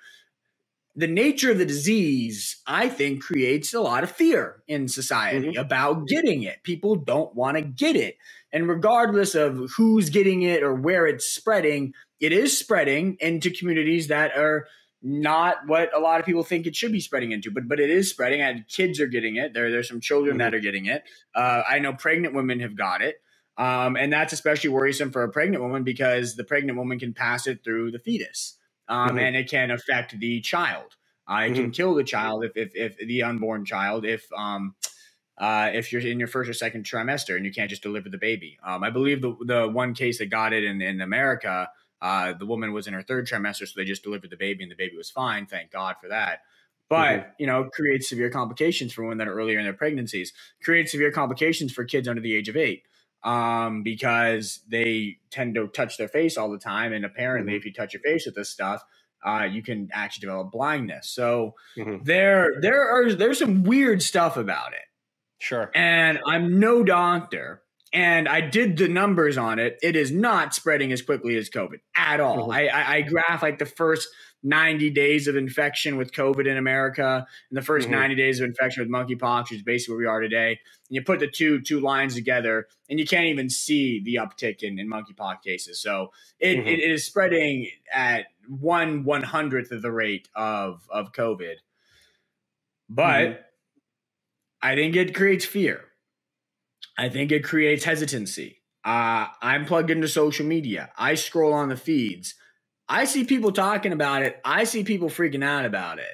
the 0.95 1.07
nature 1.07 1.51
of 1.51 1.57
the 1.57 1.65
disease, 1.65 2.61
I 2.67 2.87
think, 2.87 3.23
creates 3.23 3.73
a 3.73 3.81
lot 3.81 4.03
of 4.03 4.11
fear 4.11 4.61
in 4.67 4.87
society 4.87 5.49
mm-hmm. 5.49 5.59
about 5.59 6.07
getting 6.07 6.43
it. 6.43 6.61
People 6.63 6.95
don't 6.95 7.33
want 7.35 7.57
to 7.57 7.63
get 7.63 7.95
it. 7.95 8.17
And 8.51 8.67
regardless 8.67 9.33
of 9.33 9.71
who's 9.75 10.09
getting 10.09 10.43
it 10.43 10.61
or 10.61 10.75
where 10.75 11.07
it's 11.07 11.25
spreading, 11.25 11.93
it 12.19 12.31
is 12.31 12.57
spreading 12.57 13.17
into 13.19 13.49
communities 13.49 14.09
that 14.09 14.37
are 14.37 14.67
not 15.01 15.57
what 15.65 15.95
a 15.95 15.99
lot 15.99 16.19
of 16.19 16.25
people 16.25 16.43
think 16.43 16.67
it 16.67 16.75
should 16.75 16.91
be 16.91 17.01
spreading 17.01 17.31
into, 17.31 17.51
but 17.51 17.67
but 17.67 17.79
it 17.79 17.89
is 17.89 18.09
spreading. 18.09 18.41
And 18.41 18.67
kids 18.67 18.99
are 18.99 19.07
getting 19.07 19.35
it. 19.35 19.53
There, 19.53 19.71
there's 19.71 19.87
some 19.87 19.99
children 19.99 20.33
mm-hmm. 20.33 20.39
that 20.39 20.53
are 20.53 20.59
getting 20.59 20.85
it. 20.85 21.03
Uh, 21.33 21.63
I 21.67 21.79
know 21.79 21.93
pregnant 21.93 22.35
women 22.35 22.59
have 22.59 22.77
got 22.77 23.01
it. 23.01 23.15
Um, 23.57 23.95
and 23.95 24.11
that's 24.11 24.33
especially 24.33 24.71
worrisome 24.71 25.11
for 25.11 25.23
a 25.23 25.29
pregnant 25.29 25.63
woman 25.63 25.83
because 25.83 26.35
the 26.35 26.43
pregnant 26.43 26.77
woman 26.77 26.97
can 26.97 27.13
pass 27.13 27.45
it 27.45 27.63
through 27.63 27.91
the 27.91 27.99
fetus 27.99 28.57
um, 28.87 29.09
mm-hmm. 29.09 29.19
and 29.19 29.35
it 29.35 29.49
can 29.49 29.71
affect 29.71 30.17
the 30.19 30.41
child. 30.41 30.95
Uh, 31.29 31.35
it 31.35 31.37
mm-hmm. 31.45 31.55
can 31.55 31.71
kill 31.71 31.95
the 31.95 32.03
child 32.03 32.43
if, 32.43 32.51
if, 32.55 32.71
if 32.75 32.97
the 33.07 33.23
unborn 33.23 33.63
child 33.65 34.05
if 34.05 34.27
um, 34.37 34.75
uh, 35.37 35.69
if 35.73 35.91
you're 35.91 36.01
in 36.01 36.19
your 36.19 36.27
first 36.27 36.49
or 36.49 36.53
second 36.53 36.85
trimester 36.85 37.35
and 37.35 37.45
you 37.45 37.51
can't 37.51 37.69
just 37.69 37.81
deliver 37.81 38.09
the 38.09 38.17
baby. 38.17 38.57
Um, 38.63 38.83
I 38.83 38.89
believe 38.89 39.21
the 39.21 39.35
the 39.45 39.67
one 39.67 39.93
case 39.93 40.19
that 40.19 40.27
got 40.27 40.53
it 40.53 40.63
in 40.63 40.81
in 40.81 41.01
America, 41.01 41.69
uh, 42.01 42.33
the 42.33 42.45
woman 42.45 42.73
was 42.73 42.87
in 42.87 42.93
her 42.93 43.01
third 43.01 43.27
trimester, 43.27 43.67
so 43.67 43.73
they 43.75 43.85
just 43.85 44.03
delivered 44.03 44.29
the 44.29 44.37
baby 44.37 44.63
and 44.63 44.71
the 44.71 44.75
baby 44.75 44.97
was 44.97 45.09
fine. 45.09 45.45
Thank 45.45 45.71
God 45.71 45.95
for 46.01 46.09
that. 46.09 46.39
But 46.89 47.19
mm-hmm. 47.19 47.29
you 47.39 47.47
know, 47.47 47.69
creates 47.73 48.09
severe 48.09 48.29
complications 48.29 48.93
for 48.93 49.03
women 49.03 49.17
that 49.19 49.27
are 49.27 49.33
earlier 49.33 49.57
in 49.57 49.63
their 49.63 49.73
pregnancies. 49.73 50.33
Creates 50.61 50.91
severe 50.91 51.11
complications 51.11 51.71
for 51.71 51.85
kids 51.85 52.07
under 52.07 52.21
the 52.21 52.35
age 52.35 52.49
of 52.49 52.57
eight 52.57 52.83
um, 53.23 53.83
because 53.83 54.61
they 54.67 55.17
tend 55.31 55.55
to 55.55 55.67
touch 55.67 55.97
their 55.97 56.07
face 56.07 56.37
all 56.37 56.51
the 56.51 56.57
time. 56.57 56.93
And 56.93 57.05
apparently, 57.05 57.53
mm-hmm. 57.53 57.57
if 57.57 57.65
you 57.65 57.73
touch 57.73 57.93
your 57.93 58.01
face 58.01 58.25
with 58.25 58.35
this 58.35 58.49
stuff, 58.49 58.83
uh, 59.25 59.47
you 59.49 59.63
can 59.63 59.89
actually 59.93 60.21
develop 60.21 60.51
blindness. 60.51 61.09
So 61.09 61.55
mm-hmm. 61.77 62.03
there, 62.03 62.55
there 62.61 62.89
are 62.89 63.13
there's 63.13 63.39
some 63.39 63.63
weird 63.63 64.01
stuff 64.01 64.37
about 64.37 64.73
it. 64.73 64.79
Sure. 65.39 65.71
And 65.75 66.19
I'm 66.25 66.59
no 66.59 66.83
doctor, 66.83 67.63
and 67.91 68.27
I 68.27 68.41
did 68.41 68.77
the 68.77 68.87
numbers 68.87 69.37
on 69.37 69.59
it. 69.59 69.77
It 69.81 69.95
is 69.95 70.11
not 70.11 70.53
spreading 70.53 70.91
as 70.91 71.01
quickly 71.01 71.37
as 71.37 71.49
COVID 71.49 71.79
at 71.95 72.19
all. 72.19 72.49
Mm-hmm. 72.49 72.51
I, 72.51 72.67
I, 72.67 72.93
I 72.95 73.01
graph 73.01 73.41
like 73.41 73.59
the 73.59 73.65
first 73.65 74.07
90 74.43 74.89
days 74.89 75.27
of 75.27 75.35
infection 75.35 75.95
with 75.95 76.11
COVID 76.11 76.47
in 76.47 76.57
America 76.57 77.25
and 77.49 77.57
the 77.57 77.61
1st 77.61 77.83
mm-hmm. 77.83 77.91
90 77.91 78.15
days 78.15 78.39
of 78.39 78.45
infection 78.45 78.83
with 78.83 78.91
monkeypox, 78.91 79.43
which 79.43 79.59
is 79.59 79.63
basically 79.63 79.93
where 79.93 79.99
we 79.99 80.05
are 80.07 80.19
today. 80.19 80.49
And 80.49 80.95
you 80.95 81.01
put 81.01 81.19
the 81.19 81.27
two 81.27 81.61
two 81.61 81.79
lines 81.79 82.15
together 82.15 82.67
and 82.89 82.99
you 82.99 83.05
can't 83.05 83.27
even 83.27 83.49
see 83.49 84.01
the 84.03 84.15
uptick 84.15 84.61
in, 84.61 84.77
in 84.79 84.89
monkeypox 84.89 85.41
cases. 85.43 85.81
So 85.81 86.11
it, 86.39 86.57
mm-hmm. 86.57 86.67
it 86.67 86.79
is 86.79 87.05
spreading 87.05 87.69
at 87.91 88.25
one 88.47 89.05
one 89.05 89.23
hundredth 89.23 89.71
of 89.71 89.81
the 89.81 89.91
rate 89.91 90.27
of, 90.35 90.81
of 90.91 91.13
COVID. 91.13 91.55
But 92.89 93.05
mm-hmm. 93.05 93.41
I 94.61 94.75
think 94.75 94.95
it 94.95 95.15
creates 95.15 95.45
fear. 95.45 95.85
I 96.97 97.09
think 97.09 97.31
it 97.31 97.43
creates 97.43 97.85
hesitancy. 97.85 98.59
Uh, 98.85 99.27
I'm 99.41 99.65
plugged 99.65 99.89
into 99.89 100.07
social 100.07 100.45
media. 100.45 100.91
I 100.97 101.15
scroll 101.15 101.53
on 101.53 101.69
the 101.69 101.77
feeds. 101.77 102.35
I 102.93 103.05
see 103.05 103.23
people 103.23 103.51
talking 103.51 103.91
about 103.91 104.21
it. 104.21 104.39
I 104.45 104.65
see 104.65 104.83
people 104.83 105.09
freaking 105.09 105.43
out 105.43 105.65
about 105.65 105.97
it. 105.97 106.13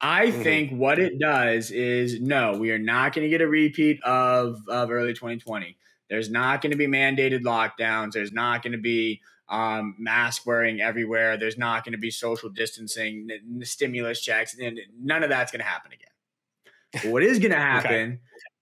I 0.00 0.26
mm-hmm. 0.26 0.42
think 0.42 0.72
what 0.72 0.98
it 0.98 1.20
does 1.20 1.70
is 1.70 2.20
no, 2.20 2.58
we 2.58 2.72
are 2.72 2.80
not 2.80 3.14
going 3.14 3.24
to 3.24 3.28
get 3.28 3.40
a 3.40 3.46
repeat 3.46 4.02
of, 4.02 4.60
of 4.68 4.90
early 4.90 5.14
2020. 5.14 5.76
There's 6.10 6.28
not 6.28 6.62
going 6.62 6.72
to 6.72 6.76
be 6.76 6.88
mandated 6.88 7.42
lockdowns. 7.42 8.12
There's 8.12 8.32
not 8.32 8.64
going 8.64 8.72
to 8.72 8.78
be 8.78 9.20
um, 9.48 9.94
mask 10.00 10.44
wearing 10.46 10.80
everywhere. 10.80 11.36
There's 11.36 11.56
not 11.56 11.84
going 11.84 11.92
to 11.92 11.98
be 11.98 12.10
social 12.10 12.48
distancing, 12.48 13.28
n- 13.30 13.60
stimulus 13.64 14.20
checks, 14.20 14.58
and 14.58 14.80
none 15.00 15.22
of 15.22 15.30
that's 15.30 15.52
going 15.52 15.60
to 15.60 15.64
happen 15.64 15.92
again. 15.92 17.02
But 17.04 17.12
what 17.12 17.22
is 17.22 17.38
going 17.38 17.52
to 17.52 17.56
happen 17.56 18.18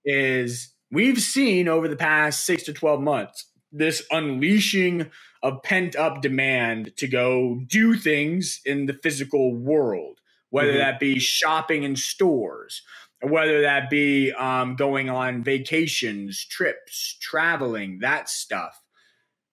okay. 0.07 0.37
is 0.43 0.71
we've 0.91 1.19
seen 1.19 1.67
over 1.67 1.87
the 1.87 1.95
past 1.95 2.43
six 2.43 2.61
to 2.63 2.73
12 2.73 3.01
months 3.01 3.45
this 3.71 4.03
unleashing 4.11 5.11
of 5.45 5.61
pent 5.61 5.95
up 5.95 6.23
demand 6.23 6.97
to 6.97 7.07
go 7.07 7.61
do 7.67 7.95
things 7.95 8.61
in 8.65 8.87
the 8.87 8.93
physical 8.93 9.53
world, 9.53 10.19
whether 10.49 10.71
mm-hmm. 10.71 10.79
that 10.79 10.99
be 10.99 11.19
shopping 11.19 11.83
in 11.83 11.95
stores, 11.95 12.81
whether 13.21 13.61
that 13.61 13.87
be 13.87 14.31
um, 14.31 14.75
going 14.75 15.07
on 15.07 15.43
vacations, 15.43 16.43
trips, 16.43 17.15
traveling, 17.21 17.99
that 17.99 18.27
stuff. 18.27 18.81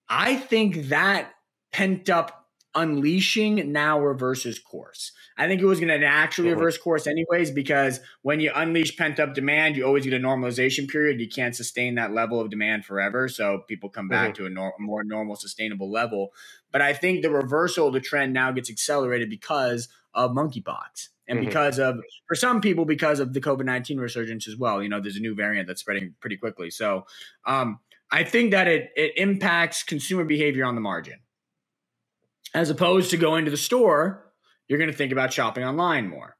I 0.09 0.35
think 0.35 0.89
that 0.89 1.31
pent 1.71 2.09
up 2.09 2.42
unleashing 2.75 3.71
now 3.71 3.99
reverses 3.99 4.59
course. 4.59 5.11
I 5.37 5.47
think 5.47 5.61
it 5.61 5.65
was 5.65 5.79
going 5.79 5.89
to 5.89 5.97
naturally 5.97 6.51
reverse 6.51 6.77
course 6.77 7.07
anyways 7.07 7.51
because 7.51 7.99
when 8.21 8.39
you 8.39 8.51
unleash 8.53 8.97
pent 8.97 9.19
up 9.19 9.33
demand, 9.33 9.75
you 9.75 9.85
always 9.85 10.05
get 10.05 10.13
a 10.13 10.19
normalization 10.19 10.87
period. 10.87 11.19
You 11.19 11.29
can't 11.29 11.55
sustain 11.55 11.95
that 11.95 12.13
level 12.13 12.39
of 12.39 12.49
demand 12.49 12.85
forever, 12.85 13.27
so 13.27 13.59
people 13.67 13.89
come 13.89 14.07
back 14.07 14.29
uh-huh. 14.29 14.33
to 14.35 14.45
a 14.45 14.49
nor- 14.49 14.73
more 14.79 15.03
normal, 15.03 15.35
sustainable 15.35 15.91
level. 15.91 16.33
But 16.71 16.81
I 16.81 16.93
think 16.93 17.21
the 17.21 17.31
reversal 17.31 17.87
of 17.87 17.93
the 17.93 17.99
trend 17.99 18.33
now 18.33 18.51
gets 18.51 18.69
accelerated 18.69 19.29
because 19.29 19.87
of 20.13 20.31
monkeypox. 20.31 21.09
And 21.27 21.39
mm-hmm. 21.39 21.47
because 21.47 21.79
of, 21.79 21.99
for 22.27 22.35
some 22.35 22.59
people, 22.59 22.85
because 22.85 23.19
of 23.19 23.33
the 23.33 23.39
COVID 23.39 23.65
19 23.65 23.97
resurgence 23.97 24.47
as 24.47 24.57
well. 24.57 24.83
You 24.83 24.89
know, 24.89 24.99
there's 24.99 25.15
a 25.15 25.21
new 25.21 25.35
variant 25.35 25.67
that's 25.67 25.79
spreading 25.79 26.15
pretty 26.19 26.35
quickly. 26.35 26.69
So 26.69 27.05
um, 27.45 27.79
I 28.11 28.23
think 28.23 28.51
that 28.51 28.67
it, 28.67 28.91
it 28.95 29.13
impacts 29.15 29.83
consumer 29.83 30.25
behavior 30.25 30.65
on 30.65 30.75
the 30.75 30.81
margin 30.81 31.19
as 32.53 32.69
opposed 32.69 33.11
to 33.11 33.17
going 33.17 33.45
to 33.45 33.51
the 33.51 33.57
store, 33.57 34.31
you're 34.67 34.79
going 34.79 34.91
to 34.91 34.95
think 34.95 35.11
about 35.11 35.33
shopping 35.33 35.63
online 35.63 36.07
more. 36.07 36.37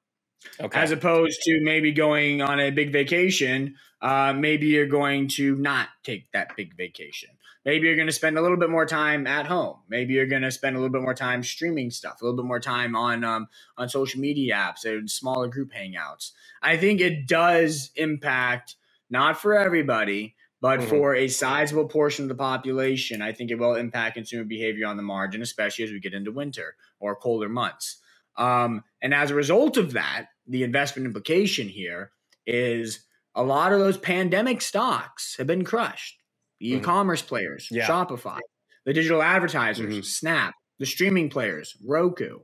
Okay. 0.59 0.80
As 0.80 0.91
opposed 0.91 1.41
to 1.43 1.61
maybe 1.61 1.91
going 1.91 2.41
on 2.41 2.59
a 2.59 2.70
big 2.70 2.91
vacation, 2.91 3.76
uh, 4.01 4.34
maybe 4.34 4.68
you're 4.68 4.88
going 4.88 5.30
to 5.30 5.55
not 5.55 5.88
take 6.03 6.30
that 6.34 6.55
big 6.55 6.76
vacation. 6.76 7.30
Maybe 7.66 7.88
you're 7.88 7.95
going 7.95 8.07
to 8.07 8.14
spend 8.14 8.38
a 8.38 8.41
little 8.41 8.57
bit 8.57 8.70
more 8.70 8.86
time 8.86 9.26
at 9.26 9.47
home. 9.47 9.78
Maybe 9.88 10.16
you're 10.16 10.28
going 10.28 10.41
to 10.41 10.51
spend 10.51 10.76
a 10.76 10.80
little 10.80 10.91
bit 10.91 11.01
more 11.01 11.14
time 11.14 11.43
streaming 11.43 11.91
stuff, 11.91 12.22
a 12.22 12.26
little 12.26 12.36
bit 12.36 12.45
more 12.45 12.59
time 12.59 12.93
on 12.95 13.24
um, 13.24 13.47
on 13.78 13.88
social 13.88 14.20
media 14.20 14.55
apps 14.55 14.84
and 14.84 15.09
smaller 15.09 15.47
group 15.47 15.72
hangouts. 15.72 16.32
I 16.61 16.76
think 16.76 16.99
it 16.99 17.26
does 17.26 17.91
impact 17.95 18.76
not 19.09 19.39
for 19.39 19.57
everybody, 19.57 20.36
but 20.64 20.80
mm-hmm. 20.80 20.89
for 20.91 21.14
a 21.14 21.28
sizable 21.28 21.89
portion 21.89 22.24
of 22.24 22.30
the 22.30 22.36
population, 22.36 23.22
I 23.22 23.34
think 23.34 23.51
it 23.51 23.59
will 23.59 23.76
impact 23.76 24.16
consumer 24.16 24.45
behavior 24.45 24.88
on 24.88 24.95
the 24.95 25.03
margin, 25.03 25.41
especially 25.41 25.84
as 25.84 25.91
we 25.91 25.99
get 25.99 26.14
into 26.14 26.32
winter 26.32 26.78
or 27.01 27.18
colder 27.18 27.49
months. 27.49 27.97
Um, 28.38 28.86
and 29.01 29.14
as 29.14 29.30
a 29.30 29.36
result 29.36 29.76
of 29.76 29.91
that, 29.91 30.28
the 30.47 30.64
investment 30.64 31.05
implication 31.05 31.68
here 31.68 32.11
is 32.47 33.05
a 33.36 33.43
lot 33.43 33.74
of 33.74 33.80
those 33.80 33.97
pandemic 33.97 34.61
stocks 34.61 35.36
have 35.38 35.47
been 35.47 35.66
crushed. 35.66 36.16
The 36.61 36.72
mm-hmm. 36.72 36.78
e-commerce 36.78 37.22
players, 37.22 37.68
yeah. 37.70 37.86
Shopify, 37.86 38.39
the 38.86 38.93
digital 38.93 39.22
advertisers, 39.22 39.93
mm-hmm. 39.93 40.01
Snap, 40.03 40.55
the 40.80 40.86
streaming 40.86 41.30
players, 41.30 41.76
Roku. 41.86 42.39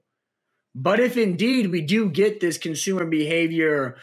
But 0.75 0.99
if 0.99 1.15
indeed 1.15 1.71
we 1.71 1.79
do 1.79 2.09
get 2.09 2.41
this 2.41 2.57
consumer 2.57 3.05
behavior 3.05 3.95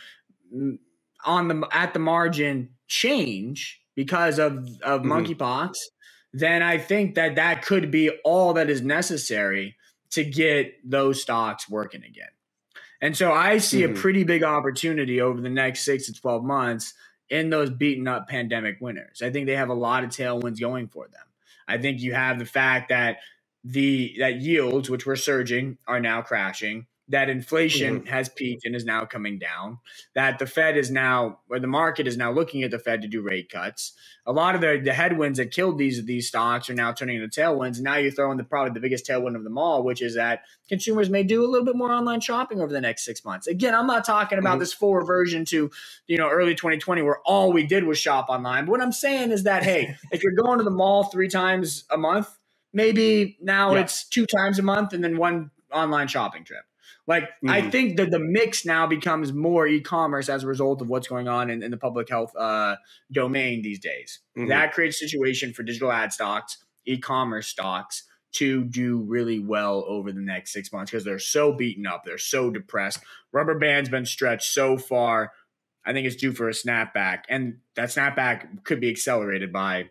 mm, 0.50 0.78
on 1.22 1.48
the 1.48 1.68
at 1.70 1.92
the 1.92 1.98
margin 1.98 2.70
change, 2.88 3.82
because 3.96 4.38
of 4.38 4.58
of 4.82 5.00
mm-hmm. 5.02 5.12
monkeypox, 5.12 5.74
then 6.32 6.62
I 6.62 6.78
think 6.78 7.16
that 7.16 7.34
that 7.34 7.64
could 7.64 7.90
be 7.90 8.10
all 8.24 8.52
that 8.52 8.70
is 8.70 8.82
necessary 8.82 9.74
to 10.10 10.22
get 10.22 10.74
those 10.88 11.20
stocks 11.20 11.68
working 11.68 12.04
again. 12.04 12.28
And 13.00 13.16
so 13.16 13.32
I 13.32 13.58
see 13.58 13.80
mm-hmm. 13.82 13.96
a 13.96 13.98
pretty 13.98 14.24
big 14.24 14.44
opportunity 14.44 15.20
over 15.20 15.40
the 15.40 15.50
next 15.50 15.84
six 15.84 16.06
to 16.06 16.12
12 16.12 16.44
months 16.44 16.94
in 17.28 17.50
those 17.50 17.70
beaten 17.70 18.06
up 18.06 18.28
pandemic 18.28 18.78
winners. 18.80 19.20
I 19.22 19.30
think 19.30 19.46
they 19.46 19.56
have 19.56 19.68
a 19.68 19.74
lot 19.74 20.04
of 20.04 20.10
tailwinds 20.10 20.60
going 20.60 20.88
for 20.88 21.08
them. 21.08 21.22
I 21.66 21.78
think 21.78 22.00
you 22.00 22.14
have 22.14 22.38
the 22.38 22.44
fact 22.44 22.90
that 22.90 23.18
the 23.64 24.14
that 24.20 24.36
yields, 24.36 24.88
which 24.88 25.04
were 25.04 25.16
surging, 25.16 25.78
are 25.88 26.00
now 26.00 26.22
crashing 26.22 26.86
that 27.08 27.28
inflation 27.28 28.00
mm-hmm. 28.00 28.08
has 28.08 28.28
peaked 28.28 28.64
and 28.64 28.74
is 28.74 28.84
now 28.84 29.04
coming 29.04 29.38
down, 29.38 29.78
that 30.14 30.38
the 30.38 30.46
Fed 30.46 30.76
is 30.76 30.90
now, 30.90 31.38
or 31.48 31.60
the 31.60 31.66
market 31.68 32.06
is 32.06 32.16
now 32.16 32.32
looking 32.32 32.64
at 32.64 32.72
the 32.72 32.78
Fed 32.78 33.02
to 33.02 33.08
do 33.08 33.22
rate 33.22 33.48
cuts. 33.48 33.92
A 34.26 34.32
lot 34.32 34.56
of 34.56 34.60
the, 34.60 34.80
the 34.82 34.92
headwinds 34.92 35.38
that 35.38 35.52
killed 35.52 35.78
these 35.78 36.04
these 36.04 36.26
stocks 36.26 36.68
are 36.68 36.74
now 36.74 36.92
turning 36.92 37.22
into 37.22 37.28
tailwinds. 37.28 37.76
And 37.76 37.84
now 37.84 37.96
you're 37.96 38.10
throwing 38.10 38.38
the 38.38 38.44
probably 38.44 38.72
the 38.72 38.80
biggest 38.80 39.06
tailwind 39.06 39.36
of 39.36 39.44
them 39.44 39.56
all, 39.56 39.84
which 39.84 40.02
is 40.02 40.16
that 40.16 40.42
consumers 40.68 41.08
may 41.08 41.22
do 41.22 41.44
a 41.44 41.48
little 41.48 41.64
bit 41.64 41.76
more 41.76 41.92
online 41.92 42.20
shopping 42.20 42.60
over 42.60 42.72
the 42.72 42.80
next 42.80 43.04
six 43.04 43.24
months. 43.24 43.46
Again, 43.46 43.74
I'm 43.74 43.86
not 43.86 44.04
talking 44.04 44.38
about 44.38 44.54
mm-hmm. 44.54 44.60
this 44.60 44.72
full 44.72 44.96
reversion 44.96 45.44
to 45.46 45.70
you 46.08 46.18
know 46.18 46.28
early 46.28 46.56
2020 46.56 47.02
where 47.02 47.20
all 47.24 47.52
we 47.52 47.64
did 47.64 47.84
was 47.84 47.98
shop 47.98 48.26
online. 48.28 48.64
But 48.64 48.72
what 48.72 48.82
I'm 48.82 48.92
saying 48.92 49.30
is 49.30 49.44
that 49.44 49.62
hey, 49.62 49.96
if 50.10 50.24
you're 50.24 50.32
going 50.32 50.58
to 50.58 50.64
the 50.64 50.70
mall 50.70 51.04
three 51.04 51.28
times 51.28 51.84
a 51.90 51.96
month, 51.96 52.28
maybe 52.72 53.38
now 53.40 53.74
yeah. 53.74 53.82
it's 53.82 54.08
two 54.08 54.26
times 54.26 54.58
a 54.58 54.62
month 54.62 54.92
and 54.92 55.04
then 55.04 55.16
one 55.16 55.52
online 55.72 56.08
shopping 56.08 56.44
trip. 56.44 56.64
Like 57.06 57.24
mm-hmm. 57.24 57.50
I 57.50 57.70
think 57.70 57.96
that 57.98 58.10
the 58.10 58.18
mix 58.18 58.64
now 58.64 58.86
becomes 58.86 59.32
more 59.32 59.66
e-commerce 59.66 60.28
as 60.28 60.42
a 60.42 60.46
result 60.46 60.82
of 60.82 60.88
what's 60.88 61.06
going 61.06 61.28
on 61.28 61.50
in, 61.50 61.62
in 61.62 61.70
the 61.70 61.76
public 61.76 62.08
health 62.08 62.34
uh, 62.36 62.76
domain 63.12 63.62
these 63.62 63.78
days. 63.78 64.20
Mm-hmm. 64.36 64.48
That 64.48 64.72
creates 64.72 64.96
a 65.00 65.08
situation 65.08 65.52
for 65.52 65.62
digital 65.62 65.92
ad 65.92 66.12
stocks, 66.12 66.58
e-commerce 66.84 67.46
stocks 67.46 68.02
to 68.32 68.64
do 68.64 69.02
really 69.02 69.38
well 69.38 69.84
over 69.86 70.12
the 70.12 70.20
next 70.20 70.52
six 70.52 70.72
months 70.72 70.90
because 70.90 71.04
they're 71.04 71.18
so 71.18 71.52
beaten 71.52 71.86
up, 71.86 72.02
they're 72.04 72.18
so 72.18 72.50
depressed. 72.50 73.00
Rubber 73.32 73.58
band's 73.58 73.88
been 73.88 74.06
stretched 74.06 74.52
so 74.52 74.76
far. 74.76 75.32
I 75.84 75.92
think 75.92 76.06
it's 76.06 76.16
due 76.16 76.32
for 76.32 76.48
a 76.48 76.52
snapback, 76.52 77.20
and 77.28 77.58
that 77.76 77.90
snapback 77.90 78.64
could 78.64 78.80
be 78.80 78.90
accelerated 78.90 79.52
by 79.52 79.90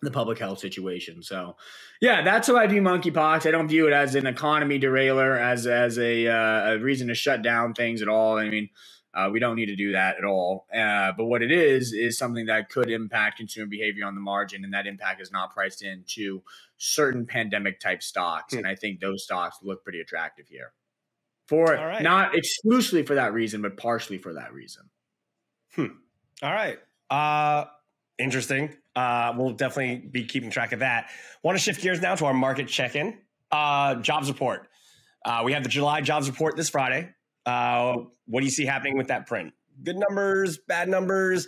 the 0.00 0.10
public 0.10 0.38
health 0.38 0.60
situation. 0.60 1.22
So, 1.22 1.56
yeah, 2.00 2.22
that's 2.22 2.46
how 2.46 2.56
I 2.56 2.66
view 2.66 2.82
monkeypox. 2.82 3.46
I 3.46 3.50
don't 3.50 3.68
view 3.68 3.88
it 3.88 3.92
as 3.92 4.14
an 4.14 4.26
economy 4.26 4.78
derailer, 4.78 5.36
as 5.36 5.66
as 5.66 5.98
a, 5.98 6.28
uh, 6.28 6.72
a 6.72 6.78
reason 6.78 7.08
to 7.08 7.14
shut 7.14 7.42
down 7.42 7.74
things 7.74 8.00
at 8.00 8.08
all. 8.08 8.38
I 8.38 8.48
mean, 8.48 8.70
uh, 9.14 9.28
we 9.32 9.40
don't 9.40 9.56
need 9.56 9.66
to 9.66 9.76
do 9.76 9.92
that 9.92 10.16
at 10.16 10.24
all. 10.24 10.66
Uh, 10.72 11.12
but 11.16 11.24
what 11.24 11.42
it 11.42 11.50
is 11.50 11.92
is 11.92 12.16
something 12.16 12.46
that 12.46 12.68
could 12.68 12.90
impact 12.90 13.38
consumer 13.38 13.66
behavior 13.66 14.06
on 14.06 14.14
the 14.14 14.20
margin, 14.20 14.62
and 14.64 14.72
that 14.72 14.86
impact 14.86 15.20
is 15.20 15.32
not 15.32 15.52
priced 15.52 15.82
into 15.82 16.42
certain 16.76 17.26
pandemic 17.26 17.80
type 17.80 18.02
stocks. 18.02 18.52
Hmm. 18.52 18.58
And 18.58 18.66
I 18.68 18.76
think 18.76 19.00
those 19.00 19.24
stocks 19.24 19.58
look 19.62 19.82
pretty 19.82 20.00
attractive 20.00 20.46
here, 20.46 20.72
for 21.46 21.72
right. 21.72 22.02
not 22.02 22.36
exclusively 22.36 23.02
for 23.02 23.16
that 23.16 23.32
reason, 23.32 23.62
but 23.62 23.76
partially 23.76 24.18
for 24.18 24.34
that 24.34 24.52
reason. 24.52 24.84
Hmm. 25.74 25.86
All 26.42 26.52
right. 26.52 26.78
Uh, 27.10 27.64
interesting. 28.18 28.76
Uh, 28.98 29.32
we'll 29.36 29.52
definitely 29.52 29.96
be 29.96 30.24
keeping 30.24 30.50
track 30.50 30.72
of 30.72 30.80
that. 30.80 31.10
Want 31.44 31.56
to 31.56 31.62
shift 31.62 31.80
gears 31.80 32.00
now 32.00 32.16
to 32.16 32.24
our 32.24 32.34
market 32.34 32.66
check 32.66 32.96
in. 32.96 33.16
Uh, 33.48 33.94
jobs 33.96 34.28
report. 34.28 34.66
Uh, 35.24 35.42
we 35.44 35.52
have 35.52 35.62
the 35.62 35.68
July 35.68 36.00
jobs 36.00 36.28
report 36.28 36.56
this 36.56 36.68
Friday. 36.68 37.08
Uh, 37.46 37.98
what 38.26 38.40
do 38.40 38.44
you 38.44 38.50
see 38.50 38.64
happening 38.64 38.98
with 38.98 39.06
that 39.06 39.28
print? 39.28 39.52
Good 39.84 39.96
numbers, 39.96 40.58
bad 40.66 40.88
numbers. 40.88 41.46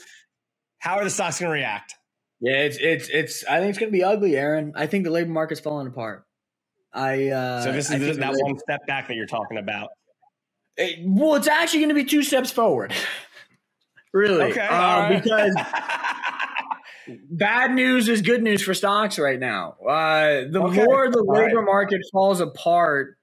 How 0.79 0.99
are 0.99 1.05
the 1.05 1.11
stocks 1.11 1.41
going 1.41 1.49
to 1.49 1.53
react? 1.53 1.97
Yeah, 2.41 2.59
it's 2.59 2.79
it's 2.79 3.09
it's. 3.09 3.45
I 3.45 3.59
think 3.59 3.71
it's 3.71 3.79
going 3.81 3.91
to 3.91 3.99
be 3.99 4.05
ugly, 4.05 4.37
Aaron. 4.37 4.73
I 4.77 4.87
think 4.87 5.05
the 5.05 5.11
labor 5.11 5.31
market's 5.31 5.61
falling 5.61 5.89
apart. 5.89 6.25
I 6.93 7.31
uh, 7.31 7.65
so 7.65 7.73
this 7.73 7.91
is 7.91 8.19
that 8.19 8.33
one 8.33 8.59
step 8.61 8.87
back 8.87 9.09
that 9.09 9.17
you're 9.17 9.27
talking 9.27 9.59
about. 9.59 9.89
It, 10.77 11.01
well, 11.05 11.35
it's 11.35 11.49
actually 11.49 11.81
going 11.81 11.91
to 11.91 11.95
be 11.97 12.05
two 12.05 12.23
steps 12.23 12.53
forward. 12.53 12.95
really, 14.15 14.53
okay, 14.53 14.61
uh, 14.61 14.71
right. 14.71 15.23
because 15.23 15.55
bad 17.31 17.75
news 17.75 18.09
is 18.09 18.23
good 18.23 18.43
news 18.43 18.63
for 18.63 18.75
stocks 18.75 19.19
right 19.19 19.39
now. 19.39 19.77
Uh, 19.87 20.45
the 20.51 20.63
okay. 20.63 20.85
more 20.85 21.11
the 21.11 21.23
labor 21.23 21.57
right. 21.57 21.65
market 21.65 22.01
falls 22.13 22.41
apart, 22.41 23.17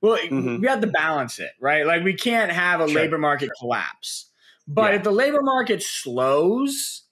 well, 0.00 0.18
mm-hmm. 0.18 0.60
we 0.60 0.68
have 0.68 0.80
to 0.80 0.86
balance 0.86 1.38
it, 1.38 1.52
right? 1.60 1.86
Like 1.86 2.04
we 2.04 2.14
can't 2.14 2.52
have 2.52 2.80
a 2.80 2.88
sure. 2.88 3.00
labor 3.00 3.18
market 3.18 3.50
collapse. 3.58 4.30
But 4.66 4.92
yeah. 4.92 4.96
if 4.96 5.02
the 5.02 5.12
labor 5.12 5.42
market 5.42 5.82
slows, 5.82 7.04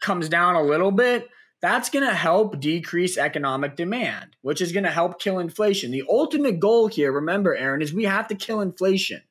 comes 0.00 0.28
down 0.28 0.54
a 0.54 0.62
little 0.62 0.92
bit, 0.92 1.28
that's 1.60 1.90
going 1.90 2.06
to 2.06 2.14
help 2.14 2.60
decrease 2.60 3.18
economic 3.18 3.76
demand, 3.76 4.36
which 4.42 4.60
is 4.60 4.72
going 4.72 4.84
to 4.84 4.90
help 4.90 5.20
kill 5.20 5.38
inflation. 5.38 5.90
The 5.90 6.04
ultimate 6.08 6.60
goal 6.60 6.86
here, 6.86 7.10
remember, 7.10 7.56
Aaron, 7.56 7.82
is 7.82 7.92
we 7.92 8.04
have 8.04 8.28
to 8.28 8.34
kill 8.34 8.60
inflation. 8.60 9.22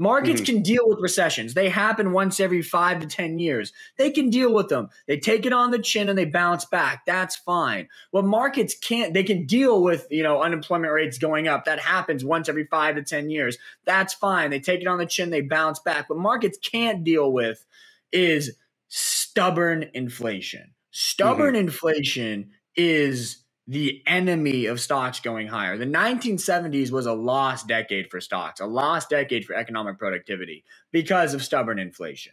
Markets 0.00 0.40
mm-hmm. 0.40 0.54
can 0.54 0.62
deal 0.62 0.88
with 0.88 0.98
recessions. 1.00 1.52
They 1.52 1.68
happen 1.68 2.12
once 2.12 2.40
every 2.40 2.62
five 2.62 3.00
to 3.00 3.06
10 3.06 3.38
years. 3.38 3.72
They 3.98 4.10
can 4.10 4.30
deal 4.30 4.52
with 4.52 4.68
them. 4.68 4.88
They 5.06 5.18
take 5.18 5.44
it 5.44 5.52
on 5.52 5.70
the 5.70 5.78
chin 5.78 6.08
and 6.08 6.18
they 6.18 6.24
bounce 6.24 6.64
back. 6.64 7.04
That's 7.04 7.36
fine. 7.36 7.88
What 8.10 8.24
markets 8.24 8.74
can't, 8.74 9.12
they 9.12 9.22
can 9.22 9.44
deal 9.44 9.82
with, 9.82 10.06
you 10.10 10.22
know, 10.22 10.40
unemployment 10.40 10.92
rates 10.92 11.18
going 11.18 11.48
up. 11.48 11.66
That 11.66 11.80
happens 11.80 12.24
once 12.24 12.48
every 12.48 12.64
five 12.64 12.96
to 12.96 13.02
10 13.02 13.28
years. 13.28 13.58
That's 13.84 14.14
fine. 14.14 14.50
They 14.50 14.60
take 14.60 14.80
it 14.80 14.86
on 14.86 14.98
the 14.98 15.04
chin, 15.04 15.28
they 15.28 15.42
bounce 15.42 15.78
back. 15.80 16.08
What 16.08 16.18
markets 16.18 16.58
can't 16.58 17.04
deal 17.04 17.30
with 17.30 17.66
is 18.10 18.56
stubborn 18.88 19.90
inflation 19.94 20.72
Stubborn 20.90 21.54
mm-hmm. 21.54 21.66
inflation 21.66 22.50
is 22.74 23.39
the 23.70 24.02
enemy 24.04 24.66
of 24.66 24.80
stocks 24.80 25.20
going 25.20 25.46
higher. 25.46 25.78
The 25.78 25.86
1970s 25.86 26.90
was 26.90 27.06
a 27.06 27.12
lost 27.12 27.68
decade 27.68 28.10
for 28.10 28.20
stocks, 28.20 28.58
a 28.58 28.66
lost 28.66 29.10
decade 29.10 29.44
for 29.44 29.54
economic 29.54 29.96
productivity 29.96 30.64
because 30.90 31.34
of 31.34 31.44
stubborn 31.44 31.78
inflation. 31.78 32.32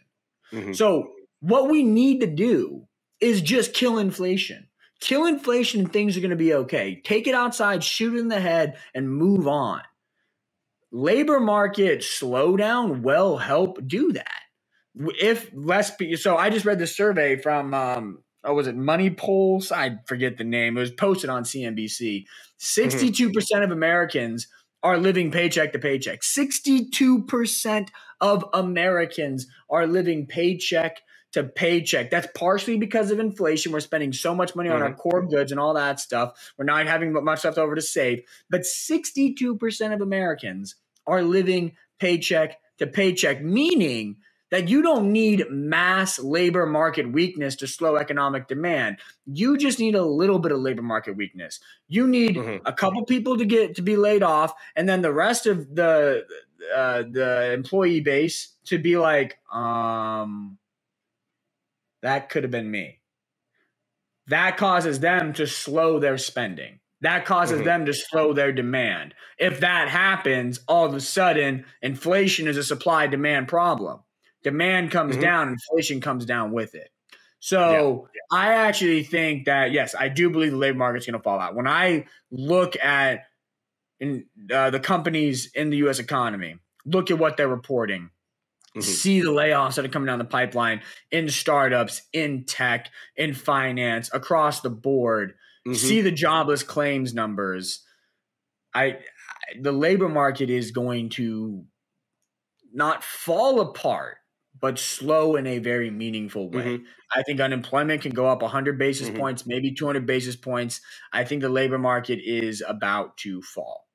Mm-hmm. 0.52 0.72
So, 0.72 1.12
what 1.38 1.70
we 1.70 1.84
need 1.84 2.22
to 2.22 2.26
do 2.26 2.88
is 3.20 3.40
just 3.40 3.72
kill 3.72 3.98
inflation. 3.98 4.66
Kill 4.98 5.26
inflation 5.26 5.82
and 5.82 5.92
things 5.92 6.16
are 6.16 6.20
going 6.20 6.30
to 6.30 6.36
be 6.36 6.54
okay. 6.54 7.00
Take 7.04 7.28
it 7.28 7.36
outside, 7.36 7.84
shoot 7.84 8.14
it 8.14 8.18
in 8.18 8.26
the 8.26 8.40
head, 8.40 8.76
and 8.92 9.08
move 9.08 9.46
on. 9.46 9.82
Labor 10.90 11.38
market 11.38 12.00
slowdown 12.00 13.02
will 13.02 13.36
help 13.36 13.78
do 13.86 14.12
that. 14.14 14.40
If 14.96 15.52
less, 15.54 15.92
so 16.16 16.36
I 16.36 16.50
just 16.50 16.66
read 16.66 16.80
the 16.80 16.88
survey 16.88 17.36
from 17.36 17.74
um, 17.74 18.24
oh, 18.44 18.54
was 18.54 18.66
it 18.66 18.76
Money 18.76 19.10
Polls? 19.10 19.72
I 19.72 19.98
forget 20.06 20.38
the 20.38 20.44
name. 20.44 20.76
It 20.76 20.80
was 20.80 20.90
posted 20.90 21.30
on 21.30 21.44
CNBC. 21.44 22.24
62% 22.60 23.10
mm-hmm. 23.10 23.32
percent 23.32 23.64
of 23.64 23.70
Americans 23.70 24.48
are 24.82 24.98
living 24.98 25.30
paycheck 25.30 25.72
to 25.72 25.78
paycheck. 25.78 26.22
62% 26.22 27.88
of 28.20 28.44
Americans 28.52 29.46
are 29.68 29.86
living 29.86 30.26
paycheck 30.26 31.02
to 31.32 31.44
paycheck. 31.44 32.10
That's 32.10 32.28
partially 32.34 32.78
because 32.78 33.10
of 33.10 33.18
inflation. 33.18 33.72
We're 33.72 33.80
spending 33.80 34.12
so 34.12 34.34
much 34.34 34.54
money 34.54 34.70
on 34.70 34.82
our 34.82 34.90
mm-hmm. 34.90 34.98
core 34.98 35.26
goods 35.26 35.50
and 35.50 35.60
all 35.60 35.74
that 35.74 36.00
stuff. 36.00 36.52
We're 36.56 36.64
not 36.64 36.86
having 36.86 37.12
much 37.12 37.44
left 37.44 37.58
over 37.58 37.74
to 37.74 37.82
save. 37.82 38.22
But 38.48 38.62
62% 38.62 39.92
of 39.92 40.00
Americans 40.00 40.76
are 41.06 41.22
living 41.22 41.72
paycheck 41.98 42.58
to 42.78 42.86
paycheck, 42.86 43.42
meaning 43.42 44.16
that 44.50 44.68
you 44.68 44.82
don't 44.82 45.12
need 45.12 45.44
mass 45.50 46.18
labor 46.18 46.66
market 46.66 47.10
weakness 47.12 47.56
to 47.56 47.66
slow 47.66 47.96
economic 47.96 48.48
demand. 48.48 48.98
You 49.26 49.58
just 49.58 49.78
need 49.78 49.94
a 49.94 50.04
little 50.04 50.38
bit 50.38 50.52
of 50.52 50.60
labor 50.60 50.82
market 50.82 51.16
weakness. 51.16 51.60
You 51.86 52.06
need 52.06 52.36
mm-hmm. 52.36 52.66
a 52.66 52.72
couple 52.72 53.04
people 53.04 53.36
to 53.38 53.44
get 53.44 53.76
to 53.76 53.82
be 53.82 53.96
laid 53.96 54.22
off, 54.22 54.54
and 54.76 54.88
then 54.88 55.02
the 55.02 55.12
rest 55.12 55.46
of 55.46 55.74
the 55.74 56.24
uh, 56.74 57.04
the 57.10 57.52
employee 57.52 58.00
base 58.00 58.54
to 58.66 58.78
be 58.78 58.96
like, 58.96 59.38
um, 59.52 60.58
that 62.02 62.28
could 62.28 62.42
have 62.42 62.52
been 62.52 62.70
me. 62.70 63.00
That 64.26 64.56
causes 64.56 65.00
them 65.00 65.32
to 65.34 65.46
slow 65.46 65.98
their 65.98 66.18
spending. 66.18 66.80
That 67.00 67.24
causes 67.24 67.58
mm-hmm. 67.58 67.66
them 67.66 67.86
to 67.86 67.94
slow 67.94 68.32
their 68.32 68.52
demand. 68.52 69.14
If 69.38 69.60
that 69.60 69.88
happens, 69.88 70.60
all 70.66 70.84
of 70.84 70.94
a 70.94 71.00
sudden, 71.00 71.64
inflation 71.80 72.48
is 72.48 72.56
a 72.56 72.64
supply 72.64 73.06
demand 73.06 73.48
problem. 73.48 74.00
Demand 74.42 74.90
comes 74.90 75.14
mm-hmm. 75.14 75.22
down, 75.22 75.48
inflation 75.48 76.00
comes 76.00 76.24
down 76.24 76.52
with 76.52 76.74
it. 76.74 76.90
So 77.40 78.08
yeah. 78.14 78.38
I 78.38 78.52
actually 78.54 79.04
think 79.04 79.46
that 79.46 79.72
yes, 79.72 79.94
I 79.98 80.08
do 80.08 80.30
believe 80.30 80.52
the 80.52 80.58
labor 80.58 80.78
market's 80.78 81.06
going 81.06 81.18
to 81.18 81.22
fall 81.22 81.38
out. 81.38 81.54
When 81.54 81.68
I 81.68 82.06
look 82.30 82.76
at 82.82 83.24
in 84.00 84.26
uh, 84.52 84.70
the 84.70 84.80
companies 84.80 85.50
in 85.54 85.70
the 85.70 85.78
U.S. 85.78 85.98
economy, 85.98 86.56
look 86.84 87.10
at 87.10 87.18
what 87.18 87.36
they're 87.36 87.48
reporting, 87.48 88.10
mm-hmm. 88.70 88.80
see 88.80 89.20
the 89.20 89.30
layoffs 89.30 89.74
that 89.76 89.84
are 89.84 89.88
coming 89.88 90.06
down 90.06 90.18
the 90.18 90.24
pipeline 90.24 90.82
in 91.10 91.28
startups, 91.28 92.02
in 92.12 92.44
tech, 92.44 92.90
in 93.16 93.34
finance, 93.34 94.10
across 94.12 94.60
the 94.60 94.70
board. 94.70 95.34
Mm-hmm. 95.66 95.74
See 95.74 96.00
the 96.00 96.12
jobless 96.12 96.62
claims 96.62 97.14
numbers. 97.14 97.84
I, 98.74 98.84
I 98.84 98.98
the 99.60 99.72
labor 99.72 100.08
market 100.08 100.50
is 100.50 100.72
going 100.72 101.08
to 101.10 101.64
not 102.72 103.02
fall 103.02 103.60
apart 103.60 104.18
but 104.60 104.78
slow 104.78 105.36
in 105.36 105.46
a 105.46 105.58
very 105.58 105.90
meaningful 105.90 106.50
way. 106.50 106.78
Mm-hmm. 106.78 106.84
I 107.14 107.22
think 107.22 107.40
unemployment 107.40 108.02
can 108.02 108.12
go 108.12 108.26
up 108.26 108.42
100 108.42 108.78
basis 108.78 109.08
mm-hmm. 109.08 109.18
points, 109.18 109.46
maybe 109.46 109.72
200 109.72 110.06
basis 110.06 110.36
points. 110.36 110.80
I 111.12 111.24
think 111.24 111.42
the 111.42 111.48
labor 111.48 111.78
market 111.78 112.20
is 112.22 112.62
about 112.66 113.16
to 113.18 113.42
fall. 113.42 113.86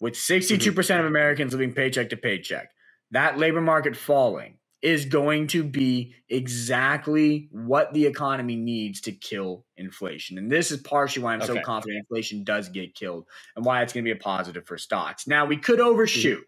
With 0.00 0.14
62% 0.14 0.58
mm-hmm. 0.58 1.00
of 1.00 1.06
Americans 1.06 1.52
living 1.52 1.72
paycheck 1.72 2.10
to 2.10 2.16
paycheck, 2.16 2.70
that 3.10 3.38
labor 3.38 3.60
market 3.60 3.96
falling 3.96 4.58
is 4.80 5.06
going 5.06 5.48
to 5.48 5.64
be 5.64 6.14
exactly 6.28 7.48
what 7.50 7.92
the 7.92 8.06
economy 8.06 8.54
needs 8.54 9.00
to 9.00 9.12
kill 9.12 9.64
inflation. 9.76 10.38
And 10.38 10.50
this 10.50 10.70
is 10.70 10.80
partially 10.80 11.24
why 11.24 11.34
I'm 11.34 11.42
okay. 11.42 11.54
so 11.54 11.60
confident 11.62 11.98
inflation 11.98 12.44
does 12.44 12.68
get 12.68 12.94
killed 12.94 13.26
and 13.56 13.64
why 13.64 13.82
it's 13.82 13.92
going 13.92 14.04
to 14.04 14.08
be 14.08 14.16
a 14.16 14.22
positive 14.22 14.66
for 14.66 14.78
stocks. 14.78 15.26
Now, 15.26 15.46
we 15.46 15.56
could 15.56 15.80
overshoot 15.80 16.44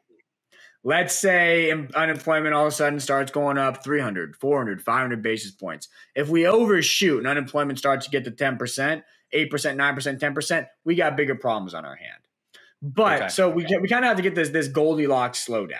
let's 0.83 1.14
say 1.14 1.70
unemployment 1.95 2.55
all 2.55 2.66
of 2.66 2.72
a 2.72 2.74
sudden 2.74 3.01
starts 3.01 3.31
going 3.31 3.59
up 3.59 3.85
300 3.85 4.37
400 4.37 4.83
500 4.83 5.22
basis 5.22 5.53
points. 5.53 5.89
If 6.14 6.28
we 6.28 6.47
overshoot 6.47 7.18
and 7.18 7.26
unemployment 7.26 7.78
starts 7.78 8.07
to 8.07 8.11
get 8.11 8.24
to 8.24 8.31
10% 8.31 8.59
8% 8.59 9.03
9% 9.33 10.18
10% 10.18 10.66
we 10.85 10.95
got 10.95 11.16
bigger 11.16 11.35
problems 11.35 11.74
on 11.74 11.85
our 11.85 11.97
hand. 11.97 12.22
But 12.83 13.22
okay. 13.22 13.28
so 13.28 13.51
we, 13.51 13.66
we 13.81 13.89
kind 13.89 14.05
of 14.05 14.09
have 14.09 14.16
to 14.16 14.22
get 14.22 14.35
this 14.35 14.49
this 14.51 14.68
goldilocks 14.68 15.47
slowdown. 15.47 15.76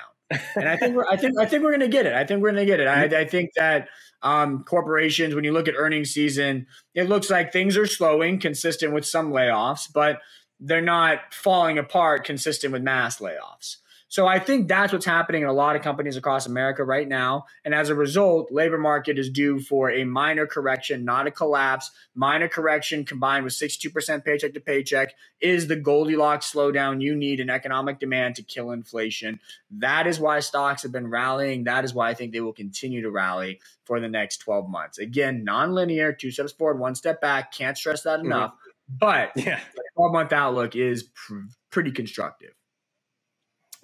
And 0.55 0.69
i 0.69 0.77
think 0.77 0.95
we're 0.95 1.07
i 1.07 1.17
think 1.17 1.39
i 1.41 1.47
think 1.47 1.65
we're 1.65 1.73
gonna 1.73 1.89
get 1.89 2.07
it. 2.07 2.13
I 2.13 2.25
think 2.25 2.43
we're 2.43 2.51
gonna 2.51 2.67
get 2.67 2.81
it. 2.81 2.87
I, 2.87 3.05
I 3.21 3.25
think 3.25 3.51
that 3.57 3.89
um, 4.23 4.65
corporations 4.65 5.35
when 5.35 5.45
you 5.45 5.53
look 5.53 5.67
at 5.67 5.75
earnings 5.77 6.11
season 6.11 6.67
it 6.95 7.09
looks 7.09 7.31
like 7.31 7.53
things 7.53 7.77
are 7.79 7.87
slowing 7.87 8.39
consistent 8.39 8.93
with 8.93 9.07
some 9.07 9.33
layoffs 9.33 9.89
but 9.91 10.21
they're 10.61 10.83
not 10.83 11.33
falling 11.33 11.79
apart 11.79 12.25
consistent 12.27 12.71
with 12.71 12.83
mass 12.83 13.19
layoffs 13.21 13.77
so 14.11 14.27
I 14.27 14.41
think 14.41 14.67
that's 14.67 14.93
what's 14.93 15.07
happening 15.07 15.43
in 15.43 15.49
a 15.49 15.53
lot 15.53 15.77
of 15.77 15.83
companies 15.83 16.17
across 16.17 16.45
America 16.45 16.83
right 16.83 17.07
now. 17.07 17.45
And 17.65 17.73
as 17.73 17.91
a 17.91 17.95
result, 17.95 18.51
labor 18.51 18.77
market 18.77 19.21
is 19.21 19.31
due 19.31 19.61
for 19.61 19.89
a 19.89 20.03
minor 20.03 20.49
correction, 20.49 21.05
not 21.05 21.29
a 21.29 21.31
collapse. 21.31 21.93
Minor 22.17 22.49
correction 22.49 23.05
combined 23.05 23.45
with 23.45 23.53
62% 23.53 24.25
paycheck 24.25 24.53
to 24.55 24.61
paycheck 24.61 25.15
is 25.41 25.69
the 25.69 25.77
Goldilocks 25.77 26.53
slowdown 26.53 27.01
you 27.01 27.15
need 27.15 27.39
in 27.39 27.49
economic 27.49 28.01
demand 28.01 28.35
to 28.35 28.43
kill 28.43 28.73
inflation. 28.73 29.39
That 29.71 30.09
is 30.09 30.19
why 30.19 30.41
stocks 30.41 30.83
have 30.83 30.91
been 30.91 31.09
rallying. 31.09 31.63
That 31.63 31.85
is 31.85 31.95
why 31.95 32.09
I 32.09 32.15
think 32.15 32.33
they 32.33 32.41
will 32.41 32.53
continue 32.53 33.03
to 33.03 33.11
rally 33.13 33.61
for 33.85 34.01
the 34.01 34.09
next 34.09 34.39
12 34.39 34.69
months. 34.69 34.99
Again, 34.99 35.45
non-linear, 35.45 36.13
two 36.13 36.33
steps 36.33 36.51
forward, 36.51 36.81
one 36.81 36.97
step 36.97 37.21
back. 37.21 37.53
Can't 37.53 37.79
stress 37.79 38.03
that 38.03 38.19
mm-hmm. 38.19 38.33
enough. 38.33 38.51
Mm-hmm. 38.55 38.97
But 38.99 39.31
yeah. 39.37 39.61
the 39.73 39.85
12 39.95 40.13
month 40.13 40.33
outlook 40.33 40.75
is 40.75 41.05
pr- 41.05 41.43
pretty 41.71 41.93
constructive. 41.93 42.51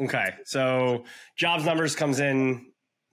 Okay. 0.01 0.35
So 0.45 1.05
jobs 1.37 1.65
numbers 1.65 1.97
comes 1.97 2.21
in 2.21 2.67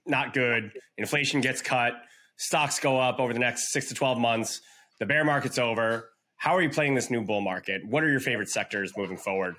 not 0.06 0.34
good. 0.34 0.70
Inflation 0.98 1.40
gets 1.40 1.62
cut. 1.62 1.94
Stocks 2.36 2.78
go 2.78 2.98
up 2.98 3.20
over 3.20 3.32
the 3.32 3.38
next 3.38 3.72
six 3.72 3.88
to 3.88 3.94
12 3.94 4.18
months. 4.18 4.60
The 5.00 5.06
bear 5.06 5.24
market's 5.24 5.58
over. 5.58 6.10
How 6.36 6.54
are 6.54 6.62
you 6.62 6.70
playing 6.70 6.94
this 6.94 7.10
new 7.10 7.22
bull 7.24 7.40
market? 7.40 7.82
What 7.86 8.02
are 8.02 8.10
your 8.10 8.20
favorite 8.20 8.50
sectors 8.50 8.92
moving 8.96 9.16
forward? 9.16 9.54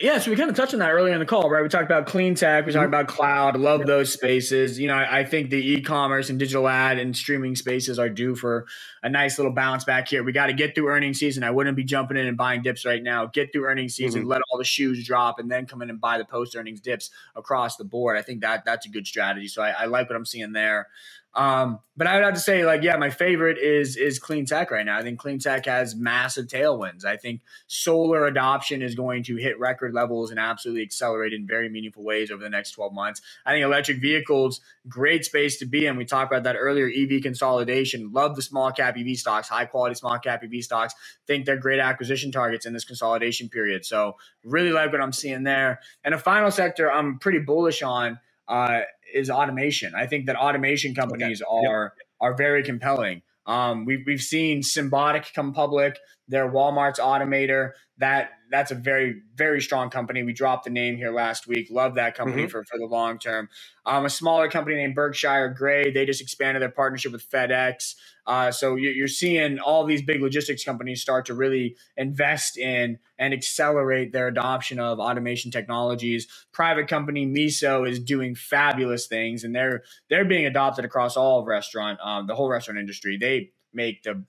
Yeah, 0.00 0.18
so 0.18 0.32
we 0.32 0.36
kind 0.36 0.50
of 0.50 0.56
touched 0.56 0.74
on 0.74 0.80
that 0.80 0.90
earlier 0.90 1.14
in 1.14 1.20
the 1.20 1.26
call, 1.26 1.48
right? 1.48 1.62
We 1.62 1.68
talked 1.68 1.84
about 1.84 2.06
clean 2.06 2.34
tech, 2.34 2.66
we 2.66 2.72
talked 2.72 2.82
mm-hmm. 2.82 2.88
about 2.88 3.06
cloud. 3.06 3.56
Love 3.56 3.86
those 3.86 4.12
spaces. 4.12 4.76
You 4.76 4.88
know, 4.88 4.94
I, 4.94 5.20
I, 5.20 5.24
think 5.24 5.50
the 5.50 5.72
e-commerce 5.74 6.30
and 6.30 6.38
digital 6.38 6.66
ad 6.66 6.98
and 6.98 7.16
streaming 7.16 7.54
spaces 7.54 7.96
are 7.96 8.08
due 8.08 8.34
for 8.34 8.66
a 9.04 9.08
nice 9.08 9.38
little 9.38 9.52
bounce 9.52 9.84
back 9.84 10.08
here. 10.08 10.24
We 10.24 10.32
got 10.32 10.46
to 10.46 10.52
get 10.52 10.74
through 10.74 10.88
earnings 10.88 11.20
season. 11.20 11.44
I 11.44 11.52
wouldn't 11.52 11.76
be 11.76 11.84
jumping 11.84 12.16
in 12.16 12.26
and 12.26 12.36
buying 12.36 12.62
dips 12.62 12.84
right 12.84 13.04
now. 13.04 13.26
Get 13.26 13.52
through 13.52 13.66
earnings 13.66 13.94
season, 13.94 14.22
mm-hmm. 14.22 14.30
let 14.30 14.42
all 14.50 14.58
the 14.58 14.64
shoes 14.64 15.06
drop, 15.06 15.38
and 15.38 15.48
then 15.48 15.64
come 15.64 15.80
in 15.80 15.90
and 15.90 16.00
buy 16.00 16.18
the 16.18 16.24
post 16.24 16.56
earnings 16.56 16.80
dips 16.80 17.10
across 17.36 17.76
the 17.76 17.84
board. 17.84 18.16
I 18.16 18.22
think 18.22 18.40
that 18.40 18.64
that's 18.64 18.86
a 18.86 18.88
good 18.90 19.06
strategy. 19.06 19.46
So 19.46 19.62
I, 19.62 19.70
I 19.70 19.84
like 19.84 20.08
what 20.08 20.16
I'm 20.16 20.26
seeing 20.26 20.52
there. 20.52 20.88
Um, 21.36 21.80
but 21.96 22.06
I 22.06 22.14
would 22.14 22.24
have 22.24 22.34
to 22.34 22.40
say, 22.40 22.64
like, 22.64 22.82
yeah, 22.82 22.96
my 22.96 23.10
favorite 23.10 23.58
is 23.58 23.96
is 23.96 24.18
clean 24.18 24.46
tech 24.46 24.70
right 24.70 24.86
now. 24.86 24.98
I 24.98 25.02
think 25.02 25.18
clean 25.18 25.38
tech 25.38 25.66
has 25.66 25.94
massive 25.94 26.46
tailwinds. 26.46 27.04
I 27.04 27.16
think 27.16 27.40
solar 27.66 28.26
adoption 28.26 28.82
is 28.82 28.94
going 28.94 29.24
to 29.24 29.36
hit 29.36 29.58
record 29.58 29.94
levels 29.94 30.30
and 30.30 30.38
absolutely 30.38 30.82
accelerate 30.82 31.32
in 31.32 31.46
very 31.46 31.68
meaningful 31.68 32.04
ways 32.04 32.30
over 32.30 32.42
the 32.42 32.50
next 32.50 32.72
12 32.72 32.92
months. 32.92 33.20
I 33.46 33.52
think 33.52 33.64
electric 33.64 34.00
vehicles, 34.00 34.60
great 34.88 35.24
space 35.24 35.58
to 35.58 35.66
be 35.66 35.86
in. 35.86 35.96
We 35.96 36.04
talked 36.04 36.32
about 36.32 36.44
that 36.44 36.56
earlier. 36.56 36.88
EV 36.88 37.22
consolidation. 37.22 38.12
Love 38.12 38.36
the 38.36 38.42
small 38.42 38.70
cap 38.70 38.96
EV 38.96 39.16
stocks, 39.16 39.48
high 39.48 39.66
quality 39.66 39.94
small 39.94 40.18
cap 40.18 40.42
EV 40.44 40.62
stocks. 40.62 40.94
Think 41.26 41.46
they're 41.46 41.56
great 41.56 41.80
acquisition 41.80 42.30
targets 42.30 42.66
in 42.66 42.72
this 42.72 42.84
consolidation 42.84 43.48
period. 43.48 43.84
So 43.84 44.16
really 44.44 44.70
like 44.70 44.92
what 44.92 45.00
I'm 45.00 45.12
seeing 45.12 45.42
there. 45.42 45.80
And 46.04 46.14
a 46.14 46.18
final 46.18 46.50
sector 46.50 46.90
I'm 46.92 47.18
pretty 47.18 47.40
bullish 47.40 47.82
on. 47.82 48.18
Uh, 48.46 48.80
is 49.14 49.30
automation. 49.30 49.94
I 49.94 50.06
think 50.06 50.26
that 50.26 50.36
automation 50.36 50.94
companies 50.94 51.42
okay. 51.42 51.66
are 51.66 51.92
yep. 51.96 52.06
are 52.20 52.34
very 52.34 52.62
compelling. 52.62 53.22
Um, 53.46 53.84
we've 53.84 54.04
we've 54.06 54.22
seen 54.22 54.60
Symbotic 54.60 55.32
come 55.34 55.52
public. 55.52 55.98
Their 56.28 56.50
Walmart's 56.50 57.00
automator 57.00 57.72
that 57.98 58.30
that's 58.50 58.70
a 58.70 58.74
very 58.74 59.22
very 59.36 59.60
strong 59.60 59.88
company. 59.88 60.22
We 60.22 60.32
dropped 60.32 60.64
the 60.64 60.70
name 60.70 60.96
here 60.96 61.12
last 61.12 61.46
week. 61.46 61.68
Love 61.70 61.94
that 61.94 62.16
company 62.16 62.42
mm-hmm. 62.42 62.50
for 62.50 62.64
for 62.64 62.76
the 62.78 62.86
long 62.86 63.18
term. 63.18 63.48
Um, 63.86 64.04
a 64.04 64.10
smaller 64.10 64.48
company 64.48 64.76
named 64.76 64.94
Berkshire 64.94 65.54
Grey. 65.56 65.92
They 65.92 66.04
just 66.04 66.20
expanded 66.20 66.60
their 66.60 66.70
partnership 66.70 67.12
with 67.12 67.28
FedEx. 67.30 67.94
Uh, 68.26 68.50
so 68.50 68.74
you're 68.74 69.06
seeing 69.06 69.58
all 69.58 69.84
these 69.84 70.02
big 70.02 70.22
logistics 70.22 70.64
companies 70.64 71.00
start 71.00 71.26
to 71.26 71.34
really 71.34 71.76
invest 71.96 72.56
in 72.56 72.98
and 73.18 73.34
accelerate 73.34 74.12
their 74.12 74.28
adoption 74.28 74.80
of 74.80 74.98
automation 74.98 75.50
technologies. 75.50 76.26
Private 76.52 76.88
company 76.88 77.26
Miso 77.26 77.88
is 77.88 78.00
doing 78.00 78.34
fabulous 78.34 79.06
things, 79.06 79.44
and 79.44 79.54
they're 79.54 79.82
they're 80.10 80.24
being 80.24 80.46
adopted 80.46 80.84
across 80.84 81.16
all 81.16 81.40
of 81.40 81.46
restaurant, 81.46 82.00
um, 82.02 82.26
the 82.26 82.34
whole 82.34 82.48
restaurant 82.48 82.78
industry. 82.78 83.16
They 83.18 83.50
make 83.72 84.02
the 84.02 84.24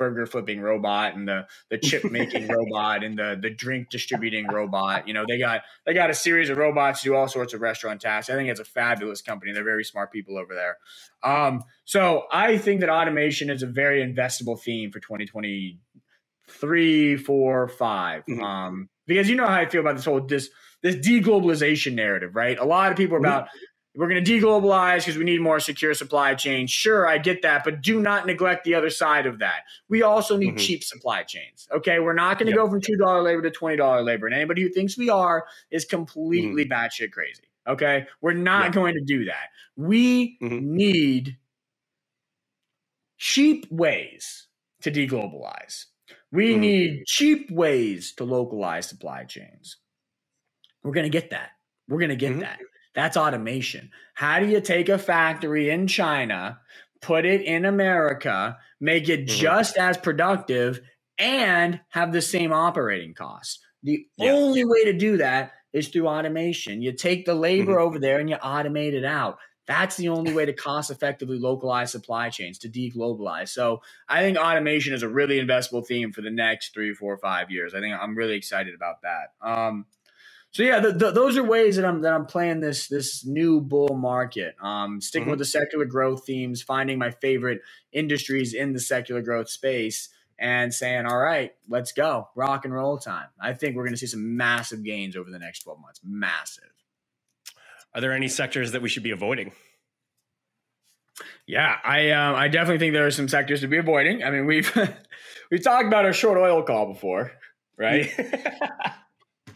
burger 0.00 0.26
flipping 0.26 0.60
robot 0.62 1.14
and 1.14 1.28
the 1.28 1.46
the 1.68 1.76
chip 1.76 2.10
making 2.10 2.48
robot 2.48 3.04
and 3.04 3.18
the 3.18 3.38
the 3.40 3.50
drink 3.50 3.90
distributing 3.90 4.48
robot. 4.48 5.06
You 5.06 5.14
know, 5.14 5.26
they 5.28 5.38
got 5.38 5.60
they 5.84 5.92
got 5.92 6.08
a 6.08 6.14
series 6.14 6.48
of 6.48 6.56
robots 6.56 7.02
do 7.02 7.14
all 7.14 7.28
sorts 7.28 7.52
of 7.52 7.60
restaurant 7.60 8.00
tasks. 8.00 8.30
I 8.30 8.34
think 8.34 8.48
it's 8.48 8.58
a 8.58 8.64
fabulous 8.64 9.20
company. 9.20 9.52
They're 9.52 9.62
very 9.62 9.84
smart 9.84 10.10
people 10.10 10.38
over 10.38 10.54
there. 10.54 10.78
Um, 11.22 11.62
so 11.84 12.22
I 12.32 12.56
think 12.56 12.80
that 12.80 12.88
automation 12.88 13.50
is 13.50 13.62
a 13.62 13.66
very 13.66 14.02
investable 14.02 14.58
theme 14.58 14.90
for 14.90 15.00
2023, 15.00 17.16
four, 17.18 17.68
five. 17.68 18.24
Mm-hmm. 18.24 18.42
Um, 18.42 18.88
because 19.06 19.28
you 19.28 19.36
know 19.36 19.46
how 19.46 19.60
I 19.60 19.68
feel 19.68 19.82
about 19.82 19.96
this 19.96 20.06
whole 20.06 20.22
this 20.22 20.48
this 20.82 20.96
deglobalization 20.96 21.92
narrative, 21.92 22.34
right? 22.34 22.58
A 22.58 22.64
lot 22.64 22.90
of 22.90 22.96
people 22.96 23.16
are 23.16 23.20
mm-hmm. 23.20 23.26
about 23.26 23.48
we're 23.96 24.08
going 24.08 24.24
to 24.24 24.30
deglobalize 24.40 24.98
because 24.98 25.16
we 25.16 25.24
need 25.24 25.40
more 25.40 25.58
secure 25.58 25.94
supply 25.94 26.34
chains. 26.34 26.70
Sure, 26.70 27.06
I 27.06 27.18
get 27.18 27.42
that, 27.42 27.64
but 27.64 27.82
do 27.82 28.00
not 28.00 28.24
neglect 28.24 28.64
the 28.64 28.74
other 28.74 28.90
side 28.90 29.26
of 29.26 29.40
that. 29.40 29.62
We 29.88 30.02
also 30.02 30.36
need 30.36 30.50
mm-hmm. 30.50 30.58
cheap 30.58 30.84
supply 30.84 31.24
chains. 31.24 31.66
Okay, 31.72 31.98
we're 31.98 32.14
not 32.14 32.38
going 32.38 32.46
to 32.46 32.52
yep. 32.52 32.64
go 32.64 32.70
from 32.70 32.80
two 32.80 32.96
dollar 32.96 33.22
labor 33.22 33.42
to 33.42 33.50
twenty 33.50 33.76
dollar 33.76 34.02
labor, 34.02 34.26
and 34.26 34.34
anybody 34.34 34.62
who 34.62 34.68
thinks 34.68 34.96
we 34.96 35.10
are 35.10 35.44
is 35.70 35.84
completely 35.84 36.64
mm-hmm. 36.64 36.72
batshit 36.72 37.10
crazy. 37.10 37.42
Okay, 37.66 38.06
we're 38.20 38.32
not 38.32 38.66
yep. 38.66 38.74
going 38.74 38.94
to 38.94 39.02
do 39.04 39.24
that. 39.24 39.48
We 39.76 40.38
mm-hmm. 40.40 40.74
need 40.74 41.36
cheap 43.18 43.66
ways 43.70 44.46
to 44.82 44.90
deglobalize. 44.90 45.86
We 46.32 46.52
mm-hmm. 46.52 46.60
need 46.60 47.06
cheap 47.06 47.50
ways 47.50 48.12
to 48.14 48.24
localize 48.24 48.88
supply 48.88 49.24
chains. 49.24 49.78
We're 50.84 50.92
going 50.92 51.04
to 51.04 51.10
get 51.10 51.30
that. 51.30 51.50
We're 51.88 51.98
going 51.98 52.10
to 52.10 52.16
get 52.16 52.30
mm-hmm. 52.30 52.40
that. 52.40 52.60
That's 52.94 53.16
automation. 53.16 53.90
How 54.14 54.40
do 54.40 54.46
you 54.46 54.60
take 54.60 54.88
a 54.88 54.98
factory 54.98 55.70
in 55.70 55.86
China, 55.86 56.60
put 57.00 57.24
it 57.24 57.42
in 57.42 57.64
America, 57.64 58.58
make 58.80 59.08
it 59.08 59.26
mm-hmm. 59.26 59.40
just 59.40 59.76
as 59.76 59.96
productive, 59.96 60.80
and 61.18 61.80
have 61.90 62.12
the 62.12 62.22
same 62.22 62.52
operating 62.52 63.14
costs? 63.14 63.60
The 63.82 64.06
yeah. 64.16 64.32
only 64.32 64.64
way 64.64 64.84
to 64.84 64.92
do 64.92 65.18
that 65.18 65.52
is 65.72 65.88
through 65.88 66.08
automation. 66.08 66.82
You 66.82 66.92
take 66.92 67.24
the 67.24 67.34
labor 67.34 67.74
mm-hmm. 67.74 67.82
over 67.82 67.98
there 67.98 68.18
and 68.18 68.28
you 68.28 68.36
automate 68.36 68.92
it 68.92 69.04
out. 69.04 69.38
That's 69.66 69.96
the 69.96 70.08
only 70.08 70.32
way 70.32 70.46
to 70.46 70.52
cost 70.52 70.90
effectively 70.90 71.38
localize 71.38 71.92
supply 71.92 72.28
chains, 72.28 72.58
to 72.58 72.68
deglobalize. 72.68 73.50
So 73.50 73.82
I 74.08 74.20
think 74.20 74.36
automation 74.36 74.94
is 74.94 75.04
a 75.04 75.08
really 75.08 75.40
investable 75.40 75.86
theme 75.86 76.12
for 76.12 76.22
the 76.22 76.30
next 76.30 76.74
three, 76.74 76.92
four, 76.92 77.16
five 77.18 77.52
years. 77.52 77.72
I 77.72 77.78
think 77.78 77.94
I'm 77.94 78.16
really 78.16 78.34
excited 78.34 78.74
about 78.74 79.02
that. 79.02 79.32
Um, 79.40 79.86
so 80.52 80.64
yeah, 80.64 80.80
the, 80.80 80.92
the, 80.92 81.10
those 81.12 81.36
are 81.36 81.44
ways 81.44 81.76
that 81.76 81.84
I'm 81.84 82.02
that 82.02 82.12
I'm 82.12 82.26
playing 82.26 82.60
this 82.60 82.88
this 82.88 83.24
new 83.24 83.60
bull 83.60 83.96
market. 83.96 84.56
Um, 84.60 85.00
sticking 85.00 85.24
mm-hmm. 85.24 85.30
with 85.30 85.38
the 85.38 85.44
secular 85.44 85.84
growth 85.84 86.26
themes, 86.26 86.60
finding 86.60 86.98
my 86.98 87.12
favorite 87.12 87.60
industries 87.92 88.52
in 88.52 88.72
the 88.72 88.80
secular 88.80 89.22
growth 89.22 89.48
space, 89.48 90.08
and 90.40 90.74
saying, 90.74 91.06
"All 91.06 91.18
right, 91.18 91.52
let's 91.68 91.92
go, 91.92 92.30
rock 92.34 92.64
and 92.64 92.74
roll 92.74 92.98
time." 92.98 93.28
I 93.40 93.52
think 93.52 93.76
we're 93.76 93.84
going 93.84 93.94
to 93.94 93.98
see 93.98 94.06
some 94.06 94.36
massive 94.36 94.82
gains 94.82 95.16
over 95.16 95.30
the 95.30 95.38
next 95.38 95.60
12 95.60 95.80
months. 95.80 96.00
Massive. 96.04 96.64
Are 97.94 98.00
there 98.00 98.12
any 98.12 98.28
sectors 98.28 98.72
that 98.72 98.82
we 98.82 98.88
should 98.88 99.02
be 99.04 99.12
avoiding? 99.12 99.52
Yeah, 101.46 101.76
I 101.84 102.10
um, 102.10 102.34
I 102.34 102.48
definitely 102.48 102.78
think 102.78 102.92
there 102.92 103.06
are 103.06 103.12
some 103.12 103.28
sectors 103.28 103.60
to 103.60 103.68
be 103.68 103.76
avoiding. 103.76 104.24
I 104.24 104.30
mean, 104.30 104.46
we've 104.46 104.76
we've 105.52 105.62
talked 105.62 105.86
about 105.86 106.06
our 106.06 106.12
short 106.12 106.38
oil 106.38 106.64
call 106.64 106.86
before, 106.86 107.30
right? 107.76 108.10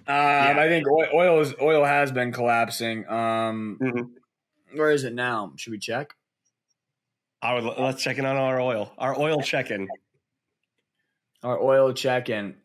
Um, 0.07 0.15
yeah. 0.17 0.55
I 0.59 0.69
think 0.69 0.87
oil, 0.87 1.09
oil 1.15 1.41
is 1.41 1.55
oil 1.61 1.85
has 1.85 2.13
been 2.13 2.31
collapsing. 2.33 3.09
Um, 3.09 3.79
mm-hmm. 3.81 4.77
where 4.79 4.91
is 4.91 5.05
it 5.05 5.15
now? 5.15 5.53
Should 5.57 5.71
we 5.71 5.79
check? 5.79 6.15
I 7.41 7.55
would, 7.55 7.65
let's 7.79 8.03
check 8.03 8.19
in 8.19 8.27
on 8.27 8.37
our 8.37 8.61
oil. 8.61 8.93
Our 8.99 9.19
oil 9.19 9.41
check 9.41 9.71
in. 9.71 9.89
Our 11.43 11.61
oil 11.61 11.93
check 11.93 12.29
in. 12.29 12.57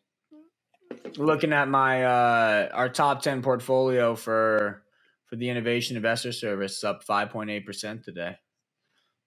Looking 1.18 1.54
at 1.54 1.68
my 1.68 2.04
uh, 2.04 2.70
our 2.74 2.90
top 2.90 3.22
ten 3.22 3.42
portfolio 3.42 4.16
for 4.16 4.84
for 5.26 5.36
the 5.36 5.50
Innovation 5.50 5.96
Investor 5.96 6.32
Service, 6.32 6.84
up 6.84 7.04
five 7.04 7.30
point 7.30 7.50
eight 7.50 7.66
percent 7.66 8.04
today. 8.04 8.36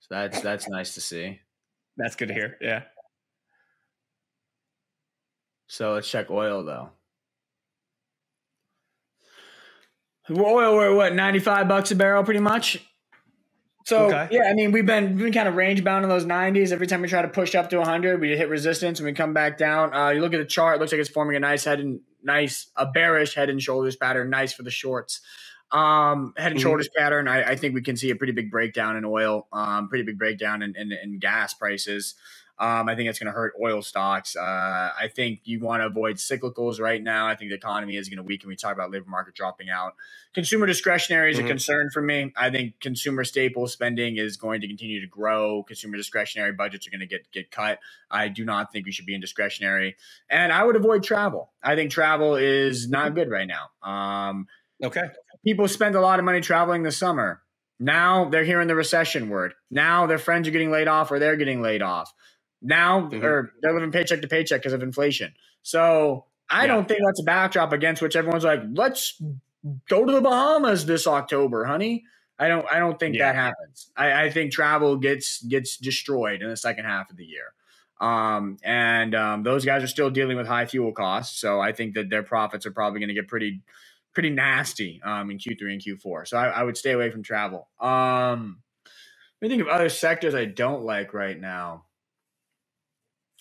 So 0.01 0.09
that's 0.11 0.41
that's 0.41 0.69
nice 0.69 0.95
to 0.95 1.01
see. 1.01 1.41
That's 1.97 2.17
good 2.17 2.29
to 2.29 2.35
hear. 2.35 2.57
Yeah. 2.61 2.83
So 5.67 5.95
let's 5.95 6.11
check 6.11 6.31
oil 6.31 6.65
though. 6.65 6.91
Oil, 10.31 10.77
we're 10.77 10.95
what 10.95 11.15
ninety 11.15 11.39
five 11.39 11.69
bucks 11.69 11.91
a 11.91 11.97
barrel, 11.97 12.23
pretty 12.25 12.41
much. 12.41 12.85
So 13.85 14.07
okay. 14.07 14.29
yeah, 14.31 14.45
I 14.49 14.55
mean 14.55 14.73
we've 14.73 14.87
been 14.87 15.17
we've 15.17 15.25
been 15.25 15.33
kind 15.33 15.49
of 15.49 15.57
range 15.57 15.83
bound 15.83 16.05
in 16.05 16.09
those 16.09 16.25
90s. 16.25 16.71
Every 16.71 16.87
time 16.87 17.03
we 17.03 17.09
try 17.09 17.23
to 17.23 17.29
push 17.29 17.55
up 17.55 17.71
to 17.71 17.79
100, 17.79 18.21
we 18.21 18.29
hit 18.37 18.49
resistance 18.49 19.01
and 19.01 19.07
we 19.07 19.13
come 19.13 19.35
back 19.35 19.59
down. 19.59 19.93
Uh, 19.93 20.11
you 20.11 20.21
look 20.21 20.35
at 20.35 20.39
the 20.39 20.45
chart; 20.45 20.77
it 20.77 20.81
looks 20.81 20.93
like 20.93 21.01
it's 21.01 21.11
forming 21.11 21.37
a 21.37 21.41
nice 21.41 21.65
head 21.65 21.81
and 21.81 22.01
nice 22.23 22.71
a 22.77 22.87
bearish 22.87 23.35
head 23.35 23.51
and 23.51 23.61
shoulders 23.61 23.97
pattern. 23.97 24.31
Nice 24.31 24.53
for 24.53 24.63
the 24.63 24.71
shorts. 24.71 25.21
Um, 25.73 26.35
head 26.37 26.53
and 26.53 26.59
mm-hmm. 26.59 26.63
shoulders 26.63 26.89
pattern. 26.95 27.27
I, 27.27 27.53
I, 27.53 27.57
think 27.57 27.75
we 27.75 27.81
can 27.81 27.97
see 27.97 28.11
a 28.11 28.15
pretty 28.15 28.35
big 28.35 28.51
breakdown 28.51 28.95
in 28.97 29.07
oil. 29.07 29.49
Um, 29.55 29.89
pretty 29.89 30.05
big 30.05 30.19
breakdown 30.19 30.61
in, 30.61 30.77
in, 30.77 30.93
in 30.93 31.19
gas 31.19 31.55
prices. 31.55 32.15
Um, 32.63 32.89
I 32.89 32.95
think 32.95 33.09
it's 33.09 33.19
going 33.19 33.27
to 33.27 33.33
hurt 33.33 33.55
oil 33.61 33.83
stocks. 33.83 34.37
Uh, 34.37 34.41
I 34.41 35.11
think 35.13 35.41
you 35.43 35.59
want 35.59 35.83
to 35.83 35.87
avoid 35.87 36.15
cyclicals 36.15 36.79
right 36.79 37.03
now. 37.03 37.27
I 37.27 37.35
think 37.35 37.51
the 37.51 37.57
economy 37.57 37.97
is 37.97 38.09
going 38.09 38.19
to 38.19 38.23
weaken. 38.23 38.49
We 38.49 38.55
talk 38.55 38.73
about 38.73 38.93
labor 38.93 39.11
market 39.11 39.35
dropping 39.35 39.69
out. 39.69 39.95
Consumer 40.33 40.67
discretionary 40.67 41.33
is 41.33 41.39
mm-hmm. 41.39 41.47
a 41.47 41.49
concern 41.49 41.91
for 41.93 42.01
me. 42.01 42.33
I 42.37 42.51
think 42.51 42.79
consumer 42.79 43.25
staple 43.25 43.67
spending 43.67 44.17
is 44.17 44.37
going 44.37 44.61
to 44.61 44.69
continue 44.69 45.01
to 45.01 45.09
grow. 45.09 45.65
Consumer 45.65 45.97
discretionary 45.97 46.53
budgets 46.53 46.87
are 46.87 46.91
going 46.91 47.01
to 47.01 47.07
get 47.07 47.29
get 47.33 47.51
cut. 47.51 47.81
I 48.09 48.29
do 48.29 48.45
not 48.45 48.73
think 48.73 48.87
we 48.87 48.93
should 48.93 49.07
be 49.07 49.17
in 49.17 49.21
discretionary, 49.21 49.97
and 50.31 50.53
I 50.53 50.63
would 50.63 50.77
avoid 50.77 51.03
travel. 51.03 51.51
I 51.65 51.75
think 51.75 51.91
travel 51.91 52.37
is 52.37 52.89
not 52.89 53.17
good 53.17 53.29
right 53.29 53.49
now. 53.49 53.71
Um, 53.83 54.47
okay, 54.85 55.09
people 55.45 55.67
spend 55.67 55.97
a 55.97 56.01
lot 56.01 56.21
of 56.21 56.25
money 56.25 56.41
traveling 56.41 56.85
this 56.85 56.97
summer. 56.97 57.43
Now 57.81 58.29
they're 58.29 58.45
hearing 58.45 58.69
the 58.69 58.77
recession 58.77 59.29
word. 59.29 59.55
Now 59.69 60.07
their 60.07 60.19
friends 60.19 60.47
are 60.47 60.53
getting 60.53 60.71
laid 60.71 60.87
off 60.87 61.11
or 61.11 61.19
they're 61.19 61.35
getting 61.35 61.61
laid 61.61 61.83
off. 61.83 62.15
Now, 62.63 63.03
mm-hmm. 63.03 63.25
or 63.25 63.53
they're 63.61 63.75
living 63.75 63.91
paycheck 63.91 64.23
to 64.23 64.29
paycheck 64.29 64.61
because 64.61 64.73
of 64.73 64.83
inflation. 64.83 65.35
So 65.63 66.27
I 66.49 66.63
yeah. 66.63 66.69
don't 66.69 66.89
think 66.89 67.01
that's 67.05 67.21
a 67.21 67.25
backdrop 67.25 67.73
against 67.73 68.03
which 68.03 68.17
everyone's 68.17 68.45
like, 68.45 68.63
let's 68.75 69.21
go 69.89 70.05
to 70.05 70.13
the 70.13 70.21
Bahamas 70.21 70.87
this 70.87 71.07
October, 71.07 71.65
honey. 71.65 72.05
I 72.39 72.49
don't. 72.49 72.67
I 72.71 72.79
don't 72.79 72.99
think 72.99 73.15
yeah. 73.15 73.31
that 73.31 73.37
happens. 73.37 73.91
I, 73.97 74.25
I, 74.25 74.31
think 74.31 74.53
travel 74.53 74.97
gets 74.97 75.43
gets 75.43 75.77
destroyed 75.77 76.43
in 76.43 76.49
the 76.49 76.57
second 76.57 76.87
half 76.87 77.11
of 77.11 77.17
the 77.17 77.25
year. 77.25 77.53
Um, 78.01 78.57
and 78.65 79.15
um, 79.15 79.43
those 79.45 79.65
guys 79.65 79.85
are 79.85 79.89
still 79.89 80.11
dealing 80.11 80.37
with 80.37 80.49
high 80.49 80.67
fuel 80.67 80.93
costs, 80.93 81.39
so 81.39 81.61
I 81.61 81.73
think 81.73 81.95
that 81.95 82.11
their 82.11 82.25
profits 82.25 82.67
are 82.67 82.73
probably 82.73 82.99
going 82.99 83.09
to 83.09 83.15
get 83.15 83.29
pretty 83.29 83.63
pretty 84.13 84.31
nasty 84.31 85.01
um, 85.05 85.31
in 85.31 85.39
Q3 85.39 85.73
and 85.73 85.81
Q4. 85.81 86.27
So 86.27 86.37
I, 86.37 86.49
I 86.49 86.63
would 86.65 86.77
stay 86.77 86.93
away 86.93 87.11
from 87.11 87.23
travel. 87.23 87.69
Um, 87.81 88.61
let 89.41 89.49
me 89.49 89.49
think 89.49 89.63
of 89.63 89.69
other 89.69 89.89
sectors 89.89 90.35
I 90.35 90.45
don't 90.45 90.83
like 90.83 91.15
right 91.15 91.39
now. 91.39 91.85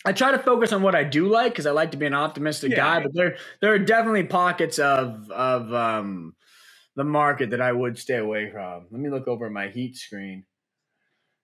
I 0.04 0.12
try 0.12 0.32
to 0.32 0.38
focus 0.38 0.72
on 0.72 0.82
what 0.82 0.94
I 0.94 1.04
do 1.04 1.28
like 1.28 1.52
because 1.52 1.66
I 1.66 1.70
like 1.70 1.92
to 1.92 1.96
be 1.96 2.06
an 2.06 2.14
optimistic 2.14 2.70
yeah. 2.72 2.76
guy, 2.76 3.02
but 3.02 3.14
there 3.14 3.36
there 3.60 3.72
are 3.72 3.78
definitely 3.78 4.24
pockets 4.24 4.78
of 4.78 5.30
of 5.30 5.72
um, 5.72 6.34
the 6.96 7.04
market 7.04 7.50
that 7.50 7.60
I 7.60 7.72
would 7.72 7.98
stay 7.98 8.16
away 8.16 8.50
from. 8.50 8.86
Let 8.90 9.00
me 9.00 9.10
look 9.10 9.28
over 9.28 9.48
my 9.48 9.68
heat 9.68 9.96
screen. 9.96 10.44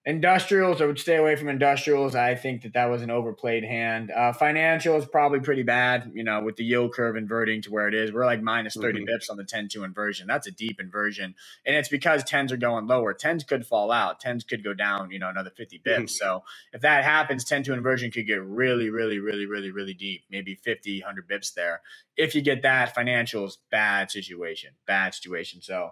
Industrials, 0.09 0.81
I 0.81 0.87
would 0.87 0.99
stay 0.99 1.17
away 1.17 1.37
from 1.37 1.49
industrials. 1.49 2.15
I 2.15 2.35
think 2.35 2.63
that 2.63 2.73
that 2.73 2.87
was 2.87 3.03
an 3.03 3.11
overplayed 3.11 3.63
hand. 3.63 4.11
Uh, 4.11 4.33
financials, 4.33 5.09
probably 5.13 5.41
pretty 5.41 5.65
bad, 5.65 6.13
you 6.15 6.25
know, 6.25 6.41
with 6.43 6.57
the 6.57 6.65
yield 6.65 6.95
curve 6.95 7.15
inverting 7.15 7.61
to 7.61 7.71
where 7.71 7.87
it 7.89 7.93
is. 7.93 8.11
We're 8.11 8.25
like 8.25 8.41
minus 8.41 8.75
30 8.75 9.01
mm-hmm. 9.01 9.07
bips 9.07 9.31
on 9.31 9.37
the 9.37 9.45
10 9.45 9.69
2 9.69 9.85
inversion. 9.85 10.27
That's 10.27 10.47
a 10.47 10.51
deep 10.51 10.81
inversion. 10.81 11.35
And 11.67 11.77
it's 11.77 11.91
because 11.91 12.25
10s 12.25 12.51
are 12.53 12.57
going 12.57 12.87
lower. 12.87 13.13
10s 13.13 13.47
could 13.47 13.67
fall 13.67 13.91
out. 13.91 14.19
10s 14.23 14.49
could 14.49 14.65
go 14.65 14.73
down, 14.73 15.11
you 15.11 15.19
know, 15.19 15.29
another 15.29 15.51
50 15.51 15.79
bips. 15.81 15.95
Mm-hmm. 15.95 16.07
So 16.07 16.43
if 16.73 16.81
that 16.81 17.05
happens, 17.05 17.45
10 17.45 17.65
2 17.65 17.75
inversion 17.75 18.11
could 18.11 18.27
get 18.27 18.43
really, 18.43 18.89
really, 18.89 19.19
really, 19.19 19.45
really, 19.45 19.71
really 19.71 19.93
deep, 19.93 20.25
maybe 20.31 20.55
50, 20.55 21.03
100 21.03 21.29
bips 21.29 21.53
there. 21.53 21.83
If 22.17 22.35
you 22.35 22.41
get 22.41 22.63
that, 22.63 22.97
financials, 22.97 23.59
bad 23.71 24.11
situation, 24.11 24.71
bad 24.87 25.13
situation. 25.13 25.61
So 25.61 25.91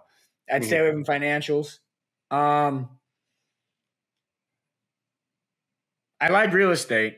I'd 0.51 0.63
mm-hmm. 0.63 0.67
stay 0.67 0.79
away 0.79 0.91
from 0.91 1.05
financials. 1.05 1.77
Um, 2.31 2.96
I 6.19 6.29
like 6.29 6.51
real 6.53 6.71
estate. 6.71 7.17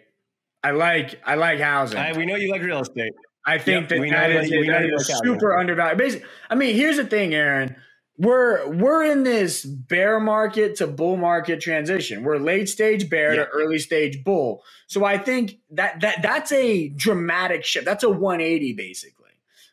I 0.63 0.71
like 0.71 1.19
I 1.25 1.35
like 1.35 1.59
housing. 1.59 1.99
I, 1.99 2.17
we 2.17 2.25
know 2.25 2.35
you 2.35 2.51
like 2.51 2.61
real 2.61 2.81
estate. 2.81 3.13
I 3.45 3.57
think 3.57 3.89
yep, 3.89 4.01
that 4.01 4.09
that 4.11 4.31
is, 4.31 4.49
that 4.49 4.85
is 4.85 5.19
super 5.23 5.57
undervalued. 5.57 5.97
Basically, 5.97 6.27
I 6.49 6.55
mean, 6.55 6.75
here's 6.75 6.97
the 6.97 7.05
thing, 7.05 7.33
Aaron. 7.33 7.75
We're 8.17 8.69
we're 8.69 9.05
in 9.05 9.23
this 9.23 9.63
bear 9.63 10.19
market 10.19 10.75
to 10.75 10.87
bull 10.87 11.15
market 11.15 11.61
transition. 11.61 12.23
We're 12.23 12.37
late 12.37 12.67
stage 12.67 13.09
bear 13.09 13.35
to 13.35 13.47
early 13.47 13.79
stage 13.79 14.25
bull. 14.25 14.63
So 14.87 15.05
I 15.05 15.17
think 15.17 15.59
that 15.71 16.01
that 16.01 16.21
that's 16.21 16.51
a 16.51 16.89
dramatic 16.89 17.63
shift. 17.63 17.85
That's 17.85 18.03
a 18.03 18.09
180 18.09 18.73
basically. 18.73 19.19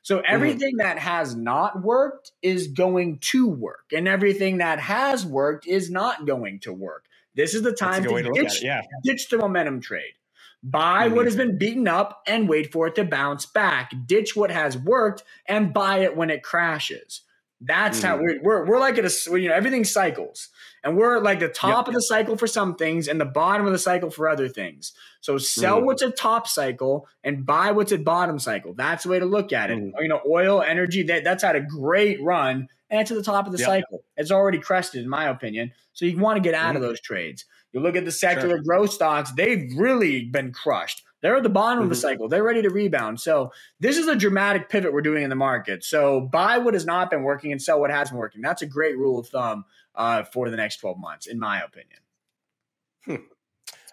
So 0.03 0.19
mm-hmm. 0.19 0.27
everything 0.29 0.75
mm-hmm. 0.79 0.87
that 0.87 1.01
has 1.01 1.35
not 1.35 1.83
worked 1.83 2.31
is 2.41 2.69
going 2.69 3.19
to 3.19 3.49
work, 3.49 3.87
and 3.93 4.07
everything 4.07 4.59
that 4.59 4.79
has 4.79 5.27
worked 5.27 5.67
is 5.67 5.91
not 5.91 6.25
going 6.25 6.61
to 6.61 6.73
work. 6.73 7.07
This 7.37 7.55
is 7.55 7.63
the 7.63 7.73
time 7.73 8.03
to, 8.03 8.09
to 8.09 8.31
ditch, 8.33 8.63
yeah. 8.63 8.83
ditch 9.05 9.29
the 9.29 9.39
momentum 9.39 9.81
trade. 9.81 10.15
Buy 10.63 11.07
mm-hmm. 11.07 11.17
what 11.17 11.27
has 11.27 11.37
been 11.37 11.59
beaten 11.59 11.87
up 11.87 12.23
and 12.27 12.49
wait 12.49 12.73
for 12.73 12.87
it 12.87 12.95
to 12.97 13.05
bounce 13.05 13.47
back. 13.47 13.93
Ditch 14.07 14.35
what 14.35 14.51
has 14.51 14.77
worked 14.77 15.23
and 15.47 15.73
buy 15.73 15.99
it 15.99 16.17
when 16.17 16.31
it 16.31 16.43
crashes. 16.43 17.21
That's 17.61 17.99
mm-hmm. 17.99 18.07
how 18.07 18.17
we're, 18.19 18.43
we're 18.43 18.67
we're 18.67 18.81
like 18.81 18.99
at 18.99 19.05
a 19.05 19.41
you 19.41 19.49
know 19.49 19.55
everything 19.55 19.85
cycles 19.85 20.49
and 20.87 20.97
we're 20.97 21.19
like 21.19 21.41
the 21.41 21.49
top 21.49 21.87
yep. 21.87 21.89
of 21.89 21.95
the 21.95 22.03
cycle 22.03 22.37
for 22.37 22.47
some 22.47 22.77
things 22.77 23.09
and 23.09 23.21
the 23.21 23.25
bottom 23.25 23.67
of 23.67 23.73
the 23.73 23.79
cycle 23.79 24.11
for 24.11 24.29
other 24.29 24.49
things. 24.49 24.93
So 25.21 25.37
sell 25.39 25.79
mm-hmm. 25.79 25.87
what's 25.87 26.03
at 26.03 26.17
top 26.17 26.47
cycle 26.47 27.09
and 27.25 27.45
buy 27.45 27.73
what's 27.73 27.93
at 27.93 28.05
bottom 28.05 28.39
cycle. 28.39 28.73
That's 28.75 29.05
the 29.05 29.11
way 29.11 29.19
to 29.19 29.27
look 29.27 29.53
at 29.53 29.71
it. 29.71 29.79
Mm-hmm. 29.79 30.03
You 30.03 30.09
know, 30.09 30.21
oil, 30.29 30.63
energy, 30.63 31.03
that, 31.05 31.25
that's 31.25 31.43
had 31.43 31.57
a 31.57 31.61
great 31.61 32.23
run 32.23 32.69
and 32.91 33.01
it's 33.01 33.11
at 33.11 33.17
the 33.17 33.23
top 33.23 33.47
of 33.47 33.53
the 33.53 33.59
yep. 33.59 33.67
cycle. 33.67 34.05
It's 34.17 34.31
already 34.31 34.59
crested, 34.59 35.03
in 35.03 35.09
my 35.09 35.29
opinion. 35.29 35.73
So 35.93 36.05
you 36.05 36.19
want 36.19 36.37
to 36.37 36.43
get 36.43 36.55
out 36.55 36.69
mm-hmm. 36.69 36.77
of 36.77 36.83
those 36.83 37.01
trades. 37.01 37.45
You 37.73 37.81
look 37.81 37.97
at 37.97 38.05
the 38.05 38.13
secular 38.13 38.57
sure. 38.57 38.63
growth 38.63 38.93
stocks, 38.93 39.33
they've 39.33 39.71
really 39.77 40.25
been 40.25 40.53
crushed. 40.53 41.03
They're 41.21 41.37
at 41.37 41.43
the 41.43 41.49
bottom 41.49 41.83
of 41.83 41.89
the 41.89 41.95
mm-hmm. 41.95 42.01
cycle. 42.01 42.29
They're 42.29 42.45
ready 42.45 42.63
to 42.63 42.71
rebound. 42.71 43.21
So 43.21 43.53
this 43.81 43.97
is 43.97 44.07
a 44.07 44.15
dramatic 44.15 44.69
pivot 44.69 44.93
we're 44.93 45.03
doing 45.03 45.25
in 45.25 45.31
the 45.31 45.37
market. 45.37 45.83
So 45.83 46.21
buy 46.21 46.59
what 46.59 46.75
has 46.75 46.87
not 46.87 47.11
been 47.11 47.23
working 47.23 47.53
and 47.53 47.61
sell 47.61 47.81
what 47.81 47.91
has 47.91 48.11
been 48.11 48.19
working. 48.19 48.43
That's 48.43 48.63
a 48.63 48.67
great 48.67 48.97
rule 48.97 49.19
of 49.19 49.29
thumb 49.29 49.65
uh, 49.95 50.25
for 50.25 50.51
the 50.51 50.57
next 50.57 50.77
12 50.77 50.99
months, 50.99 51.27
in 51.27 51.39
my 51.39 51.63
opinion. 51.63 51.99
Hmm. 53.05 53.15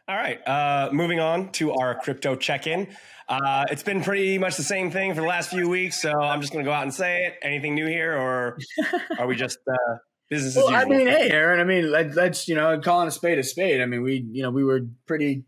All 0.08 0.16
right. 0.16 0.46
Uh, 0.46 0.90
moving 0.92 1.20
on 1.20 1.52
to 1.54 1.72
our 1.74 1.96
crypto 1.96 2.36
check 2.36 2.68
in. 2.68 2.88
Uh, 3.30 3.64
it's 3.72 3.84
been 3.84 4.04
pretty 4.04 4.38
much 4.38 4.58
the 4.58 4.64
same 4.64 4.92
thing 4.92 5.16
for 5.16 5.22
the 5.22 5.28
last 5.28 5.50
few 5.50 5.70
weeks. 5.70 6.02
So 6.02 6.12
I'm 6.12 6.42
just 6.42 6.52
going 6.52 6.66
to 6.66 6.70
go 6.70 6.74
out 6.74 6.84
and 6.84 6.94
say 6.94 7.26
it. 7.26 7.36
Anything 7.42 7.74
new 7.74 7.88
here, 7.88 8.18
or 8.18 8.58
are 9.20 9.28
we 9.28 9.36
just. 9.36 9.60
Uh, 9.68 9.98
business 10.30 10.56
well, 10.56 10.74
I 10.74 10.86
mean, 10.86 11.08
hey, 11.08 11.30
Aaron. 11.30 11.60
I 11.60 11.64
mean, 11.64 11.92
let, 11.92 12.18
us 12.18 12.48
you 12.48 12.56
know, 12.56 12.80
calling 12.80 13.08
a 13.08 13.12
spade 13.12 13.40
a 13.40 13.44
spade. 13.44 13.82
I 13.82 13.86
mean, 13.86 14.02
we 14.02 14.26
you 14.32 14.44
know 14.44 14.52
we 14.52 14.64
were 14.64 14.82
pretty, 15.06 15.44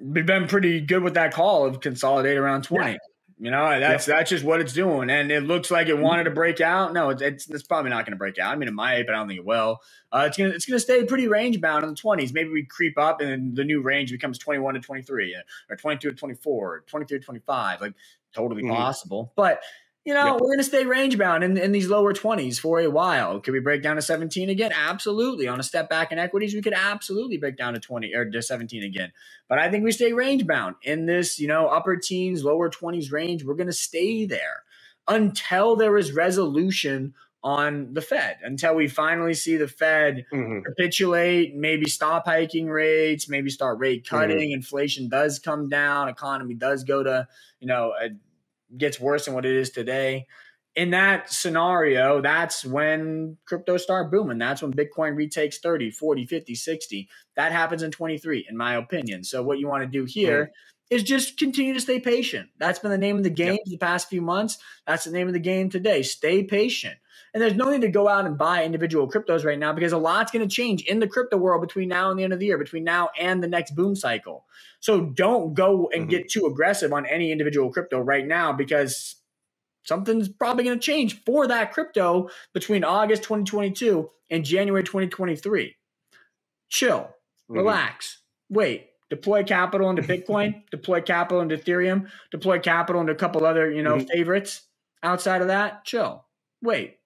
we've 0.00 0.26
been 0.26 0.46
pretty 0.46 0.80
good 0.80 1.02
with 1.02 1.14
that 1.14 1.32
call 1.32 1.66
of 1.66 1.80
consolidate 1.80 2.36
around 2.36 2.62
twenty. 2.62 2.92
Yeah. 2.92 2.98
You 3.38 3.50
know, 3.50 3.78
that's 3.78 4.08
yep. 4.08 4.16
that's 4.16 4.30
just 4.30 4.44
what 4.44 4.62
it's 4.62 4.72
doing, 4.72 5.10
and 5.10 5.30
it 5.30 5.42
looks 5.42 5.70
like 5.70 5.88
it 5.88 5.98
wanted 5.98 6.24
to 6.24 6.30
break 6.30 6.62
out. 6.62 6.94
No, 6.94 7.10
it's 7.10 7.20
it's, 7.20 7.50
it's 7.50 7.64
probably 7.64 7.90
not 7.90 8.06
going 8.06 8.12
to 8.12 8.18
break 8.18 8.38
out. 8.38 8.50
I 8.50 8.56
mean, 8.56 8.66
it 8.66 8.72
might, 8.72 9.04
but 9.04 9.14
I 9.14 9.18
don't 9.18 9.28
think 9.28 9.38
it 9.38 9.44
will. 9.44 9.80
Uh, 10.10 10.24
it's 10.26 10.38
gonna 10.38 10.50
it's 10.50 10.64
gonna 10.64 10.80
stay 10.80 11.04
pretty 11.04 11.28
range 11.28 11.60
bound 11.60 11.84
in 11.84 11.90
the 11.90 11.96
twenties. 11.96 12.32
Maybe 12.32 12.48
we 12.48 12.64
creep 12.64 12.96
up, 12.96 13.20
and 13.20 13.54
the 13.54 13.62
new 13.62 13.82
range 13.82 14.10
becomes 14.10 14.38
twenty 14.38 14.58
one 14.60 14.72
to 14.72 14.80
twenty 14.80 15.02
three, 15.02 15.36
or 15.68 15.76
twenty 15.76 15.98
two 15.98 16.08
to 16.08 16.16
24, 16.16 16.84
23 16.86 17.18
to 17.18 17.24
twenty 17.24 17.40
five. 17.40 17.82
Like 17.82 17.92
totally 18.34 18.62
mm-hmm. 18.62 18.72
possible, 18.72 19.34
but 19.36 19.60
you 20.06 20.14
know, 20.14 20.24
yep. 20.24 20.34
we're 20.34 20.46
going 20.46 20.58
to 20.58 20.64
stay 20.64 20.86
range 20.86 21.18
bound 21.18 21.42
in, 21.42 21.58
in 21.58 21.72
these 21.72 21.88
lower 21.88 22.14
20s 22.14 22.60
for 22.60 22.78
a 22.78 22.86
while. 22.86 23.40
Could 23.40 23.52
we 23.52 23.58
break 23.58 23.82
down 23.82 23.96
to 23.96 24.02
17 24.02 24.48
again? 24.48 24.70
Absolutely. 24.72 25.48
On 25.48 25.58
a 25.58 25.64
step 25.64 25.90
back 25.90 26.12
in 26.12 26.18
equities, 26.20 26.54
we 26.54 26.62
could 26.62 26.74
absolutely 26.74 27.38
break 27.38 27.56
down 27.56 27.74
to 27.74 27.80
20 27.80 28.14
or 28.14 28.24
to 28.24 28.40
17 28.40 28.84
again. 28.84 29.12
But 29.48 29.58
I 29.58 29.68
think 29.68 29.82
we 29.82 29.90
stay 29.90 30.12
range 30.12 30.46
bound 30.46 30.76
in 30.82 31.06
this, 31.06 31.40
you 31.40 31.48
know, 31.48 31.66
upper 31.66 31.96
teens, 31.96 32.44
lower 32.44 32.70
20s 32.70 33.10
range. 33.10 33.44
We're 33.44 33.54
going 33.54 33.66
to 33.66 33.72
stay 33.72 34.26
there 34.26 34.62
until 35.08 35.74
there 35.74 35.96
is 35.96 36.12
resolution 36.12 37.12
on 37.42 37.92
the 37.92 38.00
Fed, 38.00 38.38
until 38.42 38.74
we 38.74 38.86
finally 38.86 39.34
see 39.34 39.56
the 39.56 39.68
Fed 39.68 40.24
mm-hmm. 40.32 40.60
capitulate, 40.66 41.54
maybe 41.54 41.88
stop 41.88 42.26
hiking 42.26 42.68
rates, 42.68 43.28
maybe 43.28 43.50
start 43.50 43.78
rate 43.80 44.04
mm-hmm. 44.04 44.16
cutting, 44.16 44.38
mm-hmm. 44.38 44.54
inflation 44.54 45.08
does 45.08 45.40
come 45.40 45.68
down, 45.68 46.08
economy 46.08 46.54
does 46.54 46.84
go 46.84 47.02
to, 47.02 47.26
you 47.60 47.66
know, 47.66 47.92
a 48.00 48.10
gets 48.76 49.00
worse 49.00 49.24
than 49.24 49.34
what 49.34 49.46
it 49.46 49.56
is 49.56 49.70
today. 49.70 50.26
In 50.74 50.90
that 50.90 51.32
scenario, 51.32 52.20
that's 52.20 52.64
when 52.64 53.38
crypto 53.46 53.78
start 53.78 54.10
booming. 54.10 54.38
That's 54.38 54.60
when 54.60 54.72
Bitcoin 54.72 55.16
retakes 55.16 55.58
30, 55.58 55.90
40, 55.90 56.26
50, 56.26 56.54
60. 56.54 57.08
That 57.36 57.52
happens 57.52 57.82
in 57.82 57.90
23, 57.90 58.46
in 58.48 58.56
my 58.56 58.74
opinion. 58.74 59.24
So 59.24 59.42
what 59.42 59.58
you 59.58 59.68
want 59.68 59.84
to 59.84 59.88
do 59.88 60.04
here 60.04 60.50
is 60.90 61.02
just 61.02 61.38
continue 61.38 61.74
to 61.74 61.80
stay 61.80 61.98
patient. 61.98 62.48
That's 62.58 62.78
been 62.78 62.90
the 62.90 62.98
name 62.98 63.16
of 63.16 63.24
the 63.24 63.30
game 63.30 63.54
yep. 63.54 63.60
the 63.64 63.78
past 63.78 64.08
few 64.08 64.20
months. 64.20 64.58
That's 64.86 65.04
the 65.04 65.10
name 65.10 65.26
of 65.26 65.32
the 65.32 65.40
game 65.40 65.70
today. 65.70 66.02
Stay 66.02 66.44
patient. 66.44 66.96
And 67.36 67.42
there's 67.42 67.54
no 67.54 67.70
need 67.70 67.82
to 67.82 67.88
go 67.88 68.08
out 68.08 68.24
and 68.24 68.38
buy 68.38 68.64
individual 68.64 69.06
cryptos 69.06 69.44
right 69.44 69.58
now 69.58 69.70
because 69.70 69.92
a 69.92 69.98
lot's 69.98 70.32
going 70.32 70.48
to 70.48 70.54
change 70.54 70.84
in 70.84 71.00
the 71.00 71.06
crypto 71.06 71.36
world 71.36 71.60
between 71.60 71.86
now 71.86 72.10
and 72.10 72.18
the 72.18 72.24
end 72.24 72.32
of 72.32 72.38
the 72.38 72.46
year, 72.46 72.56
between 72.56 72.82
now 72.82 73.10
and 73.20 73.42
the 73.42 73.46
next 73.46 73.76
boom 73.76 73.94
cycle. 73.94 74.46
So 74.80 75.02
don't 75.02 75.52
go 75.52 75.90
and 75.92 76.04
mm-hmm. 76.04 76.10
get 76.12 76.30
too 76.30 76.46
aggressive 76.46 76.94
on 76.94 77.04
any 77.04 77.30
individual 77.30 77.70
crypto 77.70 78.00
right 78.00 78.26
now 78.26 78.54
because 78.54 79.16
something's 79.82 80.30
probably 80.30 80.64
going 80.64 80.78
to 80.78 80.82
change 80.82 81.22
for 81.24 81.46
that 81.46 81.74
crypto 81.74 82.30
between 82.54 82.84
August 82.84 83.24
2022 83.24 84.08
and 84.30 84.42
January 84.42 84.82
2023. 84.82 85.76
Chill, 86.70 87.00
mm-hmm. 87.00 87.54
relax, 87.54 88.22
wait, 88.48 88.88
deploy 89.10 89.44
capital 89.44 89.90
into 89.90 90.00
Bitcoin, 90.00 90.62
deploy 90.70 91.02
capital 91.02 91.42
into 91.42 91.58
Ethereum, 91.58 92.08
deploy 92.30 92.58
capital 92.60 93.02
into 93.02 93.12
a 93.12 93.16
couple 93.16 93.44
other, 93.44 93.70
you 93.70 93.82
know, 93.82 93.96
mm-hmm. 93.96 94.06
favorites. 94.06 94.62
Outside 95.02 95.42
of 95.42 95.48
that, 95.48 95.84
chill. 95.84 96.24
Wait, 96.62 96.96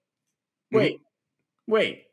wait, 0.71 0.95
mm-hmm. 0.95 1.71
wait, 1.71 2.03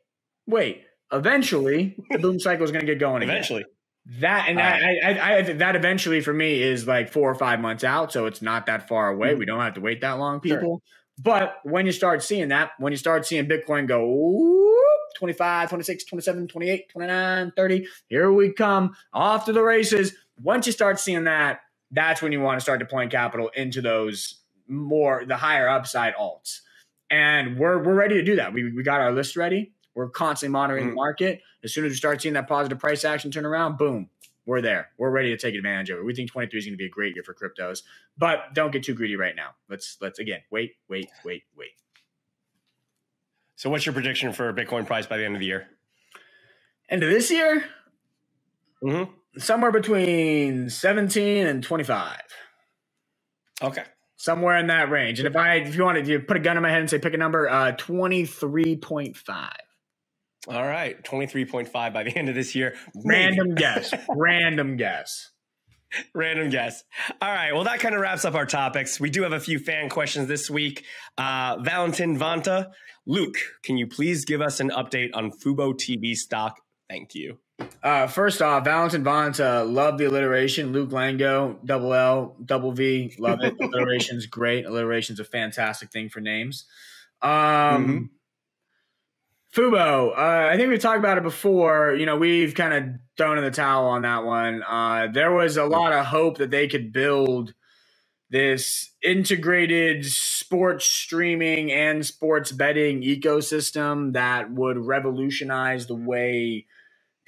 wait. 0.47 0.83
Eventually, 1.11 1.95
the 2.11 2.17
boom 2.19 2.39
cycle 2.39 2.63
is 2.63 2.71
going 2.71 2.85
to 2.85 2.91
get 2.91 2.99
going. 2.99 3.23
Eventually. 3.23 3.61
Again. 3.61 3.73
That 4.21 4.49
and 4.49 4.59
uh, 4.59 4.63
I, 4.63 4.99
I, 5.03 5.35
I, 5.37 5.41
that 5.53 5.75
eventually 5.75 6.21
for 6.21 6.33
me 6.33 6.63
is 6.63 6.87
like 6.87 7.11
four 7.11 7.29
or 7.29 7.35
five 7.35 7.59
months 7.59 7.83
out, 7.83 8.11
so 8.11 8.25
it's 8.25 8.41
not 8.41 8.65
that 8.65 8.87
far 8.87 9.09
away. 9.09 9.29
Mm-hmm. 9.29 9.39
We 9.39 9.45
don't 9.45 9.59
have 9.59 9.75
to 9.75 9.81
wait 9.81 10.01
that 10.01 10.13
long, 10.13 10.39
people. 10.39 10.59
Sure. 10.59 10.79
But 11.21 11.57
when 11.63 11.85
you 11.85 11.91
start 11.91 12.23
seeing 12.23 12.47
that, 12.47 12.71
when 12.79 12.93
you 12.93 12.97
start 12.97 13.25
seeing 13.25 13.47
Bitcoin 13.47 13.87
go 13.87 14.73
25, 15.17 15.69
26, 15.69 16.03
27, 16.05 16.47
28, 16.47 16.89
29, 16.89 17.51
30, 17.55 17.87
here 18.07 18.31
we 18.31 18.53
come 18.53 18.95
off 19.13 19.45
to 19.45 19.53
the 19.53 19.61
races. 19.61 20.13
Once 20.41 20.65
you 20.65 20.71
start 20.71 20.99
seeing 20.99 21.25
that, 21.25 21.59
that's 21.91 22.21
when 22.21 22.31
you 22.31 22.39
want 22.39 22.57
to 22.57 22.63
start 22.63 22.79
deploying 22.79 23.09
capital 23.09 23.49
into 23.55 23.81
those 23.81 24.35
more 24.67 25.25
the 25.25 25.35
higher 25.35 25.67
upside 25.67 26.15
alts. 26.15 26.61
And 27.09 27.57
we're 27.57 27.81
we're 27.81 27.93
ready 27.93 28.15
to 28.15 28.23
do 28.23 28.35
that. 28.35 28.53
We 28.53 28.71
we 28.71 28.83
got 28.83 29.01
our 29.01 29.11
list 29.11 29.35
ready. 29.35 29.71
We're 29.95 30.09
constantly 30.09 30.53
monitoring 30.53 30.85
mm. 30.85 30.89
the 30.89 30.95
market. 30.95 31.41
As 31.63 31.73
soon 31.73 31.85
as 31.85 31.91
we 31.91 31.95
start 31.95 32.21
seeing 32.21 32.35
that 32.35 32.47
positive 32.47 32.79
price 32.79 33.03
action 33.03 33.31
turn 33.31 33.45
around, 33.45 33.77
boom, 33.77 34.09
we're 34.45 34.61
there. 34.61 34.89
We're 34.97 35.09
ready 35.09 35.29
to 35.29 35.37
take 35.37 35.55
advantage 35.55 35.89
of 35.89 35.99
it. 35.99 36.05
We 36.05 36.13
think 36.13 36.31
23 36.31 36.57
is 36.57 36.65
going 36.65 36.73
to 36.73 36.77
be 36.77 36.85
a 36.85 36.89
great 36.89 37.15
year 37.15 37.23
for 37.23 37.33
cryptos, 37.33 37.81
but 38.17 38.53
don't 38.53 38.71
get 38.71 38.83
too 38.83 38.93
greedy 38.93 39.15
right 39.15 39.35
now. 39.35 39.55
Let's 39.69 39.97
let's 40.01 40.19
again 40.19 40.41
wait, 40.51 40.75
wait, 40.87 41.09
wait, 41.25 41.43
wait. 41.57 41.71
So, 43.55 43.69
what's 43.69 43.85
your 43.85 43.93
prediction 43.93 44.31
for 44.31 44.53
Bitcoin 44.53 44.85
price 44.85 45.07
by 45.07 45.17
the 45.17 45.25
end 45.25 45.35
of 45.35 45.39
the 45.39 45.47
year? 45.47 45.67
End 46.89 47.03
of 47.03 47.09
this 47.09 47.29
year, 47.29 47.65
mm-hmm. 48.83 49.11
somewhere 49.37 49.71
between 49.71 50.69
17 50.69 51.45
and 51.45 51.63
25. 51.63 52.21
Okay 53.61 53.83
somewhere 54.19 54.57
in 54.57 54.67
that 54.67 54.91
range. 54.91 55.19
And 55.19 55.27
if 55.27 55.35
I, 55.35 55.55
if 55.55 55.75
you 55.75 55.83
wanted 55.83 56.05
to 56.05 56.19
put 56.19 56.37
a 56.37 56.39
gun 56.39 56.57
in 56.57 56.63
my 56.63 56.69
head 56.69 56.81
and 56.81 56.89
say 56.89 56.99
pick 56.99 57.13
a 57.13 57.17
number, 57.17 57.49
uh, 57.49 57.71
twenty 57.71 58.25
three 58.25 58.75
point 58.75 59.17
five. 59.17 59.57
All 60.47 60.65
right, 60.65 61.03
twenty 61.03 61.25
three 61.25 61.45
point 61.45 61.69
five 61.69 61.93
by 61.93 62.03
the 62.03 62.15
end 62.15 62.29
of 62.29 62.35
this 62.35 62.53
year. 62.53 62.75
Random 63.03 63.55
guess. 63.55 63.93
Random 64.09 64.77
guess. 64.77 65.31
Random 66.13 66.49
guess. 66.49 66.83
All 67.19 67.31
right. 67.31 67.51
Well, 67.51 67.63
that 67.63 67.79
kind 67.79 67.95
of 67.95 68.01
wraps 68.01 68.23
up 68.23 68.35
our 68.35 68.45
topics. 68.45 68.99
We 68.99 69.09
do 69.09 69.23
have 69.23 69.33
a 69.33 69.39
few 69.39 69.57
fan 69.57 69.89
questions 69.89 70.27
this 70.27 70.47
week. 70.47 70.85
Uh, 71.17 71.57
Valentin 71.61 72.19
Vanta, 72.19 72.67
Luke, 73.07 73.37
can 73.63 73.77
you 73.77 73.87
please 73.87 74.23
give 74.23 74.39
us 74.39 74.59
an 74.59 74.69
update 74.69 75.09
on 75.15 75.31
Fubo 75.31 75.73
TV 75.73 76.13
stock? 76.13 76.59
Thank 76.87 77.15
you. 77.15 77.39
Uh, 77.81 78.07
first 78.07 78.41
off, 78.41 78.65
Valentin 78.65 79.03
Vanta, 79.03 79.69
love 79.71 79.97
the 79.97 80.05
alliteration. 80.05 80.73
Luke 80.73 80.89
Lango, 80.89 81.57
double 81.65 81.93
L, 81.93 82.35
double 82.43 82.71
V, 82.71 83.15
love 83.19 83.39
it. 83.41 83.55
Alliteration's 83.61 84.25
great. 84.25 84.65
Alliteration's 84.65 85.19
a 85.19 85.23
fantastic 85.23 85.91
thing 85.91 86.09
for 86.09 86.19
names. 86.19 86.65
Um, 87.21 87.31
mm-hmm. 87.31 88.03
Fubo, 89.55 90.11
uh, 90.11 90.49
I 90.49 90.57
think 90.57 90.69
we've 90.69 90.79
talked 90.79 90.99
about 90.99 91.17
it 91.17 91.23
before. 91.23 91.95
You 91.95 92.05
know, 92.05 92.17
we've 92.17 92.53
kind 92.53 92.73
of 92.73 92.83
thrown 93.17 93.37
in 93.37 93.43
the 93.43 93.51
towel 93.51 93.87
on 93.87 94.03
that 94.03 94.23
one. 94.23 94.61
Uh, 94.61 95.07
there 95.11 95.31
was 95.31 95.57
a 95.57 95.65
lot 95.65 95.93
of 95.93 96.05
hope 96.05 96.37
that 96.37 96.51
they 96.51 96.67
could 96.67 96.93
build 96.93 97.53
this 98.29 98.91
integrated 99.01 100.05
sports 100.05 100.85
streaming 100.85 101.71
and 101.71 102.05
sports 102.05 102.51
betting 102.51 103.01
ecosystem 103.01 104.13
that 104.13 104.51
would 104.51 104.77
revolutionize 104.77 105.87
the 105.87 105.95
way– 105.95 106.65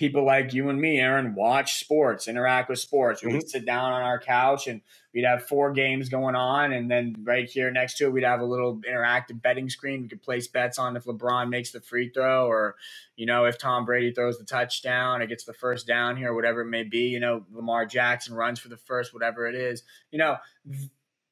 people 0.02 0.26
like 0.26 0.52
you 0.52 0.68
and 0.70 0.82
me, 0.82 1.00
Aaron, 1.00 1.36
watch 1.36 1.80
sports, 1.80 2.28
interact 2.28 2.70
with 2.72 2.80
sports. 2.80 3.22
We 3.22 3.28
mm-hmm. 3.28 3.38
would 3.38 3.50
sit 3.52 3.68
down 3.68 3.94
on 3.94 4.02
our 4.02 4.20
couch 4.20 4.66
and 4.66 4.82
we'd 5.14 5.26
have 5.26 5.46
four 5.46 5.74
games 5.74 6.10
going 6.10 6.34
on, 6.34 6.74
and 6.74 6.90
then 6.90 7.18
right 7.24 7.48
here 7.48 7.70
next 7.70 8.00
to 8.00 8.06
it, 8.06 8.12
we'd 8.12 8.24
have 8.24 8.40
a 8.40 8.46
little 8.46 8.78
interactive 8.78 9.40
betting 9.40 9.70
screen. 9.70 10.02
We 10.02 10.08
could 10.08 10.24
place 10.24 10.48
bets 10.48 10.80
on 10.80 10.98
if 10.98 11.04
LeBron 11.04 11.50
makes 11.50 11.70
the 11.70 11.82
free 11.82 12.10
throw, 12.10 12.48
or 12.48 12.78
you 13.16 13.28
know 13.28 13.46
if 13.46 13.60
Tom 13.60 13.86
Brady 13.86 14.12
throws 14.12 14.40
the 14.40 14.44
touchdown 14.44 15.22
or 15.22 15.28
gets 15.28 15.44
the 15.44 15.54
first 15.54 15.86
down 15.86 16.18
here, 16.18 16.34
whatever 16.34 16.62
it 16.62 16.70
may 16.70 16.84
be. 16.84 17.10
You 17.10 17.20
know, 17.20 17.46
Lamar 17.54 17.86
Jackson 17.86 18.34
runs 18.34 18.60
for 18.60 18.70
the 18.70 18.78
first, 18.78 19.14
whatever 19.14 19.46
it 19.46 19.54
is. 19.54 19.84
You 20.10 20.18
know, 20.18 20.38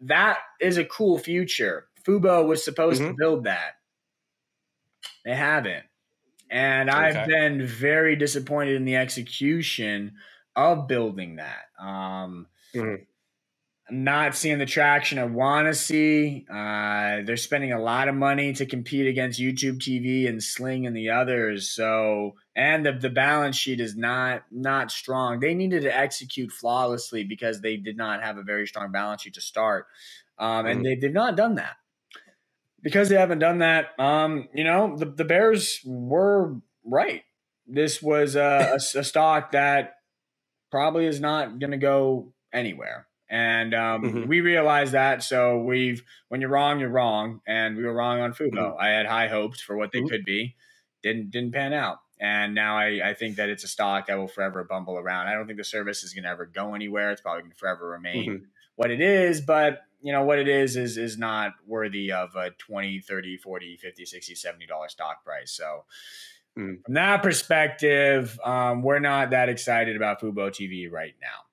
that 0.01 0.37
is 0.61 0.77
a 0.77 0.85
cool 0.85 1.17
future. 1.17 1.87
Fubo 2.05 2.45
was 2.45 2.63
supposed 2.63 3.01
mm-hmm. 3.01 3.13
to 3.13 3.17
build 3.17 3.45
that. 3.45 3.77
They 5.25 5.33
haven't. 5.33 5.85
And 6.49 6.89
okay. 6.89 6.97
I've 6.97 7.27
been 7.27 7.65
very 7.65 8.15
disappointed 8.15 8.75
in 8.75 8.85
the 8.85 8.95
execution 8.95 10.13
of 10.55 10.87
building 10.87 11.37
that. 11.37 11.65
Um, 11.79 12.47
mm-hmm. 12.73 13.03
Not 13.91 14.35
seeing 14.35 14.59
the 14.59 14.67
traction 14.67 15.17
I 15.17 15.23
want 15.23 15.67
to 15.67 15.73
see. 15.73 16.45
Uh, 16.47 17.21
they're 17.25 17.37
spending 17.37 17.73
a 17.73 17.81
lot 17.81 18.07
of 18.07 18.13
money 18.13 18.53
to 18.53 18.67
compete 18.67 19.07
against 19.07 19.39
YouTube 19.39 19.79
TV 19.79 20.29
and 20.29 20.43
Sling 20.43 20.85
and 20.85 20.95
the 20.95 21.09
others. 21.09 21.71
So, 21.71 22.35
and 22.55 22.85
the, 22.85 22.91
the 22.91 23.09
balance 23.09 23.57
sheet 23.57 23.79
is 23.79 23.95
not 23.95 24.43
not 24.51 24.91
strong. 24.91 25.39
They 25.39 25.55
needed 25.55 25.81
to 25.83 25.97
execute 25.97 26.51
flawlessly 26.51 27.23
because 27.23 27.61
they 27.61 27.77
did 27.77 27.97
not 27.97 28.21
have 28.21 28.37
a 28.37 28.43
very 28.43 28.67
strong 28.67 28.91
balance 28.91 29.23
sheet 29.23 29.33
to 29.35 29.41
start, 29.41 29.87
um, 30.37 30.67
and 30.67 30.75
mm-hmm. 30.77 30.83
they, 30.83 30.95
they've 30.95 31.11
not 31.11 31.35
done 31.35 31.55
that 31.55 31.77
because 32.81 33.09
they 33.09 33.15
haven't 33.15 33.39
done 33.39 33.59
that, 33.59 33.99
um, 33.99 34.47
you 34.53 34.63
know, 34.63 34.95
the, 34.97 35.05
the 35.05 35.25
Bears 35.25 35.79
were 35.85 36.55
right. 36.85 37.23
This 37.67 38.01
was 38.01 38.35
a, 38.35 38.77
a, 38.77 38.99
a 38.99 39.03
stock 39.03 39.51
that 39.51 39.95
probably 40.71 41.05
is 41.05 41.19
not 41.19 41.59
going 41.59 41.71
to 41.71 41.77
go 41.77 42.33
anywhere. 42.53 43.07
And 43.29 43.75
um, 43.75 44.01
mm-hmm. 44.01 44.27
we 44.27 44.41
realized 44.41 44.93
that. 44.93 45.21
So 45.21 45.59
we've, 45.59 46.01
when 46.29 46.41
you're 46.41 46.49
wrong, 46.49 46.79
you're 46.79 46.89
wrong. 46.89 47.41
And 47.45 47.77
we 47.77 47.83
were 47.83 47.93
wrong 47.93 48.21
on 48.21 48.33
Fubo. 48.33 48.53
Mm-hmm. 48.53 48.81
I 48.81 48.89
had 48.89 49.05
high 49.05 49.27
hopes 49.27 49.61
for 49.61 49.77
what 49.77 49.91
they 49.91 49.99
mm-hmm. 49.99 50.07
could 50.07 50.25
be. 50.25 50.55
Didn't, 51.03 51.29
didn't 51.29 51.53
pan 51.53 51.73
out. 51.73 51.99
And 52.19 52.55
now 52.55 52.75
I, 52.77 52.99
I 53.03 53.13
think 53.13 53.37
that 53.37 53.49
it's 53.49 53.63
a 53.63 53.67
stock 53.67 54.07
that 54.07 54.17
will 54.17 54.27
forever 54.27 54.63
bumble 54.63 54.97
around. 54.97 55.27
I 55.27 55.33
don't 55.33 55.45
think 55.45 55.59
the 55.59 55.63
service 55.63 56.03
is 56.03 56.13
going 56.13 56.23
to 56.23 56.29
ever 56.29 56.45
go 56.45 56.73
anywhere. 56.73 57.11
It's 57.11 57.21
probably 57.21 57.43
going 57.43 57.51
to 57.51 57.57
forever 57.57 57.87
remain 57.87 58.31
mm-hmm. 58.31 58.43
what 58.75 58.91
it 58.91 58.99
is. 58.99 59.41
But 59.41 59.81
you 60.01 60.11
know 60.11 60.23
what 60.23 60.39
it 60.39 60.47
is 60.47 60.75
is 60.75 60.97
is 60.97 61.17
not 61.17 61.53
worthy 61.65 62.11
of 62.11 62.35
a 62.35 62.51
20 62.51 62.99
30 63.01 63.37
40 63.37 63.77
50 63.77 64.05
60 64.05 64.35
70 64.35 64.65
dollar 64.65 64.89
stock 64.89 65.23
price 65.23 65.51
so 65.51 65.85
mm. 66.57 66.83
from 66.83 66.93
that 66.93 67.21
perspective 67.21 68.39
um, 68.43 68.81
we're 68.81 68.99
not 68.99 69.31
that 69.31 69.49
excited 69.49 69.95
about 69.95 70.21
fubo 70.21 70.49
tv 70.49 70.91
right 70.91 71.15
now 71.21 71.45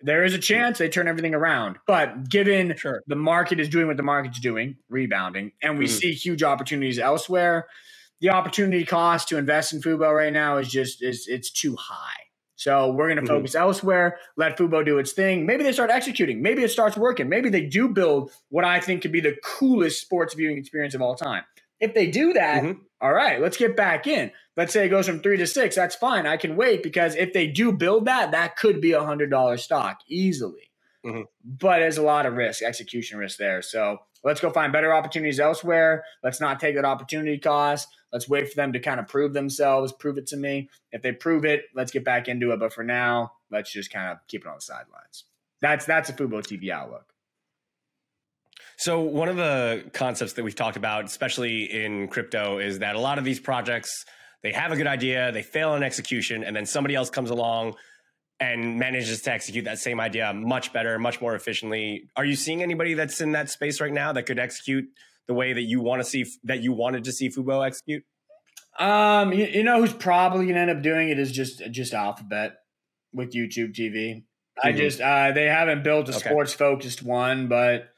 there 0.00 0.24
is 0.24 0.34
a 0.34 0.38
chance 0.38 0.78
they 0.78 0.88
turn 0.88 1.08
everything 1.08 1.34
around 1.34 1.78
but 1.86 2.28
given 2.28 2.76
sure. 2.76 3.02
the 3.06 3.16
market 3.16 3.60
is 3.60 3.68
doing 3.68 3.86
what 3.86 3.96
the 3.96 4.02
market's 4.02 4.40
doing 4.40 4.76
rebounding 4.88 5.52
and 5.62 5.78
we 5.78 5.86
mm. 5.86 5.88
see 5.88 6.12
huge 6.12 6.42
opportunities 6.42 6.98
elsewhere 6.98 7.66
the 8.20 8.30
opportunity 8.30 8.84
cost 8.84 9.28
to 9.28 9.36
invest 9.36 9.72
in 9.72 9.80
fubo 9.80 10.14
right 10.14 10.32
now 10.32 10.58
is 10.58 10.68
just 10.68 11.02
is 11.02 11.26
it's 11.28 11.50
too 11.50 11.76
high 11.76 12.21
so 12.62 12.92
we're 12.92 13.08
going 13.08 13.16
to 13.16 13.22
mm-hmm. 13.22 13.38
focus 13.38 13.54
elsewhere, 13.56 14.18
let 14.36 14.56
Fubo 14.56 14.84
do 14.84 14.98
its 14.98 15.12
thing. 15.12 15.46
Maybe 15.46 15.64
they 15.64 15.72
start 15.72 15.90
executing. 15.90 16.42
Maybe 16.42 16.62
it 16.62 16.70
starts 16.70 16.96
working. 16.96 17.28
Maybe 17.28 17.48
they 17.50 17.66
do 17.66 17.88
build 17.88 18.30
what 18.50 18.64
I 18.64 18.78
think 18.78 19.02
could 19.02 19.10
be 19.10 19.20
the 19.20 19.36
coolest 19.42 20.00
sports 20.00 20.34
viewing 20.34 20.58
experience 20.58 20.94
of 20.94 21.02
all 21.02 21.16
time. 21.16 21.42
If 21.80 21.94
they 21.94 22.08
do 22.08 22.32
that, 22.34 22.62
mm-hmm. 22.62 22.78
all 23.00 23.12
right, 23.12 23.40
let's 23.40 23.56
get 23.56 23.76
back 23.76 24.06
in. 24.06 24.30
Let's 24.56 24.72
say 24.72 24.86
it 24.86 24.90
goes 24.90 25.08
from 25.08 25.20
three 25.20 25.38
to 25.38 25.46
six. 25.46 25.74
That's 25.74 25.96
fine. 25.96 26.26
I 26.26 26.36
can 26.36 26.54
wait 26.54 26.84
because 26.84 27.16
if 27.16 27.32
they 27.32 27.48
do 27.48 27.72
build 27.72 28.04
that, 28.04 28.30
that 28.30 28.56
could 28.56 28.80
be 28.80 28.92
a 28.92 29.02
hundred 29.02 29.30
dollar 29.30 29.56
stock 29.56 29.98
easily. 30.08 30.71
Mm-hmm. 31.04 31.22
But 31.44 31.78
there's 31.78 31.98
a 31.98 32.02
lot 32.02 32.26
of 32.26 32.34
risk, 32.34 32.62
execution 32.62 33.18
risk 33.18 33.38
there. 33.38 33.62
So 33.62 33.98
let's 34.24 34.40
go 34.40 34.50
find 34.50 34.72
better 34.72 34.94
opportunities 34.94 35.40
elsewhere. 35.40 36.04
Let's 36.22 36.40
not 36.40 36.60
take 36.60 36.76
that 36.76 36.84
opportunity 36.84 37.38
cost. 37.38 37.88
Let's 38.12 38.28
wait 38.28 38.48
for 38.48 38.56
them 38.56 38.72
to 38.72 38.80
kind 38.80 39.00
of 39.00 39.08
prove 39.08 39.32
themselves, 39.32 39.92
prove 39.92 40.18
it 40.18 40.26
to 40.28 40.36
me. 40.36 40.68
If 40.92 41.02
they 41.02 41.12
prove 41.12 41.44
it, 41.44 41.64
let's 41.74 41.90
get 41.90 42.04
back 42.04 42.28
into 42.28 42.52
it. 42.52 42.60
But 42.60 42.72
for 42.72 42.84
now, 42.84 43.32
let's 43.50 43.72
just 43.72 43.92
kind 43.92 44.10
of 44.12 44.18
keep 44.28 44.42
it 44.42 44.48
on 44.48 44.56
the 44.56 44.60
sidelines. 44.60 45.24
That's 45.60 45.84
that's 45.86 46.10
a 46.10 46.12
Fubo 46.12 46.40
TV 46.40 46.70
outlook. 46.70 47.06
So 48.76 49.00
one 49.00 49.28
of 49.28 49.36
the 49.36 49.84
concepts 49.92 50.32
that 50.34 50.44
we've 50.44 50.54
talked 50.54 50.76
about, 50.76 51.04
especially 51.04 51.64
in 51.64 52.08
crypto, 52.08 52.58
is 52.58 52.80
that 52.80 52.96
a 52.96 52.98
lot 52.98 53.18
of 53.18 53.24
these 53.24 53.38
projects 53.38 54.04
they 54.42 54.52
have 54.52 54.72
a 54.72 54.76
good 54.76 54.88
idea, 54.88 55.30
they 55.30 55.42
fail 55.42 55.74
in 55.76 55.82
execution, 55.84 56.42
and 56.42 56.54
then 56.54 56.66
somebody 56.66 56.96
else 56.96 57.10
comes 57.10 57.30
along 57.30 57.74
and 58.42 58.76
manages 58.76 59.22
to 59.22 59.32
execute 59.32 59.64
that 59.66 59.78
same 59.78 60.00
idea 60.00 60.32
much 60.34 60.72
better, 60.72 60.98
much 60.98 61.20
more 61.20 61.36
efficiently. 61.36 62.08
Are 62.16 62.24
you 62.24 62.34
seeing 62.34 62.60
anybody 62.60 62.94
that's 62.94 63.20
in 63.20 63.32
that 63.32 63.48
space 63.50 63.80
right 63.80 63.92
now 63.92 64.12
that 64.12 64.24
could 64.24 64.40
execute 64.40 64.86
the 65.28 65.34
way 65.34 65.52
that 65.52 65.62
you 65.62 65.80
want 65.80 66.02
to 66.02 66.04
see 66.04 66.26
that 66.42 66.60
you 66.60 66.72
wanted 66.72 67.04
to 67.04 67.12
see 67.12 67.30
Fubo 67.30 67.64
execute? 67.64 68.02
Um, 68.80 69.32
you, 69.32 69.46
you 69.46 69.62
know 69.62 69.80
who's 69.80 69.92
probably 69.92 70.46
gonna 70.46 70.58
end 70.58 70.70
up 70.70 70.82
doing 70.82 71.08
it 71.08 71.20
is 71.20 71.30
just 71.30 71.62
just 71.70 71.94
Alphabet 71.94 72.54
with 73.12 73.32
YouTube 73.32 73.76
TV. 73.76 74.16
Mm-hmm. 74.16 74.68
I 74.68 74.72
just 74.72 75.00
uh, 75.00 75.30
they 75.30 75.44
haven't 75.44 75.84
built 75.84 76.08
a 76.08 76.16
okay. 76.16 76.28
sports 76.28 76.52
focused 76.52 77.02
one, 77.02 77.46
but 77.46 77.90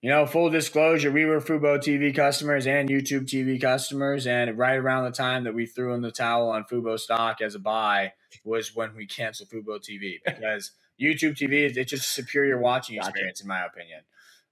you 0.00 0.10
know, 0.10 0.26
full 0.26 0.48
disclosure, 0.48 1.10
we 1.10 1.24
were 1.24 1.40
Fubo 1.40 1.76
TV 1.76 2.14
customers 2.14 2.68
and 2.68 2.88
YouTube 2.88 3.24
TV 3.24 3.60
customers, 3.60 4.28
and 4.28 4.56
right 4.56 4.76
around 4.76 5.06
the 5.06 5.10
time 5.10 5.42
that 5.42 5.54
we 5.54 5.66
threw 5.66 5.92
in 5.94 6.02
the 6.02 6.12
towel 6.12 6.50
on 6.50 6.62
Fubo 6.70 6.96
stock 7.00 7.40
as 7.40 7.56
a 7.56 7.58
buy 7.58 8.12
was 8.44 8.74
when 8.74 8.94
we 8.94 9.06
canceled 9.06 9.50
Fubo 9.50 9.78
TV 9.78 10.18
because 10.24 10.72
YouTube 11.00 11.36
TV 11.36 11.64
is 11.64 11.76
it's 11.76 11.90
just 11.90 12.08
a 12.08 12.22
superior 12.22 12.58
watching 12.58 12.96
experience, 12.96 13.40
in 13.40 13.48
my 13.48 13.64
opinion. 13.64 14.00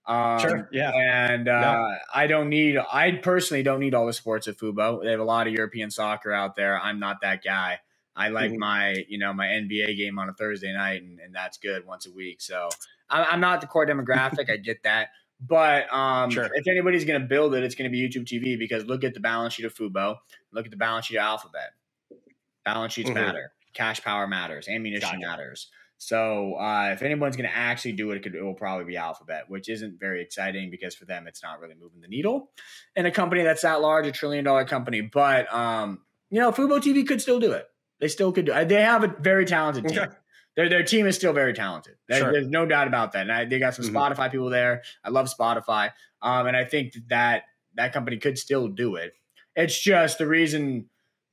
Um, 0.07 0.39
sure. 0.39 0.69
Yeah. 0.73 0.93
And 0.95 1.49
uh, 1.49 1.61
no. 1.61 1.97
I 2.15 2.27
don't 2.29 2.49
need, 2.49 2.79
I 2.79 3.13
personally 3.13 3.63
don't 3.63 3.81
need 3.81 3.95
all 3.95 4.07
the 4.07 4.13
sports 4.13 4.47
at 4.47 4.57
Fubo. 4.57 5.03
They 5.03 5.11
have 5.11 5.21
a 5.21 5.25
lot 5.25 5.49
of 5.49 5.53
European 5.53 5.91
soccer 5.91 6.33
out 6.33 6.55
there. 6.55 6.81
I'm 6.81 7.01
not 7.01 7.23
that 7.23 7.43
guy. 7.43 7.81
I 8.15 8.29
like 8.29 8.51
mm-hmm. 8.53 8.61
my, 8.61 9.05
you 9.09 9.19
know, 9.19 9.33
my 9.33 9.47
NBA 9.47 9.97
game 9.97 10.19
on 10.19 10.29
a 10.29 10.33
Thursday 10.33 10.73
night, 10.73 11.03
and, 11.03 11.21
and 11.21 11.35
that's 11.35 11.59
good 11.59 11.87
once 11.87 12.07
a 12.07 12.13
week. 12.13 12.41
So 12.41 12.71
I'm 13.11 13.41
not 13.41 13.61
the 13.61 13.67
core 13.67 13.87
demographic. 13.87 14.51
I 14.51 14.57
get 14.57 14.83
that. 14.85 15.11
But 15.41 15.93
um, 15.93 16.31
sure. 16.31 16.49
if 16.55 16.67
anybody's 16.67 17.05
going 17.05 17.21
to 17.21 17.27
build 17.27 17.55
it, 17.55 17.63
it's 17.63 17.75
going 17.75 17.91
to 17.91 17.93
be 17.93 18.09
YouTube 18.09 18.25
TV 18.25 18.59
because 18.59 18.87
look 18.87 19.05
at 19.05 19.13
the 19.13 19.21
balance 19.21 19.55
sheet 19.55 19.67
of 19.67 19.75
Fubo, 19.75 20.17
look 20.51 20.65
at 20.65 20.71
the 20.71 20.79
balance 20.79 21.07
sheet 21.07 21.17
of 21.17 21.25
Alphabet. 21.25 21.73
Balance 22.65 22.95
sheets 22.95 23.11
mm-hmm. 23.11 23.19
matter, 23.19 23.53
cash 23.77 24.03
power 24.03 24.27
matters, 24.27 24.69
ammunition 24.69 25.21
gotcha. 25.21 25.27
matters. 25.27 25.69
So 25.99 26.55
uh, 26.55 26.91
if 26.93 27.03
anyone's 27.03 27.37
going 27.37 27.49
to 27.49 27.57
actually 27.57 27.93
do 27.93 28.11
it, 28.11 28.17
it, 28.17 28.23
could, 28.23 28.35
it 28.35 28.43
will 28.43 28.55
probably 28.55 28.85
be 28.85 28.97
Alphabet, 28.97 29.45
which 29.49 29.69
isn't 29.69 29.99
very 29.99 30.21
exciting 30.21 30.71
because 30.71 30.95
for 30.95 31.07
them 31.07 31.27
it's 31.27 31.43
not 31.43 31.59
really 31.59 31.75
moving 31.75 32.01
the 32.03 32.09
needle. 32.09 32.51
And 32.95 33.07
a 33.07 33.11
company 33.11 33.43
that's 33.43 33.63
that 33.63 33.81
large, 33.81 34.07
a 34.07 34.13
trillion 34.13 34.45
dollar 34.45 34.67
company, 34.67 35.01
but 35.01 35.53
um, 35.55 36.01
you 36.31 36.41
know, 36.41 36.53
Fubo 36.53 36.81
TV 36.81 37.07
could 37.07 37.23
still 37.23 37.41
do 37.41 37.53
it. 37.53 37.67
They 38.01 38.09
still 38.09 38.31
could 38.33 38.45
do 38.47 38.53
it. 38.53 38.69
They 38.69 38.83
have 38.83 39.05
a 39.05 39.15
very 39.21 39.47
talented 39.47 39.89
team. 39.89 39.99
Okay 39.99 40.13
their 40.57 40.69
their 40.69 40.83
team 40.83 41.07
is 41.07 41.15
still 41.15 41.33
very 41.33 41.53
talented. 41.53 41.95
Sure. 42.11 42.33
There's 42.33 42.49
no 42.49 42.67
doubt 42.67 42.89
about 42.89 43.13
that. 43.13 43.23
And 43.23 43.33
I, 43.33 43.45
they 43.45 43.59
got 43.59 43.75
some 43.75 43.85
mm-hmm. 43.85 43.97
Spotify 43.97 44.31
people 44.33 44.51
there. 44.51 44.83
I 45.05 45.11
love 45.11 45.29
Spotify, 45.33 45.91
um, 46.23 46.47
and 46.47 46.57
I 46.57 46.65
think 46.65 46.95
that 47.09 47.45
that 47.75 47.93
company 47.93 48.17
could 48.17 48.39
still 48.39 48.69
do 48.69 48.97
it. 48.97 49.13
It's 49.55 49.79
just 49.79 50.19
the 50.19 50.27
reason 50.27 50.89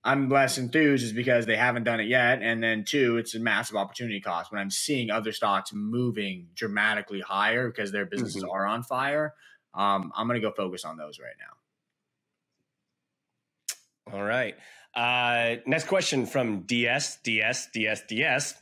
I'm 0.05 0.27
less 0.27 0.57
enthused 0.57 1.05
is 1.05 1.13
because 1.13 1.45
they 1.45 1.55
haven't 1.55 1.85
done 1.85 2.01
it 2.01 2.07
yet, 2.07 2.41
and 2.41 2.61
then 2.61 2.83
two, 2.83 3.17
it's 3.17 3.35
a 3.35 3.39
massive 3.39 3.77
opportunity 3.77 4.19
cost. 4.19 4.51
When 4.51 4.59
I'm 4.59 4.69
seeing 4.69 5.09
other 5.09 5.31
stocks 5.31 5.71
moving 5.73 6.47
dramatically 6.55 7.21
higher 7.21 7.67
because 7.69 7.93
their 7.93 8.05
businesses 8.05 8.43
mm-hmm. 8.43 8.51
are 8.51 8.65
on 8.65 8.83
fire, 8.83 9.33
um, 9.73 10.11
I'm 10.15 10.27
going 10.27 10.39
to 10.41 10.45
go 10.45 10.53
focus 10.53 10.83
on 10.83 10.97
those 10.97 11.19
right 11.19 11.35
now. 11.39 11.53
All 14.13 14.23
right. 14.23 14.55
Uh, 14.93 15.61
next 15.65 15.87
question 15.87 16.25
from 16.25 16.61
DS, 16.61 17.17
DS, 17.23 17.69
DS, 17.73 18.01
DS. 18.07 18.55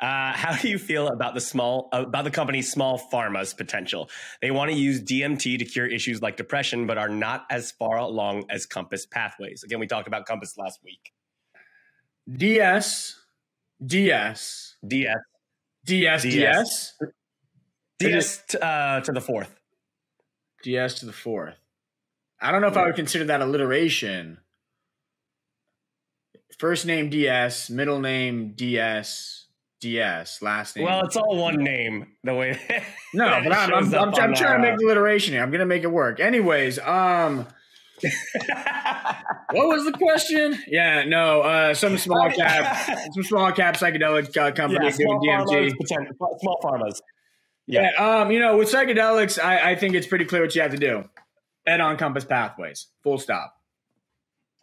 Uh, 0.00 0.32
how 0.32 0.56
do 0.56 0.68
you 0.68 0.78
feel 0.78 1.08
about 1.08 1.34
the 1.34 1.40
small 1.42 1.90
about 1.92 2.24
the 2.24 2.30
company's 2.30 2.72
Small 2.72 2.98
Pharma's 2.98 3.52
potential? 3.52 4.08
They 4.40 4.50
want 4.50 4.70
to 4.70 4.76
use 4.76 5.02
DMT 5.02 5.58
to 5.58 5.64
cure 5.66 5.86
issues 5.86 6.22
like 6.22 6.38
depression, 6.38 6.86
but 6.86 6.96
are 6.96 7.10
not 7.10 7.44
as 7.50 7.70
far 7.72 7.98
along 7.98 8.44
as 8.48 8.64
Compass 8.64 9.04
Pathways. 9.04 9.62
Again, 9.62 9.78
we 9.78 9.86
talked 9.86 10.08
about 10.08 10.24
Compass 10.24 10.56
last 10.56 10.80
week. 10.82 11.12
DS, 12.32 13.20
DS, 13.84 14.76
DS, 14.86 15.18
DS, 15.84 16.22
DS, 16.22 16.94
DS 17.98 18.42
to, 18.48 18.64
uh, 18.64 19.00
to 19.02 19.12
the 19.12 19.20
fourth. 19.20 19.54
DS 20.62 20.94
to 21.00 21.06
the 21.06 21.12
fourth. 21.12 21.58
I 22.40 22.52
don't 22.52 22.62
know 22.62 22.68
if 22.68 22.76
I 22.78 22.86
would 22.86 22.96
consider 22.96 23.24
that 23.24 23.42
alliteration. 23.42 24.38
First 26.58 26.86
name 26.86 27.10
DS, 27.10 27.68
middle 27.68 28.00
name 28.00 28.54
DS 28.54 29.39
DS 29.80 30.42
last 30.42 30.76
name. 30.76 30.84
Well, 30.84 31.04
it's 31.04 31.16
all 31.16 31.36
one 31.36 31.56
name. 31.56 32.06
The 32.22 32.34
way. 32.34 32.58
no, 33.14 33.40
but 33.42 33.52
I'm, 33.52 33.74
I'm, 33.74 33.94
I'm, 33.94 34.14
I'm 34.14 34.34
trying 34.34 34.60
to 34.62 34.70
make 34.70 34.78
the 34.78 34.86
alliteration 34.86 35.34
here. 35.34 35.42
I'm 35.42 35.50
gonna 35.50 35.66
make 35.66 35.82
it 35.82 35.90
work. 35.90 36.20
Anyways, 36.20 36.78
um, 36.78 37.46
what 39.52 39.68
was 39.68 39.84
the 39.84 39.92
question? 39.92 40.58
Yeah, 40.68 41.04
no, 41.04 41.42
uh, 41.42 41.74
some 41.74 41.98
small 41.98 42.30
cap, 42.30 42.98
some 43.14 43.24
small 43.24 43.52
cap 43.52 43.76
psychedelic 43.76 44.36
uh, 44.36 44.52
company 44.52 44.86
Yeah, 44.86 44.96
doing 44.96 45.20
DMT. 45.20 45.72
pharmas, 45.90 46.40
small 46.40 46.60
pharmas. 46.62 47.00
Yeah. 47.66 47.90
um, 47.98 48.30
you 48.32 48.40
know, 48.40 48.56
with 48.56 48.70
psychedelics, 48.70 49.42
I, 49.42 49.72
I 49.72 49.74
think 49.76 49.94
it's 49.94 50.06
pretty 50.06 50.24
clear 50.24 50.42
what 50.42 50.54
you 50.54 50.62
have 50.62 50.72
to 50.72 50.76
do. 50.76 51.04
And 51.66 51.80
on 51.80 51.96
Compass 51.96 52.24
Pathways, 52.24 52.88
full 53.02 53.18
stop. 53.18 53.54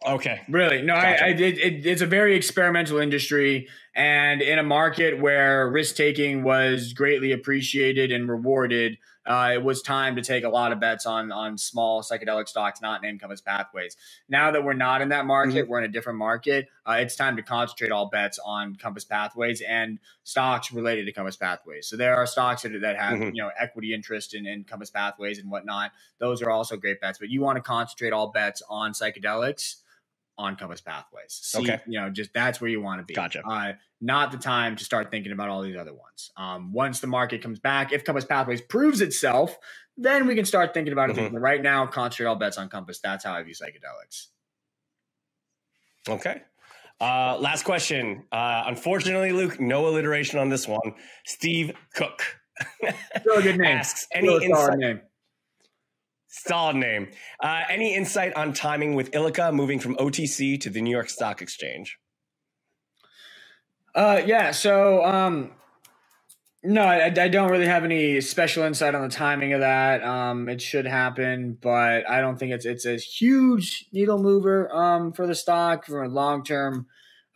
Okay. 0.06 0.42
Really, 0.48 0.82
no, 0.82 0.94
Gotcha. 0.94 1.24
I, 1.24 1.28
I 1.28 1.32
did. 1.32 1.58
It, 1.58 1.86
it's 1.86 2.02
a 2.02 2.06
very 2.06 2.36
experimental 2.36 2.98
industry, 2.98 3.68
and 3.98 4.42
in 4.42 4.60
a 4.60 4.64
market 4.64 5.20
where 5.20 5.70
risk 5.70 5.96
taking 5.96 6.44
was 6.44 6.94
greatly 6.94 7.32
appreciated 7.32 8.12
and 8.12 8.30
rewarded, 8.30 8.98
uh, 9.26 9.52
it 9.54 9.64
was 9.64 9.82
time 9.82 10.16
to 10.16 10.22
take 10.22 10.44
a 10.44 10.50
lot 10.50 10.72
of 10.72 10.80
bets 10.80 11.06
on 11.06 11.32
on 11.32 11.58
small 11.58 12.02
psychedelic 12.02 12.48
stocks, 12.48 12.82
not 12.82 13.02
named 13.02 13.20
Compass 13.20 13.42
Pathways. 13.42 13.96
Now 14.30 14.52
that 14.52 14.64
we're 14.64 14.74
not 14.74 15.02
in 15.02 15.10
that 15.10 15.26
market, 15.26 15.64
Mm-hmm. 15.64 15.70
we're 15.70 15.80
in 15.80 15.84
a 15.86 15.88
different 15.92 16.18
market. 16.18 16.68
Uh, 16.86 16.98
it's 17.00 17.16
time 17.16 17.36
to 17.36 17.42
concentrate 17.42 17.92
all 17.92 18.08
bets 18.10 18.40
on 18.44 18.76
Compass 18.76 19.04
Pathways 19.04 19.62
and 19.62 20.00
stocks 20.24 20.72
related 20.72 21.06
to 21.06 21.12
Compass 21.12 21.36
Pathways. 21.36 21.88
So 21.88 21.96
there 21.98 22.16
are 22.16 22.26
stocks 22.26 22.62
that, 22.62 22.80
that 22.82 22.98
have 22.98 23.18
Mhm. 23.18 23.36
you 23.36 23.42
know 23.42 23.52
equity 23.60 23.94
interest 23.94 24.34
in, 24.34 24.46
in 24.46 24.64
Compass 24.64 24.90
Pathways 24.90 25.40
and 25.40 25.50
whatnot. 25.52 25.92
Those 26.20 26.42
are 26.42 26.50
also 26.50 26.78
great 26.78 27.00
bets, 27.02 27.18
but 27.20 27.30
you 27.30 27.42
want 27.42 27.58
to 27.58 27.62
concentrate 27.62 28.14
all 28.14 28.28
bets 28.32 28.62
on 28.70 28.92
psychedelics 28.92 29.76
on 30.38 30.56
Compass 30.56 30.80
Pathways. 30.80 31.38
See, 31.42 31.58
Okay. 31.58 31.80
you 31.86 32.00
know, 32.00 32.08
just 32.10 32.32
that's 32.32 32.60
where 32.60 32.70
you 32.70 32.80
want 32.80 33.00
to 33.00 33.04
be. 33.04 33.12
Gotcha. 33.14 33.42
Uh, 33.46 33.72
not 34.00 34.30
the 34.30 34.38
time 34.38 34.76
to 34.76 34.84
start 34.84 35.10
thinking 35.10 35.32
about 35.32 35.48
all 35.48 35.60
these 35.62 35.76
other 35.76 35.92
ones. 35.92 36.30
Um, 36.36 36.72
once 36.72 37.00
the 37.00 37.08
market 37.08 37.42
comes 37.42 37.58
back, 37.58 37.92
if 37.92 38.04
Compass 38.04 38.24
Pathways 38.24 38.60
proves 38.60 39.00
itself, 39.00 39.58
then 39.96 40.26
we 40.28 40.36
can 40.36 40.44
start 40.44 40.72
thinking 40.72 40.92
about 40.92 41.10
it. 41.10 41.16
Mhm. 41.16 41.32
But 41.32 41.40
right 41.40 41.60
now, 41.60 41.84
concentrate 41.86 42.26
all 42.26 42.36
bets 42.36 42.56
on 42.56 42.68
Compass. 42.68 43.00
That's 43.00 43.24
how 43.24 43.32
I 43.34 43.42
view 43.42 43.54
psychedelics. 43.54 44.28
Okay. 46.08 46.42
Uh, 47.00 47.36
last 47.38 47.64
question. 47.64 48.24
Uh, 48.32 48.64
unfortunately, 48.66 49.32
Luke, 49.32 49.60
no 49.60 49.88
alliteration 49.88 50.38
on 50.38 50.48
this 50.48 50.66
one. 50.66 50.94
Steve 51.26 51.72
Cook 51.94 52.22
Still 53.20 53.38
a 53.38 53.42
good 53.42 53.56
name. 53.58 53.76
asks 53.78 54.06
any 54.12 54.34
insight. 54.44 54.78
name. 54.78 55.00
Solid 56.46 56.76
name. 56.76 57.08
Uh, 57.42 57.62
any 57.68 57.94
insight 57.96 58.34
on 58.34 58.52
timing 58.52 58.94
with 58.94 59.10
Ilika 59.10 59.52
moving 59.52 59.80
from 59.80 59.96
OTC 59.96 60.60
to 60.60 60.70
the 60.70 60.80
New 60.80 60.90
York 60.90 61.10
Stock 61.10 61.42
Exchange? 61.42 61.98
Uh, 63.94 64.22
yeah. 64.24 64.52
So, 64.52 65.04
um, 65.04 65.50
no, 66.62 66.82
I, 66.82 67.06
I 67.06 67.28
don't 67.28 67.50
really 67.50 67.66
have 67.66 67.84
any 67.84 68.20
special 68.20 68.62
insight 68.64 68.94
on 68.94 69.02
the 69.02 69.14
timing 69.14 69.52
of 69.52 69.60
that. 69.60 70.04
Um, 70.04 70.48
it 70.48 70.62
should 70.62 70.86
happen, 70.86 71.58
but 71.60 72.08
I 72.08 72.20
don't 72.20 72.38
think 72.38 72.52
it's 72.52 72.64
it's 72.66 72.86
a 72.86 72.96
huge 72.96 73.86
needle 73.92 74.18
mover 74.22 74.72
um, 74.72 75.12
for 75.12 75.26
the 75.26 75.34
stock 75.34 75.86
from 75.86 76.04
a 76.04 76.08
long 76.08 76.44
term 76.44 76.86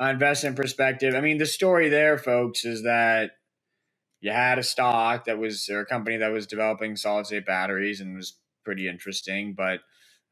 uh, 0.01 0.07
investment 0.07 0.57
perspective. 0.57 1.15
I 1.15 1.21
mean, 1.21 1.39
the 1.39 1.47
story 1.47 1.89
there, 1.89 2.19
folks, 2.19 2.65
is 2.65 2.85
that 2.85 3.33
you 4.21 4.31
had 4.31 4.59
a 4.59 4.63
stock 4.63 5.25
that 5.25 5.39
was 5.39 5.69
or 5.69 5.81
a 5.81 5.87
company 5.87 6.19
that 6.19 6.33
was 6.33 6.47
developing 6.47 6.97
solid 6.97 7.27
state 7.27 7.47
batteries 7.47 8.01
and 8.01 8.17
was 8.17 8.39
pretty 8.65 8.89
interesting, 8.89 9.55
but 9.55 9.81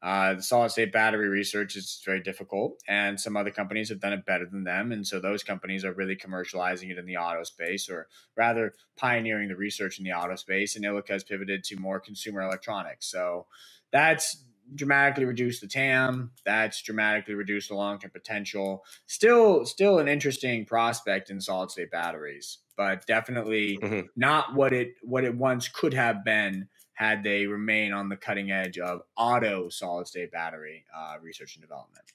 uh, 0.01 0.33
the 0.33 0.41
solid 0.41 0.69
state 0.71 0.91
battery 0.91 1.27
research 1.27 1.75
is 1.75 2.01
very 2.03 2.21
difficult, 2.21 2.81
and 2.87 3.19
some 3.19 3.37
other 3.37 3.51
companies 3.51 3.89
have 3.89 3.99
done 3.99 4.13
it 4.13 4.25
better 4.25 4.47
than 4.47 4.63
them. 4.63 4.91
And 4.91 5.05
so 5.05 5.19
those 5.19 5.43
companies 5.43 5.85
are 5.85 5.93
really 5.93 6.15
commercializing 6.15 6.89
it 6.89 6.97
in 6.97 7.05
the 7.05 7.17
auto 7.17 7.43
space, 7.43 7.87
or 7.87 8.07
rather 8.35 8.73
pioneering 8.97 9.49
the 9.49 9.55
research 9.55 9.99
in 9.99 10.05
the 10.05 10.13
auto 10.13 10.35
space. 10.35 10.75
And 10.75 10.83
Ilika 10.83 11.09
has 11.09 11.23
pivoted 11.23 11.63
to 11.65 11.75
more 11.75 11.99
consumer 11.99 12.41
electronics. 12.41 13.11
So 13.11 13.45
that's 13.91 14.43
dramatically 14.73 15.25
reduced 15.25 15.61
the 15.61 15.67
TAM. 15.67 16.31
That's 16.45 16.81
dramatically 16.81 17.35
reduced 17.35 17.69
the 17.69 17.75
long 17.75 17.99
term 17.99 18.09
potential. 18.11 18.83
Still, 19.05 19.65
still 19.65 19.99
an 19.99 20.07
interesting 20.07 20.65
prospect 20.65 21.29
in 21.29 21.41
solid 21.41 21.69
state 21.69 21.91
batteries, 21.91 22.59
but 22.75 23.05
definitely 23.05 23.83
Mhm. 23.83 24.09
not 24.15 24.55
what 24.55 24.73
it 24.73 24.93
what 25.03 25.23
it 25.23 25.35
once 25.35 25.67
could 25.67 25.93
have 25.93 26.23
been 26.23 26.69
had 27.01 27.23
they 27.23 27.47
remain 27.47 27.93
on 27.93 28.09
the 28.09 28.15
cutting 28.15 28.51
edge 28.51 28.77
of 28.77 29.01
auto 29.17 29.69
solid 29.69 30.05
state 30.05 30.31
battery 30.31 30.85
uh, 30.95 31.15
research 31.19 31.55
and 31.55 31.63
development. 31.63 32.05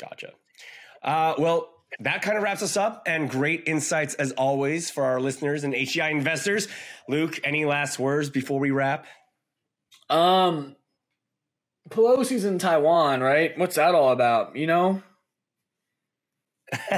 Gotcha. 0.00 0.30
Uh, 1.02 1.34
well, 1.36 1.68
that 1.98 2.22
kind 2.22 2.36
of 2.36 2.44
wraps 2.44 2.62
us 2.62 2.76
up, 2.76 3.02
and 3.06 3.28
great 3.28 3.64
insights 3.66 4.14
as 4.14 4.30
always 4.32 4.88
for 4.88 5.02
our 5.02 5.20
listeners 5.20 5.64
and 5.64 5.74
HEI 5.74 6.12
investors. 6.12 6.68
Luke, 7.08 7.40
any 7.42 7.64
last 7.64 7.98
words 7.98 8.30
before 8.30 8.60
we 8.60 8.70
wrap? 8.70 9.04
Um, 10.08 10.76
Pelosi's 11.88 12.44
in 12.44 12.60
Taiwan, 12.60 13.20
right? 13.20 13.58
What's 13.58 13.74
that 13.74 13.96
all 13.96 14.12
about? 14.12 14.54
You 14.54 14.68
know? 14.68 15.02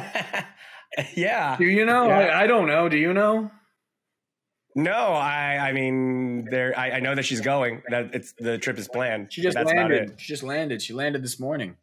yeah. 1.17 1.57
Do 1.57 1.65
you 1.65 1.87
know? 1.87 2.09
Yeah. 2.09 2.19
I, 2.19 2.43
I 2.43 2.47
don't 2.47 2.69
know. 2.69 2.91
Do 2.91 2.99
you 2.99 3.15
know? 3.15 3.51
No, 4.75 4.93
I. 4.93 5.59
I 5.69 5.73
mean, 5.73 6.47
there. 6.51 6.75
I, 6.79 6.93
I 6.93 7.01
know 7.01 7.15
that 7.15 7.25
she's 7.25 7.41
going. 7.41 7.83
That 7.91 8.15
it's 8.15 8.33
the 8.33 8.59
trip 8.59 8.79
is 8.79 8.89
planned. 8.89 9.33
She 9.33 9.43
just 9.43 9.57
landed. 9.57 10.15
She 10.19 10.29
just 10.29 10.43
landed. 10.43 10.83
She 10.83 10.93
landed 10.95 11.23
this 11.23 11.39
morning. 11.41 11.77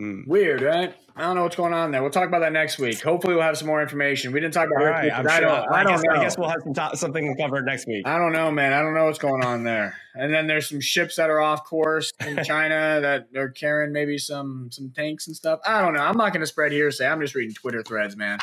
Mm. 0.00 0.26
Weird, 0.26 0.60
right? 0.60 0.94
I 1.16 1.22
don't 1.22 1.36
know 1.36 1.44
what's 1.44 1.56
going 1.56 1.72
on 1.72 1.90
there. 1.90 2.02
We'll 2.02 2.10
talk 2.10 2.28
about 2.28 2.40
that 2.40 2.52
next 2.52 2.78
week. 2.78 3.00
Hopefully, 3.00 3.34
we'll 3.34 3.42
have 3.44 3.56
some 3.56 3.66
more 3.66 3.80
information. 3.80 4.32
We 4.32 4.40
didn't 4.40 4.52
talk 4.52 4.66
about 4.66 4.80
All 4.80 4.86
her 4.86 4.90
right. 4.92 5.10
I'm 5.12 5.26
I 5.26 5.40
don't. 5.40 5.50
I, 5.72 5.80
I, 5.80 5.82
don't 5.84 5.92
guess, 5.94 6.02
know. 6.04 6.14
I 6.14 6.22
guess 6.22 6.38
we'll 6.38 6.48
have 6.50 6.62
some 6.62 6.74
to- 6.74 6.96
something 6.98 7.36
covered 7.38 7.64
next 7.64 7.86
week. 7.86 8.06
I 8.06 8.18
don't 8.18 8.32
know, 8.32 8.50
man. 8.50 8.74
I 8.74 8.82
don't 8.82 8.92
know 8.94 9.06
what's 9.06 9.18
going 9.18 9.42
on 9.42 9.64
there. 9.64 9.96
And 10.14 10.34
then 10.34 10.46
there's 10.46 10.68
some 10.68 10.80
ships 10.80 11.16
that 11.16 11.30
are 11.30 11.40
off 11.40 11.64
course 11.64 12.12
in 12.26 12.36
China 12.44 13.00
that 13.00 13.28
are 13.36 13.48
carrying 13.48 13.92
maybe 13.92 14.18
some 14.18 14.68
some 14.70 14.90
tanks 14.90 15.26
and 15.28 15.34
stuff. 15.34 15.60
I 15.66 15.80
don't 15.80 15.94
know. 15.94 16.00
I'm 16.00 16.18
not 16.18 16.32
going 16.34 16.42
to 16.42 16.46
spread 16.46 16.72
hearsay. 16.72 17.06
I'm 17.06 17.20
just 17.22 17.34
reading 17.34 17.54
Twitter 17.54 17.82
threads, 17.82 18.16
man. 18.16 18.38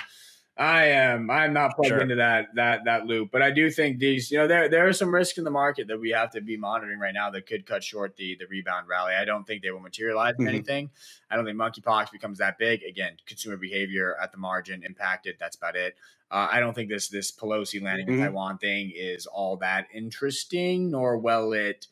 I 0.55 0.85
am. 0.85 1.31
I'm 1.31 1.51
not 1.51 1.75
plugged 1.75 1.87
Sure. 1.87 1.99
into 2.01 2.13
that 2.15 2.53
that 2.53 2.85
that 2.85 3.07
loop, 3.07 3.31
but 3.31 3.41
I 3.41 3.49
do 3.49 3.71
think 3.71 3.97
these. 3.97 4.29
You 4.29 4.37
know, 4.37 4.47
there 4.47 4.69
there 4.69 4.87
are 4.87 4.93
some 4.93 5.11
risk 5.13 5.39
in 5.39 5.43
the 5.43 5.49
market 5.51 5.87
that 5.87 5.99
we 5.99 6.11
have 6.11 6.29
to 6.31 6.41
be 6.41 6.57
monitoring 6.57 6.99
right 6.99 7.13
now 7.13 7.31
that 7.31 7.47
could 7.47 7.65
cut 7.65 7.83
short 7.83 8.15
the 8.17 8.35
the 8.39 8.45
rebound 8.45 8.87
rally. 8.87 9.15
I 9.15 9.25
don't 9.25 9.45
think 9.47 9.63
they 9.63 9.71
will 9.71 9.79
materialize 9.79 10.35
in 10.37 10.45
Mhm. 10.45 10.49
anything. 10.49 10.91
I 11.31 11.35
don't 11.35 11.45
think 11.45 11.57
monkeypox 11.57 12.11
becomes 12.11 12.37
that 12.37 12.59
big. 12.59 12.83
Again, 12.83 13.17
consumer 13.25 13.57
behavior 13.57 14.15
at 14.21 14.31
the 14.31 14.37
margin 14.37 14.83
impacted. 14.83 15.37
That's 15.39 15.55
about 15.55 15.75
it. 15.75 15.95
Uh, 16.29 16.47
I 16.51 16.59
don't 16.59 16.75
think 16.75 16.89
this 16.89 17.07
this 17.09 17.31
Pelosi 17.31 17.81
landing 17.81 18.07
in 18.07 18.15
Mhm. 18.19 18.23
Taiwan 18.25 18.59
thing 18.59 18.91
is 18.95 19.25
all 19.25 19.57
that 19.57 19.87
interesting, 19.91 20.91
nor 20.91 21.17
will 21.17 21.53
it 21.53 21.87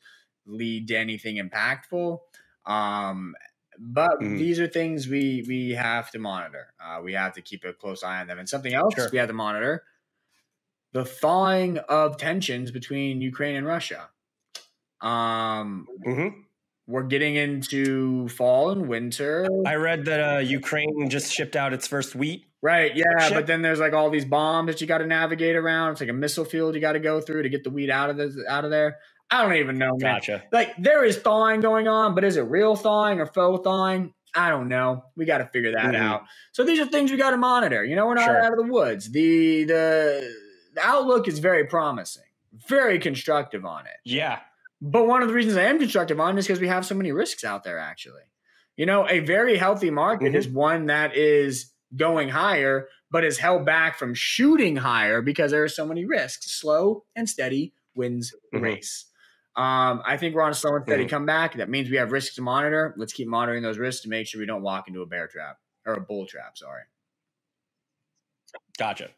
lead 0.45 0.87
to 0.89 0.95
anything 0.97 1.37
impactful. 1.37 2.19
Um, 2.67 3.35
but 3.81 4.11
Mhm. 4.21 4.37
these 4.37 4.59
are 4.59 4.67
things 4.67 5.07
we 5.09 5.45
we 5.47 5.71
have 5.71 6.11
to 6.11 6.19
monitor. 6.19 6.73
Uh, 6.83 7.01
we 7.03 7.13
have 7.13 7.33
to 7.33 7.41
keep 7.41 7.65
a 7.65 7.73
close 7.73 8.03
eye 8.03 8.21
on 8.21 8.27
them. 8.27 8.39
And 8.39 8.49
something 8.49 8.73
else 8.73 8.95
Sure. 8.95 9.09
we 9.11 9.19
have 9.19 9.29
to 9.29 9.33
monitor: 9.33 9.83
the 10.93 11.05
thawing 11.05 11.79
of 11.79 12.17
tensions 12.17 12.71
between 12.71 13.21
Ukraine 13.21 13.55
and 13.55 13.67
Russia. 13.67 14.09
Um, 15.01 15.87
hmm 16.05 16.27
we're 16.87 17.03
getting 17.03 17.35
into 17.35 18.27
fall 18.29 18.71
and 18.71 18.87
winter. 18.87 19.47
I 19.65 19.75
read 19.75 20.05
that 20.05 20.19
uh, 20.19 20.39
Ukraine 20.39 21.09
just 21.09 21.33
shipped 21.33 21.55
out 21.55 21.73
its 21.73 21.87
first 21.87 22.15
wheat. 22.15 22.45
Right, 22.61 22.95
yeah, 22.95 23.29
Ship. 23.29 23.33
but 23.33 23.47
then 23.47 23.61
there's 23.63 23.79
like 23.79 23.93
all 23.93 24.09
these 24.11 24.25
bombs 24.25 24.67
that 24.67 24.81
you 24.81 24.87
got 24.87 24.99
to 24.99 25.07
navigate 25.07 25.55
around. 25.55 25.93
It's 25.93 26.01
like 26.01 26.09
a 26.11 26.13
missile 26.13 26.45
field 26.45 26.75
you 26.75 26.81
got 26.81 26.93
to 26.93 26.99
go 26.99 27.21
through 27.21 27.43
to 27.43 27.49
get 27.49 27.63
the 27.63 27.71
wheat 27.71 27.89
out 27.89 28.11
of 28.11 28.17
the 28.17 28.45
out 28.49 28.65
of 28.65 28.71
there. 28.71 28.99
I 29.31 29.43
don't 29.43 29.55
even 29.55 29.77
know, 29.77 29.91
man. 29.97 30.15
Gotcha. 30.15 30.43
Like 30.51 30.75
there 30.77 31.03
is 31.05 31.17
thawing 31.17 31.61
going 31.61 31.87
on, 31.87 32.15
but 32.15 32.23
is 32.23 32.35
it 32.37 32.41
real 32.41 32.75
thawing 32.75 33.19
or 33.19 33.25
faux 33.25 33.63
thawing? 33.63 34.13
I 34.35 34.49
don't 34.49 34.67
know. 34.69 35.05
We 35.15 35.25
got 35.25 35.39
to 35.39 35.45
figure 35.45 35.71
that 35.73 35.93
Mhm. 35.93 35.99
out. 35.99 36.23
So 36.51 36.63
these 36.63 36.79
are 36.79 36.85
things 36.85 37.11
we 37.11 37.17
got 37.17 37.31
to 37.31 37.37
monitor. 37.37 37.83
You 37.83 37.95
know, 37.95 38.07
we're 38.07 38.15
not 38.15 38.25
Sure. 38.25 38.41
out 38.43 38.51
of 38.53 38.57
the 38.57 38.71
woods. 38.71 39.11
The 39.11 39.63
the 39.65 40.35
the 40.73 40.81
outlook 40.81 41.27
is 41.27 41.39
very 41.39 41.65
promising, 41.65 42.23
very 42.67 42.97
constructive 42.99 43.65
on 43.65 43.85
it. 43.87 43.97
Yeah. 44.05 44.39
But 44.81 45.05
one 45.05 45.21
of 45.21 45.27
the 45.27 45.33
reasons 45.33 45.57
I 45.57 45.63
am 45.63 45.79
constructive 45.79 46.19
on 46.19 46.35
it 46.35 46.39
is 46.39 46.47
because 46.47 46.61
we 46.61 46.67
have 46.69 46.85
so 46.85 46.95
many 46.95 47.11
risks 47.11 47.43
out 47.43 47.63
there, 47.63 47.77
actually. 47.77 48.23
You 48.77 48.85
know, 48.85 49.07
a 49.09 49.19
very 49.19 49.57
healthy 49.57 49.91
market 49.91 50.31
Mhm. 50.31 50.35
is 50.35 50.47
one 50.47 50.85
that 50.87 51.15
is 51.15 51.71
going 51.95 52.29
higher, 52.29 52.87
but 53.11 53.25
is 53.25 53.37
held 53.37 53.65
back 53.65 53.97
from 53.99 54.13
shooting 54.13 54.77
higher 54.77 55.21
because 55.21 55.51
there 55.51 55.63
are 55.63 55.67
so 55.69 55.85
many 55.85 56.05
risks. 56.05 56.51
Slow 56.53 57.03
and 57.15 57.29
steady 57.29 57.73
wins 57.93 58.33
the 58.53 58.59
Mhm. 58.59 58.61
race. 58.61 59.05
Um, 59.55 60.01
I 60.05 60.17
think 60.17 60.33
we're 60.35 60.43
on 60.43 60.51
a 60.51 60.55
slow 60.55 60.75
and 60.75 60.85
steady 60.85 61.05
Mhm. 61.05 61.09
comeback. 61.09 61.55
That 61.55 61.69
means 61.69 61.89
we 61.89 61.97
have 61.97 62.11
risks 62.11 62.35
to 62.35 62.41
monitor. 62.41 62.93
Let's 62.97 63.11
keep 63.13 63.27
monitoring 63.27 63.61
those 63.63 63.77
risks 63.77 64.03
to 64.03 64.09
make 64.09 64.27
sure 64.27 64.39
we 64.39 64.45
don't 64.45 64.61
walk 64.61 64.87
into 64.87 65.01
a 65.01 65.05
bear 65.05 65.27
trap 65.27 65.57
or 65.85 65.93
a 65.93 66.01
bull 66.01 66.25
trap. 66.25 66.57
Sorry. 66.57 66.83
Gotcha. 68.77 69.09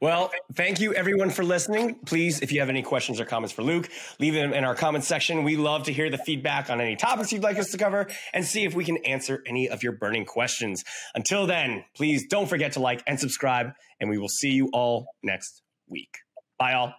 Well, 0.00 0.32
thank 0.54 0.80
you 0.80 0.94
everyone 0.94 1.30
for 1.30 1.44
listening. 1.44 2.00
Please, 2.06 2.40
if 2.40 2.50
you 2.50 2.58
have 2.60 2.68
any 2.70 2.82
questions 2.82 3.20
or 3.20 3.24
comments 3.24 3.52
for 3.54 3.62
Luke, 3.62 3.88
leave 4.18 4.34
them 4.34 4.52
in 4.52 4.64
our 4.64 4.74
comments 4.74 5.06
section. 5.06 5.44
We 5.44 5.56
love 5.56 5.84
to 5.84 5.92
hear 5.92 6.10
the 6.10 6.18
feedback 6.18 6.70
on 6.70 6.80
any 6.80 6.96
topics 6.96 7.30
you'd 7.30 7.42
like 7.42 7.58
us 7.58 7.70
to 7.70 7.78
cover 7.78 8.08
and 8.32 8.44
see 8.44 8.64
if 8.64 8.74
we 8.74 8.84
can 8.84 8.96
answer 9.04 9.42
any 9.46 9.68
of 9.68 9.82
your 9.84 9.92
burning 9.92 10.24
questions. 10.24 10.82
Until 11.14 11.46
then, 11.46 11.84
please 11.94 12.26
don't 12.26 12.48
forget 12.48 12.72
to 12.72 12.80
like 12.80 13.02
and 13.06 13.20
subscribe, 13.20 13.72
and 14.00 14.10
we 14.10 14.18
will 14.18 14.28
see 14.28 14.50
you 14.50 14.70
all 14.72 15.06
next 15.22 15.62
week. 15.86 16.16
Bye, 16.58 16.72
all. 16.72 16.94